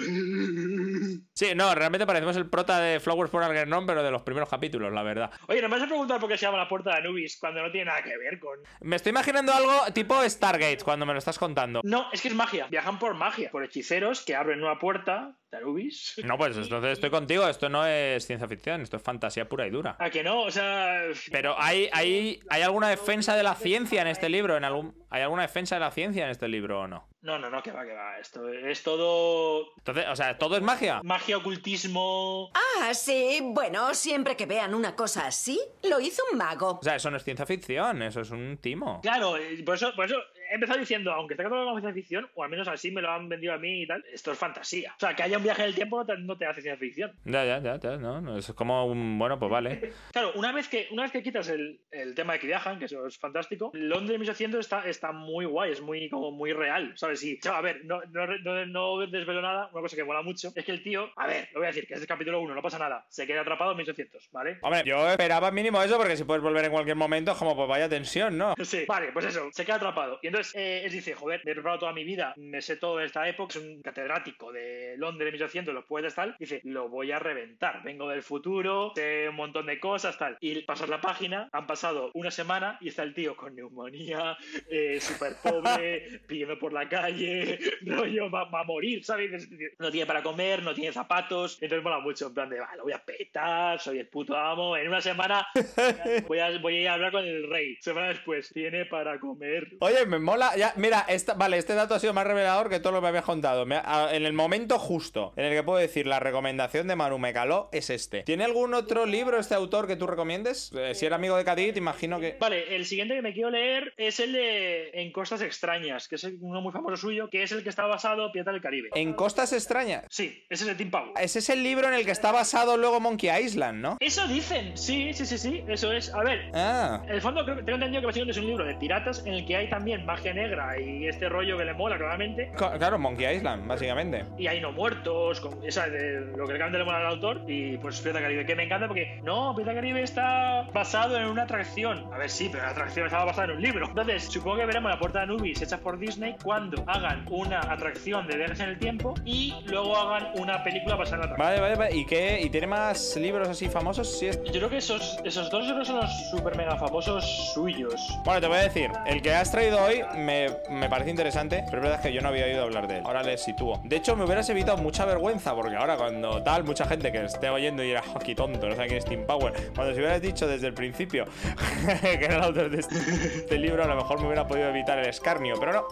Sí, 1.34 1.54
no, 1.54 1.74
realmente 1.74 2.06
parecemos 2.06 2.36
el 2.36 2.48
prota 2.48 2.80
de 2.80 3.00
Flowers 3.00 3.30
for 3.30 3.42
Algernon, 3.42 3.86
pero 3.86 4.02
de 4.02 4.10
los 4.10 4.22
primeros 4.22 4.48
capítulos, 4.48 4.92
la 4.92 5.02
verdad. 5.02 5.30
Oye, 5.48 5.62
no 5.62 5.68
me 5.68 5.76
vas 5.76 5.84
a 5.84 5.88
preguntar 5.88 6.20
por 6.20 6.28
qué 6.28 6.36
se 6.36 6.46
llama 6.46 6.58
la 6.58 6.68
puerta 6.68 6.90
de 6.90 6.96
Anubis 6.98 7.38
cuando 7.38 7.62
no 7.62 7.70
tiene 7.70 7.86
nada 7.86 8.02
que 8.02 8.16
ver 8.16 8.38
con. 8.38 8.58
Me 8.80 8.96
estoy 8.96 9.10
imaginando 9.10 9.52
algo 9.52 9.92
tipo 9.92 10.22
Stargate 10.28 10.78
cuando 10.84 11.06
me 11.06 11.12
lo 11.12 11.18
estás 11.18 11.38
contando. 11.38 11.80
No, 11.84 12.06
es 12.12 12.20
que 12.20 12.28
es 12.28 12.34
magia. 12.34 12.66
Viajan 12.68 12.98
por 12.98 13.14
magia, 13.14 13.50
por 13.50 13.64
hechiceros 13.64 14.24
que 14.24 14.34
abren 14.34 14.62
una 14.62 14.78
puerta 14.78 15.36
de 15.50 15.58
Anubis. 15.58 16.20
No, 16.24 16.36
pues 16.36 16.56
entonces 16.56 16.92
estoy 16.92 17.10
contigo, 17.10 17.48
esto 17.48 17.68
no 17.68 17.86
es 17.86 18.26
ciencia 18.26 18.48
ficción, 18.48 18.82
esto 18.82 18.96
es 18.96 19.02
fantasía 19.02 19.48
pura 19.48 19.66
y 19.66 19.70
dura. 19.70 19.96
¿A 19.98 20.10
que 20.10 20.22
no? 20.22 20.42
O 20.42 20.50
sea. 20.50 21.02
Pero 21.30 21.54
hay, 21.58 21.88
hay, 21.92 22.40
¿hay 22.48 22.62
alguna 22.62 22.88
defensa 22.88 23.34
de 23.36 23.42
la 23.42 23.54
ciencia 23.54 24.02
en 24.02 24.08
este 24.08 24.28
libro? 24.28 24.56
¿En 24.56 24.64
algún, 24.64 24.94
¿Hay 25.10 25.22
alguna 25.22 25.42
defensa 25.42 25.76
de 25.76 25.80
la 25.80 25.90
ciencia 25.90 26.24
en 26.24 26.30
este 26.30 26.48
libro 26.48 26.80
o 26.82 26.88
no? 26.90 27.09
No, 27.22 27.38
no, 27.38 27.50
no, 27.50 27.62
que 27.62 27.70
va, 27.70 27.84
que 27.84 27.92
va. 27.92 28.18
Esto 28.18 28.48
es 28.48 28.82
todo. 28.82 29.74
Entonces, 29.76 30.06
o 30.08 30.16
sea, 30.16 30.38
¿todo 30.38 30.56
es 30.56 30.62
magia? 30.62 31.00
Magia, 31.04 31.36
ocultismo. 31.36 32.50
Ah, 32.54 32.94
sí. 32.94 33.40
Bueno, 33.42 33.92
siempre 33.94 34.36
que 34.36 34.46
vean 34.46 34.74
una 34.74 34.96
cosa 34.96 35.26
así, 35.26 35.60
lo 35.82 36.00
hizo 36.00 36.22
un 36.32 36.38
mago. 36.38 36.78
O 36.80 36.82
sea, 36.82 36.96
eso 36.96 37.10
no 37.10 37.18
es 37.18 37.24
ciencia 37.24 37.44
ficción, 37.44 38.02
eso 38.02 38.22
es 38.22 38.30
un 38.30 38.58
timo. 38.58 39.00
Claro, 39.02 39.36
eh, 39.36 39.62
por 39.64 39.74
eso, 39.74 39.94
por 39.94 40.06
eso 40.06 40.16
he 40.50 40.54
empezado 40.54 40.80
diciendo, 40.80 41.12
aunque 41.12 41.34
está 41.34 41.44
catalogado 41.44 41.70
como 41.70 41.80
ciencia 41.80 41.94
ficción, 41.94 42.30
o 42.34 42.42
al 42.42 42.50
menos 42.50 42.66
así 42.68 42.90
me 42.90 43.02
lo 43.02 43.10
han 43.10 43.28
vendido 43.28 43.52
a 43.52 43.58
mí 43.58 43.82
y 43.82 43.86
tal, 43.86 44.04
esto 44.12 44.32
es 44.32 44.38
fantasía. 44.38 44.94
O 44.96 45.00
sea, 45.00 45.14
que 45.14 45.22
haya 45.22 45.36
un 45.36 45.42
viaje 45.42 45.62
en 45.62 45.68
el 45.68 45.74
tiempo 45.74 45.98
no 45.98 46.06
te, 46.06 46.16
no 46.16 46.38
te 46.38 46.46
hace 46.46 46.62
ciencia 46.62 46.78
ficción. 46.78 47.12
Ya, 47.24 47.44
ya, 47.44 47.58
ya, 47.60 47.78
ya, 47.78 47.96
no, 47.98 48.20
no, 48.20 48.38
es 48.38 48.50
como 48.52 48.86
un... 48.86 49.18
Bueno, 49.18 49.38
pues 49.38 49.50
vale. 49.50 49.92
Claro, 50.12 50.32
una 50.34 50.52
vez 50.52 50.68
que, 50.68 50.88
una 50.90 51.02
vez 51.02 51.12
que 51.12 51.22
quitas 51.22 51.48
el, 51.48 51.80
el 51.90 52.14
tema 52.14 52.32
de 52.32 52.40
que 52.40 52.46
viajan, 52.46 52.78
que 52.78 52.86
eso 52.86 53.06
es 53.06 53.18
fantástico, 53.18 53.70
Londres 53.74 54.18
1800 54.18 54.60
está, 54.60 54.88
está 54.88 55.12
muy 55.12 55.44
guay, 55.44 55.72
es 55.72 55.80
muy, 55.80 56.08
como 56.08 56.30
muy 56.30 56.52
real, 56.52 56.92
¿sabes? 56.96 57.09
Y, 57.22 57.38
a 57.48 57.60
ver, 57.60 57.84
no, 57.84 58.00
no, 58.10 58.26
no, 58.26 58.66
no 58.66 59.06
desvelo 59.06 59.42
nada, 59.42 59.68
una 59.72 59.82
cosa 59.82 59.96
que 59.96 60.04
mola 60.04 60.22
mucho, 60.22 60.52
es 60.54 60.64
que 60.64 60.72
el 60.72 60.82
tío, 60.82 61.10
a 61.16 61.26
ver, 61.26 61.48
lo 61.52 61.60
voy 61.60 61.66
a 61.66 61.70
decir, 61.70 61.86
que 61.86 61.94
es 61.94 62.00
el 62.00 62.06
capítulo 62.06 62.40
1, 62.40 62.54
no 62.54 62.62
pasa 62.62 62.78
nada, 62.78 63.04
se 63.08 63.26
queda 63.26 63.40
atrapado 63.42 63.72
en 63.72 63.78
1800, 63.78 64.30
¿vale? 64.32 64.58
Hombre, 64.62 64.82
yo 64.84 65.08
esperaba 65.08 65.50
mínimo 65.50 65.82
eso 65.82 65.96
porque 65.96 66.16
si 66.16 66.24
puedes 66.24 66.42
volver 66.42 66.64
en 66.64 66.72
cualquier 66.72 66.96
momento, 66.96 67.34
como 67.34 67.56
pues 67.56 67.68
vaya 67.68 67.88
tensión, 67.88 68.38
¿no? 68.38 68.54
Sí, 68.70 68.84
vale, 68.86 69.10
pues 69.12 69.24
eso, 69.24 69.48
se 69.52 69.64
queda 69.64 69.76
atrapado. 69.76 70.20
Y 70.22 70.28
entonces 70.28 70.54
eh, 70.54 70.82
él 70.84 70.92
dice, 70.92 71.14
joder, 71.14 71.40
me 71.44 71.50
he 71.50 71.54
preparado 71.54 71.80
toda 71.80 71.92
mi 71.92 72.04
vida, 72.04 72.34
me 72.36 72.62
sé 72.62 72.76
todo 72.76 72.98
de 72.98 73.06
esta 73.06 73.28
época, 73.28 73.58
es 73.58 73.64
un 73.64 73.82
catedrático 73.82 74.52
de 74.52 74.94
Londres 74.96 75.32
1800, 75.32 75.74
los 75.74 75.84
poetas 75.86 76.14
tal, 76.14 76.36
dice, 76.38 76.60
lo 76.64 76.88
voy 76.88 77.10
a 77.10 77.18
reventar, 77.18 77.82
vengo 77.82 78.08
del 78.08 78.22
futuro, 78.22 78.92
sé 78.94 79.28
un 79.28 79.36
montón 79.36 79.66
de 79.66 79.80
cosas 79.80 80.16
tal. 80.18 80.36
Y 80.40 80.62
pasas 80.62 80.88
la 80.88 81.00
página, 81.00 81.48
han 81.52 81.66
pasado 81.66 82.10
una 82.14 82.30
semana 82.30 82.78
y 82.80 82.88
está 82.88 83.02
el 83.02 83.14
tío 83.14 83.36
con 83.36 83.54
neumonía, 83.56 84.36
eh, 84.70 84.98
súper 85.00 85.34
pobre, 85.42 86.20
pidiendo 86.26 86.58
por 86.58 86.72
la 86.72 86.88
calle, 86.88 86.99
rollo, 87.86 88.30
va, 88.30 88.44
va 88.44 88.60
a 88.60 88.64
morir, 88.64 89.04
¿sabes? 89.04 89.48
No 89.78 89.90
tiene 89.90 90.06
para 90.06 90.22
comer, 90.22 90.62
no 90.62 90.74
tiene 90.74 90.92
zapatos, 90.92 91.58
entonces 91.60 91.82
mola 91.84 91.98
mucho, 92.00 92.26
en 92.28 92.34
plan 92.34 92.50
de, 92.50 92.58
lo 92.76 92.82
voy 92.84 92.92
a 92.92 93.04
petar, 93.04 93.80
soy 93.80 93.98
el 93.98 94.08
puto 94.08 94.36
amo, 94.36 94.76
en 94.76 94.88
una 94.88 95.00
semana 95.00 95.46
voy 96.28 96.38
a, 96.38 96.58
voy 96.58 96.76
a 96.76 96.80
ir 96.82 96.88
a 96.88 96.94
hablar 96.94 97.12
con 97.12 97.24
el 97.24 97.48
rey. 97.48 97.76
Semana 97.80 98.08
después, 98.08 98.50
tiene 98.52 98.84
para 98.86 99.18
comer. 99.18 99.68
Oye, 99.80 100.06
me 100.06 100.18
mola. 100.18 100.56
Ya, 100.56 100.72
mira, 100.76 101.04
esta, 101.08 101.34
vale, 101.34 101.56
este 101.58 101.74
dato 101.74 101.94
ha 101.94 101.98
sido 102.00 102.12
más 102.12 102.26
revelador 102.26 102.68
que 102.68 102.80
todo 102.80 102.92
lo 102.92 102.98
que 102.98 103.02
me 103.02 103.08
habías 103.08 103.24
contado. 103.24 103.66
Me 103.66 103.76
a- 103.76 104.08
en 104.12 104.24
el 104.26 104.32
momento 104.32 104.78
justo 104.78 105.32
en 105.36 105.46
el 105.46 105.54
que 105.54 105.62
puedo 105.62 105.78
decir 105.78 106.06
la 106.06 106.20
recomendación 106.20 106.88
de 106.88 106.96
Manu 106.96 107.18
me 107.18 107.32
caló 107.32 107.68
es 107.72 107.90
este. 107.90 108.22
¿Tiene 108.22 108.44
algún 108.44 108.74
otro 108.74 109.06
libro 109.06 109.38
este 109.38 109.54
autor 109.54 109.86
que 109.86 109.96
tú 109.96 110.06
recomiendes? 110.06 110.72
Eh, 110.74 110.94
si 110.94 111.06
era 111.06 111.16
amigo 111.16 111.36
de 111.36 111.44
Cadit, 111.44 111.76
imagino 111.76 112.18
que. 112.20 112.36
Vale, 112.40 112.74
el 112.76 112.84
siguiente 112.86 113.14
que 113.14 113.22
me 113.22 113.32
quiero 113.32 113.50
leer 113.50 113.92
es 113.96 114.20
el 114.20 114.32
de 114.32 114.90
En 114.94 115.12
Costas 115.12 115.42
Extrañas, 115.42 116.08
que 116.08 116.16
es 116.16 116.24
uno 116.40 116.60
muy 116.60 116.72
famoso 116.72 116.89
suyo, 116.96 117.28
que 117.30 117.42
es 117.42 117.52
el 117.52 117.62
que 117.62 117.68
está 117.68 117.86
basado 117.86 118.30
Pirata 118.32 118.52
del 118.52 118.60
Caribe. 118.60 118.88
En 118.94 119.12
Costas 119.14 119.52
Extrañas. 119.52 120.04
Sí, 120.08 120.44
ese 120.48 120.64
es 120.64 120.70
el 120.70 120.76
Tim 120.76 120.90
Powell. 120.90 121.12
Ese 121.20 121.38
es 121.40 121.48
el 121.50 121.62
libro 121.62 121.88
en 121.88 121.94
el 121.94 122.04
que 122.04 122.10
está 122.12 122.32
basado 122.32 122.76
luego 122.76 123.00
Monkey 123.00 123.30
Island, 123.44 123.80
¿no? 123.80 123.96
Eso 124.00 124.26
dicen, 124.28 124.76
sí, 124.76 125.12
sí, 125.12 125.26
sí, 125.26 125.38
sí, 125.38 125.64
eso 125.68 125.92
es. 125.92 126.12
A 126.14 126.22
ver, 126.22 126.50
Ah. 126.54 127.02
en 127.06 127.10
el 127.14 127.20
fondo 127.20 127.44
creo 127.44 127.56
tengo 127.58 127.74
entendido 127.74 128.00
que 128.00 128.06
básicamente 128.06 128.32
es 128.32 128.38
un 128.38 128.46
libro 128.46 128.64
de 128.64 128.74
piratas 128.74 129.24
en 129.26 129.34
el 129.34 129.46
que 129.46 129.56
hay 129.56 129.68
también 129.68 130.04
magia 130.06 130.32
negra 130.34 130.78
y 130.80 131.06
este 131.06 131.28
rollo 131.28 131.56
que 131.58 131.64
le 131.64 131.74
mola 131.74 131.96
claramente. 131.98 132.50
Co- 132.56 132.70
Claro, 132.78 132.98
Monkey 132.98 133.36
Island, 133.36 133.66
básicamente. 133.66 134.24
Y 134.38 134.46
hay 134.46 134.60
no 134.60 134.72
muertos, 134.72 135.40
con, 135.40 135.58
esa 135.66 135.88
de 135.88 136.20
lo 136.36 136.46
que 136.46 136.52
realmente 136.54 136.78
le 136.78 136.84
mola 136.84 136.98
al 136.98 137.06
autor. 137.06 137.42
Y 137.46 137.76
pues 137.78 138.00
Pirata 138.00 138.18
del 138.18 138.24
Caribe, 138.26 138.46
que 138.46 138.54
me 138.56 138.64
encanta 138.64 138.86
porque 138.88 139.20
no, 139.22 139.54
Pirata 139.54 139.72
del 139.72 139.80
Caribe 139.82 140.02
está 140.02 140.62
basado 140.72 141.16
en 141.16 141.26
una 141.26 141.42
atracción. 141.42 142.08
A 142.12 142.18
ver, 142.18 142.30
sí, 142.30 142.48
pero 142.50 142.64
la 142.64 142.70
atracción 142.70 143.06
estaba 143.06 143.24
basada 143.26 143.46
en 143.50 143.56
un 143.56 143.62
libro. 143.62 143.86
Entonces, 143.88 144.24
supongo 144.24 144.56
que 144.58 144.66
veremos 144.66 144.90
la 144.90 144.98
puerta 144.98 145.18
de 145.20 145.24
Anubis 145.24 145.60
hecha 145.62 145.78
por 145.78 145.98
Disney 145.98 146.36
cuando 146.42 146.79
hagan 146.86 147.24
una 147.30 147.60
atracción 147.60 148.26
de 148.26 148.36
viajes 148.36 148.60
en 148.60 148.68
el 148.70 148.78
tiempo 148.78 149.14
y 149.24 149.54
luego 149.66 149.96
hagan 149.96 150.28
una 150.36 150.62
película 150.62 150.96
basada 150.96 151.16
en 151.16 151.20
la 151.20 151.34
atracción. 151.34 151.48
Vale, 151.48 151.60
vale, 151.60 151.76
vale. 151.76 151.96
¿Y 151.96 152.06
qué? 152.06 152.40
¿Y 152.42 152.50
tiene 152.50 152.66
más 152.66 153.16
libros 153.16 153.48
así 153.48 153.68
famosos? 153.68 154.18
Sí, 154.18 154.26
es... 154.26 154.42
Yo 154.44 154.52
creo 154.52 154.70
que 154.70 154.78
esos, 154.78 155.18
esos 155.24 155.50
dos 155.50 155.66
libros 155.66 155.86
son 155.86 155.96
los 155.96 156.30
super 156.30 156.56
mega 156.56 156.76
famosos 156.76 157.24
suyos. 157.54 157.94
Bueno, 158.24 158.40
te 158.40 158.46
voy 158.46 158.58
a 158.58 158.62
decir, 158.62 158.90
el 159.06 159.22
que 159.22 159.32
has 159.34 159.50
traído 159.50 159.82
hoy 159.82 160.02
me, 160.16 160.48
me 160.70 160.88
parece 160.88 161.10
interesante, 161.10 161.64
pero 161.66 161.78
es 161.78 161.82
verdad 161.88 162.02
que 162.02 162.12
yo 162.12 162.20
no 162.20 162.28
había 162.28 162.44
oído 162.46 162.62
hablar 162.62 162.86
de 162.88 162.98
él. 162.98 163.02
Ahora 163.04 163.22
le 163.22 163.36
sitúo. 163.38 163.80
De 163.84 163.96
hecho, 163.96 164.16
me 164.16 164.24
hubieras 164.24 164.48
evitado 164.50 164.78
mucha 164.78 165.04
vergüenza, 165.04 165.54
porque 165.54 165.76
ahora 165.76 165.96
cuando 165.96 166.42
tal, 166.42 166.64
mucha 166.64 166.86
gente 166.86 167.10
que 167.12 167.24
esté 167.24 167.48
oyendo 167.48 167.82
y 167.82 167.88
dirá, 167.88 168.02
"Oh, 168.14 168.18
qué 168.18 168.34
tonto, 168.34 168.68
no 168.68 168.74
sabe 168.74 168.88
quién 168.88 168.98
es 168.98 169.04
Tim 169.04 169.26
Power. 169.26 169.52
Cuando 169.74 169.94
se 169.94 170.00
hubieras 170.00 170.20
dicho 170.20 170.46
desde 170.46 170.66
el 170.66 170.74
principio 170.74 171.26
que 172.00 172.24
era 172.24 172.36
el 172.36 172.42
autor 172.42 172.70
de 172.70 172.80
este, 172.80 172.96
este 172.96 173.58
libro, 173.58 173.82
a 173.82 173.86
lo 173.86 173.96
mejor 173.96 174.20
me 174.20 174.26
hubiera 174.26 174.46
podido 174.46 174.68
evitar 174.68 174.98
el 174.98 175.06
escarnio, 175.06 175.54
pero 175.58 175.72
no. 175.72 175.84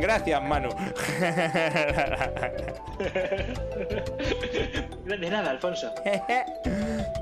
Gracias, 0.00 0.29
Manu. 0.38 0.68
De 5.04 5.30
nada, 5.30 5.50
Alfonso. 5.50 5.92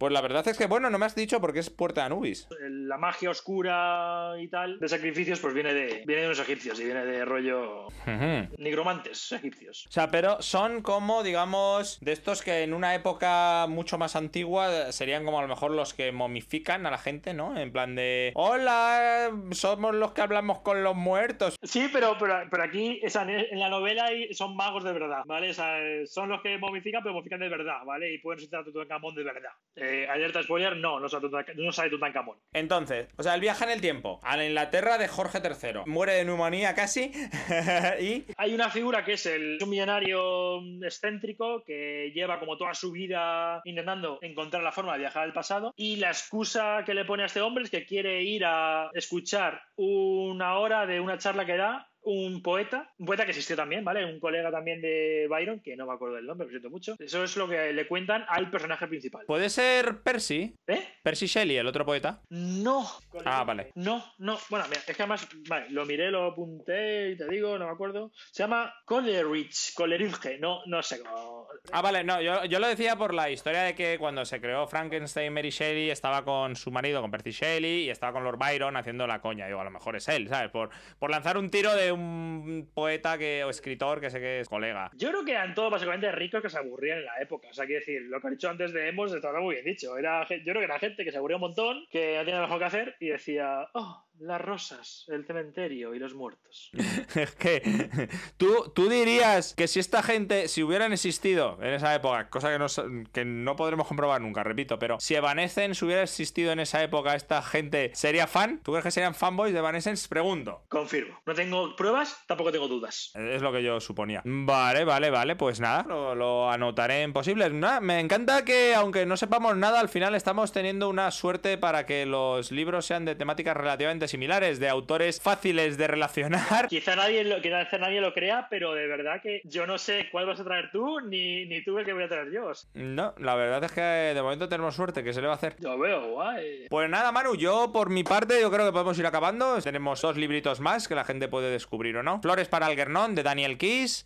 Pues 0.00 0.14
la 0.14 0.22
verdad 0.22 0.48
es 0.48 0.56
que, 0.56 0.64
bueno, 0.64 0.88
no 0.88 0.98
me 0.98 1.04
has 1.04 1.14
dicho 1.14 1.42
por 1.42 1.52
qué 1.52 1.58
es 1.58 1.68
Puerta 1.68 2.00
de 2.00 2.06
Anubis. 2.06 2.48
La 2.58 2.96
magia 2.96 3.28
oscura 3.28 4.32
y 4.40 4.48
tal 4.48 4.80
de 4.80 4.88
sacrificios, 4.88 5.40
pues 5.40 5.52
viene 5.52 5.74
de, 5.74 6.04
viene 6.06 6.22
de 6.22 6.28
los 6.28 6.38
egipcios 6.38 6.80
y 6.80 6.84
viene 6.84 7.04
de 7.04 7.22
rollo 7.26 7.88
Ujú. 7.88 8.48
nigromantes 8.56 9.30
egipcios. 9.32 9.84
O 9.86 9.92
sea, 9.92 10.10
pero 10.10 10.40
son 10.40 10.80
como, 10.80 11.22
digamos, 11.22 12.00
de 12.00 12.12
estos 12.12 12.40
que 12.40 12.62
en 12.62 12.72
una 12.72 12.94
época 12.94 13.66
mucho 13.68 13.98
más 13.98 14.16
antigua 14.16 14.90
serían 14.90 15.26
como 15.26 15.38
a 15.38 15.42
lo 15.42 15.48
mejor 15.48 15.72
los 15.72 15.92
que 15.92 16.12
momifican 16.12 16.86
a 16.86 16.90
la 16.90 16.96
gente, 16.96 17.34
¿no? 17.34 17.58
En 17.58 17.70
plan 17.70 17.94
de, 17.94 18.32
hola, 18.36 19.30
somos 19.50 19.94
los 19.94 20.12
que 20.12 20.22
hablamos 20.22 20.60
con 20.60 20.82
los 20.82 20.96
muertos. 20.96 21.56
Sí, 21.62 21.90
pero, 21.92 22.16
pero, 22.18 22.40
pero 22.50 22.62
aquí, 22.62 23.02
en 23.02 23.58
la 23.58 23.68
novela 23.68 24.08
son 24.32 24.56
magos 24.56 24.82
de 24.82 24.94
verdad, 24.94 25.24
¿vale? 25.26 25.50
O 25.50 25.54
sea, 25.54 25.76
son 26.06 26.30
los 26.30 26.40
que 26.40 26.56
momifican, 26.56 27.02
pero 27.02 27.12
momifican 27.12 27.40
de 27.40 27.50
verdad, 27.50 27.84
¿vale? 27.84 28.14
Y 28.14 28.18
pueden 28.18 28.40
ser 28.40 28.60
a 28.60 28.64
Tutankamón 28.64 29.14
de 29.14 29.24
verdad. 29.24 29.52
Eh, 29.76 29.89
alerta 30.08 30.42
spoiler, 30.42 30.76
no, 30.76 31.00
no 31.00 31.08
sale 31.08 31.28
no 31.56 31.72
sale 31.72 31.90
Tutankamón. 31.90 32.38
Entonces, 32.52 33.08
o 33.16 33.22
sea, 33.22 33.34
el 33.34 33.40
viaje 33.40 33.64
en 33.64 33.70
el 33.70 33.80
tiempo 33.80 34.20
a 34.22 34.36
la 34.36 34.46
Inglaterra 34.46 34.98
de 34.98 35.08
Jorge 35.08 35.38
III. 35.42 35.82
Muere 35.86 36.14
de 36.14 36.24
neumonía 36.24 36.74
casi 36.74 37.12
y... 38.00 38.24
Hay 38.36 38.54
una 38.54 38.70
figura 38.70 39.04
que 39.04 39.14
es 39.14 39.26
el, 39.26 39.58
un 39.62 39.70
millonario 39.70 40.60
excéntrico 40.82 41.62
que 41.64 42.12
lleva 42.14 42.38
como 42.38 42.56
toda 42.56 42.74
su 42.74 42.92
vida 42.92 43.60
intentando 43.64 44.18
encontrar 44.22 44.62
la 44.62 44.72
forma 44.72 44.92
de 44.92 45.00
viajar 45.00 45.24
al 45.24 45.32
pasado 45.32 45.72
y 45.76 45.96
la 45.96 46.08
excusa 46.08 46.82
que 46.84 46.94
le 46.94 47.04
pone 47.04 47.22
a 47.22 47.26
este 47.26 47.40
hombre 47.40 47.64
es 47.64 47.70
que 47.70 47.86
quiere 47.86 48.22
ir 48.22 48.44
a 48.44 48.90
escuchar 48.94 49.62
una 49.76 50.58
hora 50.58 50.86
de 50.86 51.00
una 51.00 51.18
charla 51.18 51.46
que 51.46 51.56
da 51.56 51.89
un 52.02 52.42
poeta, 52.42 52.92
un 52.98 53.06
poeta 53.06 53.24
que 53.24 53.30
existió 53.30 53.56
también, 53.56 53.84
¿vale? 53.84 54.04
Un 54.04 54.20
colega 54.20 54.50
también 54.50 54.80
de 54.80 55.26
Byron, 55.28 55.60
que 55.60 55.76
no 55.76 55.86
me 55.86 55.92
acuerdo 55.92 56.16
del 56.16 56.26
nombre, 56.26 56.46
lo 56.46 56.50
siento 56.50 56.70
mucho. 56.70 56.96
Eso 56.98 57.24
es 57.24 57.36
lo 57.36 57.48
que 57.48 57.72
le 57.72 57.86
cuentan 57.86 58.24
al 58.28 58.50
personaje 58.50 58.86
principal. 58.86 59.24
¿Puede 59.26 59.50
ser 59.50 60.02
Percy? 60.02 60.54
¿Eh? 60.66 60.86
Percy 61.02 61.26
Shelley, 61.26 61.56
el 61.56 61.66
otro 61.66 61.84
poeta. 61.84 62.22
No. 62.30 62.86
Ah, 63.24 63.44
vale. 63.44 63.70
No, 63.74 64.04
no. 64.18 64.38
Bueno, 64.48 64.66
mira, 64.68 64.80
es 64.86 64.96
que 64.96 65.02
además, 65.02 65.28
vale, 65.48 65.70
lo 65.70 65.84
miré, 65.84 66.10
lo 66.10 66.26
apunté 66.26 67.10
y 67.10 67.16
te 67.16 67.28
digo, 67.28 67.58
no 67.58 67.66
me 67.66 67.72
acuerdo. 67.72 68.12
Se 68.32 68.42
llama 68.42 68.74
Coleridge, 68.84 69.74
Coleridge, 69.74 70.40
no, 70.40 70.62
no 70.66 70.82
sé 70.82 71.00
cómo. 71.00 71.48
Ah, 71.72 71.82
vale, 71.82 72.04
no, 72.04 72.20
yo, 72.20 72.44
yo 72.44 72.58
lo 72.58 72.68
decía 72.68 72.96
por 72.96 73.14
la 73.14 73.30
historia 73.30 73.62
de 73.62 73.74
que 73.74 73.98
cuando 73.98 74.24
se 74.24 74.40
creó 74.40 74.66
Frankenstein, 74.66 75.32
Mary 75.32 75.50
Shelley 75.50 75.90
estaba 75.90 76.24
con 76.24 76.56
su 76.56 76.70
marido, 76.70 77.00
con 77.00 77.10
Percy 77.10 77.30
Shelley, 77.30 77.84
y 77.84 77.90
estaba 77.90 78.12
con 78.12 78.24
Lord 78.24 78.38
Byron 78.38 78.76
haciendo 78.76 79.06
la 79.06 79.20
coña. 79.20 79.46
Digo, 79.46 79.60
a 79.60 79.64
lo 79.64 79.70
mejor 79.70 79.96
es 79.96 80.08
él, 80.08 80.28
¿sabes? 80.28 80.50
Por, 80.50 80.70
por 80.98 81.10
lanzar 81.10 81.36
un 81.36 81.50
tiro 81.50 81.74
de 81.74 81.89
un 81.92 82.70
poeta 82.74 83.18
que, 83.18 83.44
o 83.44 83.50
escritor 83.50 84.00
que 84.00 84.10
sé 84.10 84.20
que 84.20 84.40
es 84.40 84.48
colega. 84.48 84.90
Yo 84.94 85.10
creo 85.10 85.24
que 85.24 85.32
eran 85.32 85.54
todos 85.54 85.70
básicamente 85.70 86.10
ricos 86.12 86.42
que 86.42 86.50
se 86.50 86.58
aburrían 86.58 86.98
en 86.98 87.06
la 87.06 87.20
época. 87.20 87.48
O 87.50 87.54
sea, 87.54 87.66
quiero 87.66 87.80
decir, 87.80 88.02
lo 88.02 88.20
que 88.20 88.28
he 88.28 88.30
dicho 88.30 88.48
antes 88.48 88.72
de 88.72 88.88
Emos 88.88 89.12
estaba 89.12 89.40
muy 89.40 89.54
bien 89.54 89.64
dicho. 89.64 89.96
Era, 89.96 90.26
yo 90.28 90.44
creo 90.44 90.58
que 90.58 90.64
era 90.64 90.78
gente 90.78 91.04
que 91.04 91.10
se 91.10 91.18
aburría 91.18 91.36
un 91.36 91.42
montón, 91.42 91.84
que 91.90 92.16
no 92.16 92.24
tenía 92.24 92.40
mejor 92.40 92.58
que 92.58 92.64
hacer 92.64 92.96
y 93.00 93.08
decía, 93.08 93.68
oh, 93.74 94.04
las 94.20 94.40
rosas, 94.40 95.04
el 95.08 95.24
cementerio 95.26 95.94
y 95.94 95.98
los 95.98 96.14
muertos. 96.14 96.70
Es 97.14 97.32
que 97.32 98.08
tú, 98.36 98.70
tú 98.74 98.88
dirías 98.88 99.54
que 99.54 99.66
si 99.66 99.80
esta 99.80 100.02
gente, 100.02 100.48
si 100.48 100.62
hubieran 100.62 100.92
existido 100.92 101.58
en 101.60 101.74
esa 101.74 101.94
época, 101.94 102.28
cosa 102.28 102.50
que 102.50 102.58
no, 102.58 102.66
que 103.12 103.24
no 103.24 103.56
podremos 103.56 103.88
comprobar 103.88 104.20
nunca, 104.20 104.44
repito, 104.44 104.78
pero 104.78 105.00
si 105.00 105.14
Evanescence 105.14 105.84
hubiera 105.84 106.02
existido 106.02 106.52
en 106.52 106.60
esa 106.60 106.82
época, 106.82 107.14
esta 107.14 107.42
gente 107.42 107.90
sería 107.94 108.26
fan, 108.26 108.60
¿tú 108.62 108.72
crees 108.72 108.84
que 108.84 108.90
serían 108.90 109.14
fanboys 109.14 109.52
de 109.52 109.58
Evanescence? 109.58 110.08
Pregunto. 110.08 110.62
Confirmo. 110.68 111.18
No 111.26 111.34
tengo 111.34 111.74
pruebas, 111.74 112.22
tampoco 112.26 112.52
tengo 112.52 112.68
dudas. 112.68 113.12
Es 113.14 113.42
lo 113.42 113.52
que 113.52 113.62
yo 113.62 113.80
suponía. 113.80 114.22
Vale, 114.24 114.84
vale, 114.84 115.10
vale, 115.10 115.36
pues 115.36 115.60
nada, 115.60 115.84
lo, 115.88 116.14
lo 116.14 116.50
anotaré 116.50 117.02
en 117.02 117.12
posibles. 117.12 117.52
Nada, 117.52 117.80
me 117.80 117.98
encanta 117.98 118.44
que, 118.44 118.74
aunque 118.74 119.06
no 119.06 119.16
sepamos 119.16 119.56
nada, 119.56 119.80
al 119.80 119.88
final 119.88 120.14
estamos 120.14 120.52
teniendo 120.52 120.88
una 120.88 121.10
suerte 121.10 121.58
para 121.58 121.86
que 121.86 122.06
los 122.06 122.52
libros 122.52 122.86
sean 122.86 123.04
de 123.04 123.14
temáticas 123.14 123.56
relativamente 123.56 124.09
similares, 124.10 124.60
de 124.60 124.68
autores 124.68 125.20
fáciles 125.20 125.76
de 125.76 125.86
relacionar. 125.86 126.68
Quizá 126.68 126.96
nadie 126.96 127.24
lo, 127.24 127.40
quizá 127.40 127.78
nadie 127.78 128.00
lo 128.00 128.12
crea, 128.12 128.46
pero 128.50 128.74
de 128.74 128.86
verdad 128.86 129.20
que 129.22 129.40
yo 129.44 129.66
no 129.66 129.78
sé 129.78 130.08
cuál 130.10 130.26
vas 130.26 130.40
a 130.40 130.44
traer 130.44 130.70
tú, 130.70 131.00
ni, 131.00 131.46
ni 131.46 131.62
tú 131.64 131.78
el 131.78 131.84
que 131.84 131.92
voy 131.92 132.04
a 132.04 132.08
traer 132.08 132.30
yo. 132.30 132.52
No, 132.74 133.14
la 133.18 133.34
verdad 133.34 133.64
es 133.64 133.72
que 133.72 133.80
de 133.80 134.22
momento 134.22 134.48
tenemos 134.48 134.74
suerte, 134.74 135.04
¿qué 135.04 135.12
se 135.12 135.20
le 135.20 135.26
va 135.26 135.34
a 135.34 135.36
hacer? 135.36 135.56
Yo 135.58 135.78
veo, 135.78 136.10
guay. 136.10 136.66
Pues 136.68 136.90
nada, 136.90 137.12
Manu, 137.12 137.34
yo 137.36 137.70
por 137.72 137.90
mi 137.90 138.04
parte 138.04 138.40
yo 138.40 138.50
creo 138.50 138.66
que 138.66 138.72
podemos 138.72 138.98
ir 138.98 139.06
acabando. 139.06 139.60
Tenemos 139.60 140.00
dos 140.00 140.16
libritos 140.16 140.60
más 140.60 140.88
que 140.88 140.94
la 140.94 141.04
gente 141.04 141.28
puede 141.28 141.50
descubrir 141.50 141.96
o 141.96 142.02
no. 142.02 142.20
Flores 142.20 142.48
para 142.48 142.66
Algernon 142.66 143.14
de 143.14 143.22
Daniel 143.22 143.58
Kiss. 143.58 144.02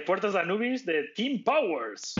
Eh, 0.00 0.04
Puertos 0.04 0.32
de 0.32 0.40
Anubis 0.40 0.86
de 0.86 1.04
Team 1.14 1.42
Powers. 1.44 2.14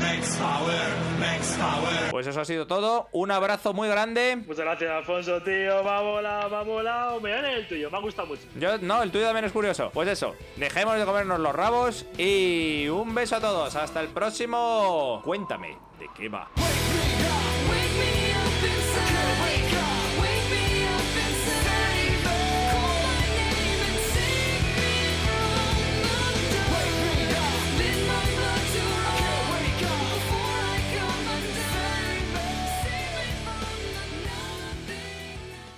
Pues 2.10 2.26
eso 2.26 2.40
ha 2.40 2.44
sido 2.44 2.66
todo. 2.66 3.08
Un 3.12 3.30
abrazo 3.30 3.72
muy 3.72 3.88
grande. 3.88 4.36
Muchas 4.36 4.64
gracias, 4.64 4.90
Alfonso, 4.90 5.42
tío. 5.42 5.78
Ha 5.88 6.02
volado, 6.02 6.50
me 6.50 6.56
ha 6.56 6.62
volado. 6.62 7.20
Me 7.20 7.30
gana 7.30 7.52
el 7.52 7.66
tuyo, 7.66 7.90
me 7.90 7.96
ha 7.96 8.00
gustado 8.00 8.28
mucho. 8.28 8.42
Yo, 8.58 8.78
no, 8.78 9.02
el 9.02 9.10
tuyo 9.10 9.24
también 9.24 9.44
es 9.46 9.52
curioso. 9.52 9.90
Pues 9.92 10.08
eso, 10.08 10.34
dejemos 10.56 10.98
de 10.98 11.04
comernos 11.04 11.40
los 11.40 11.54
rabos 11.54 12.06
y 12.18 12.88
un 12.88 13.14
beso 13.14 13.36
a 13.36 13.40
todos. 13.40 13.74
Hasta 13.76 14.00
el 14.00 14.08
próximo. 14.08 15.20
Cuéntame 15.24 15.76
de 15.98 16.06
qué 16.16 16.28
va. 16.28 16.50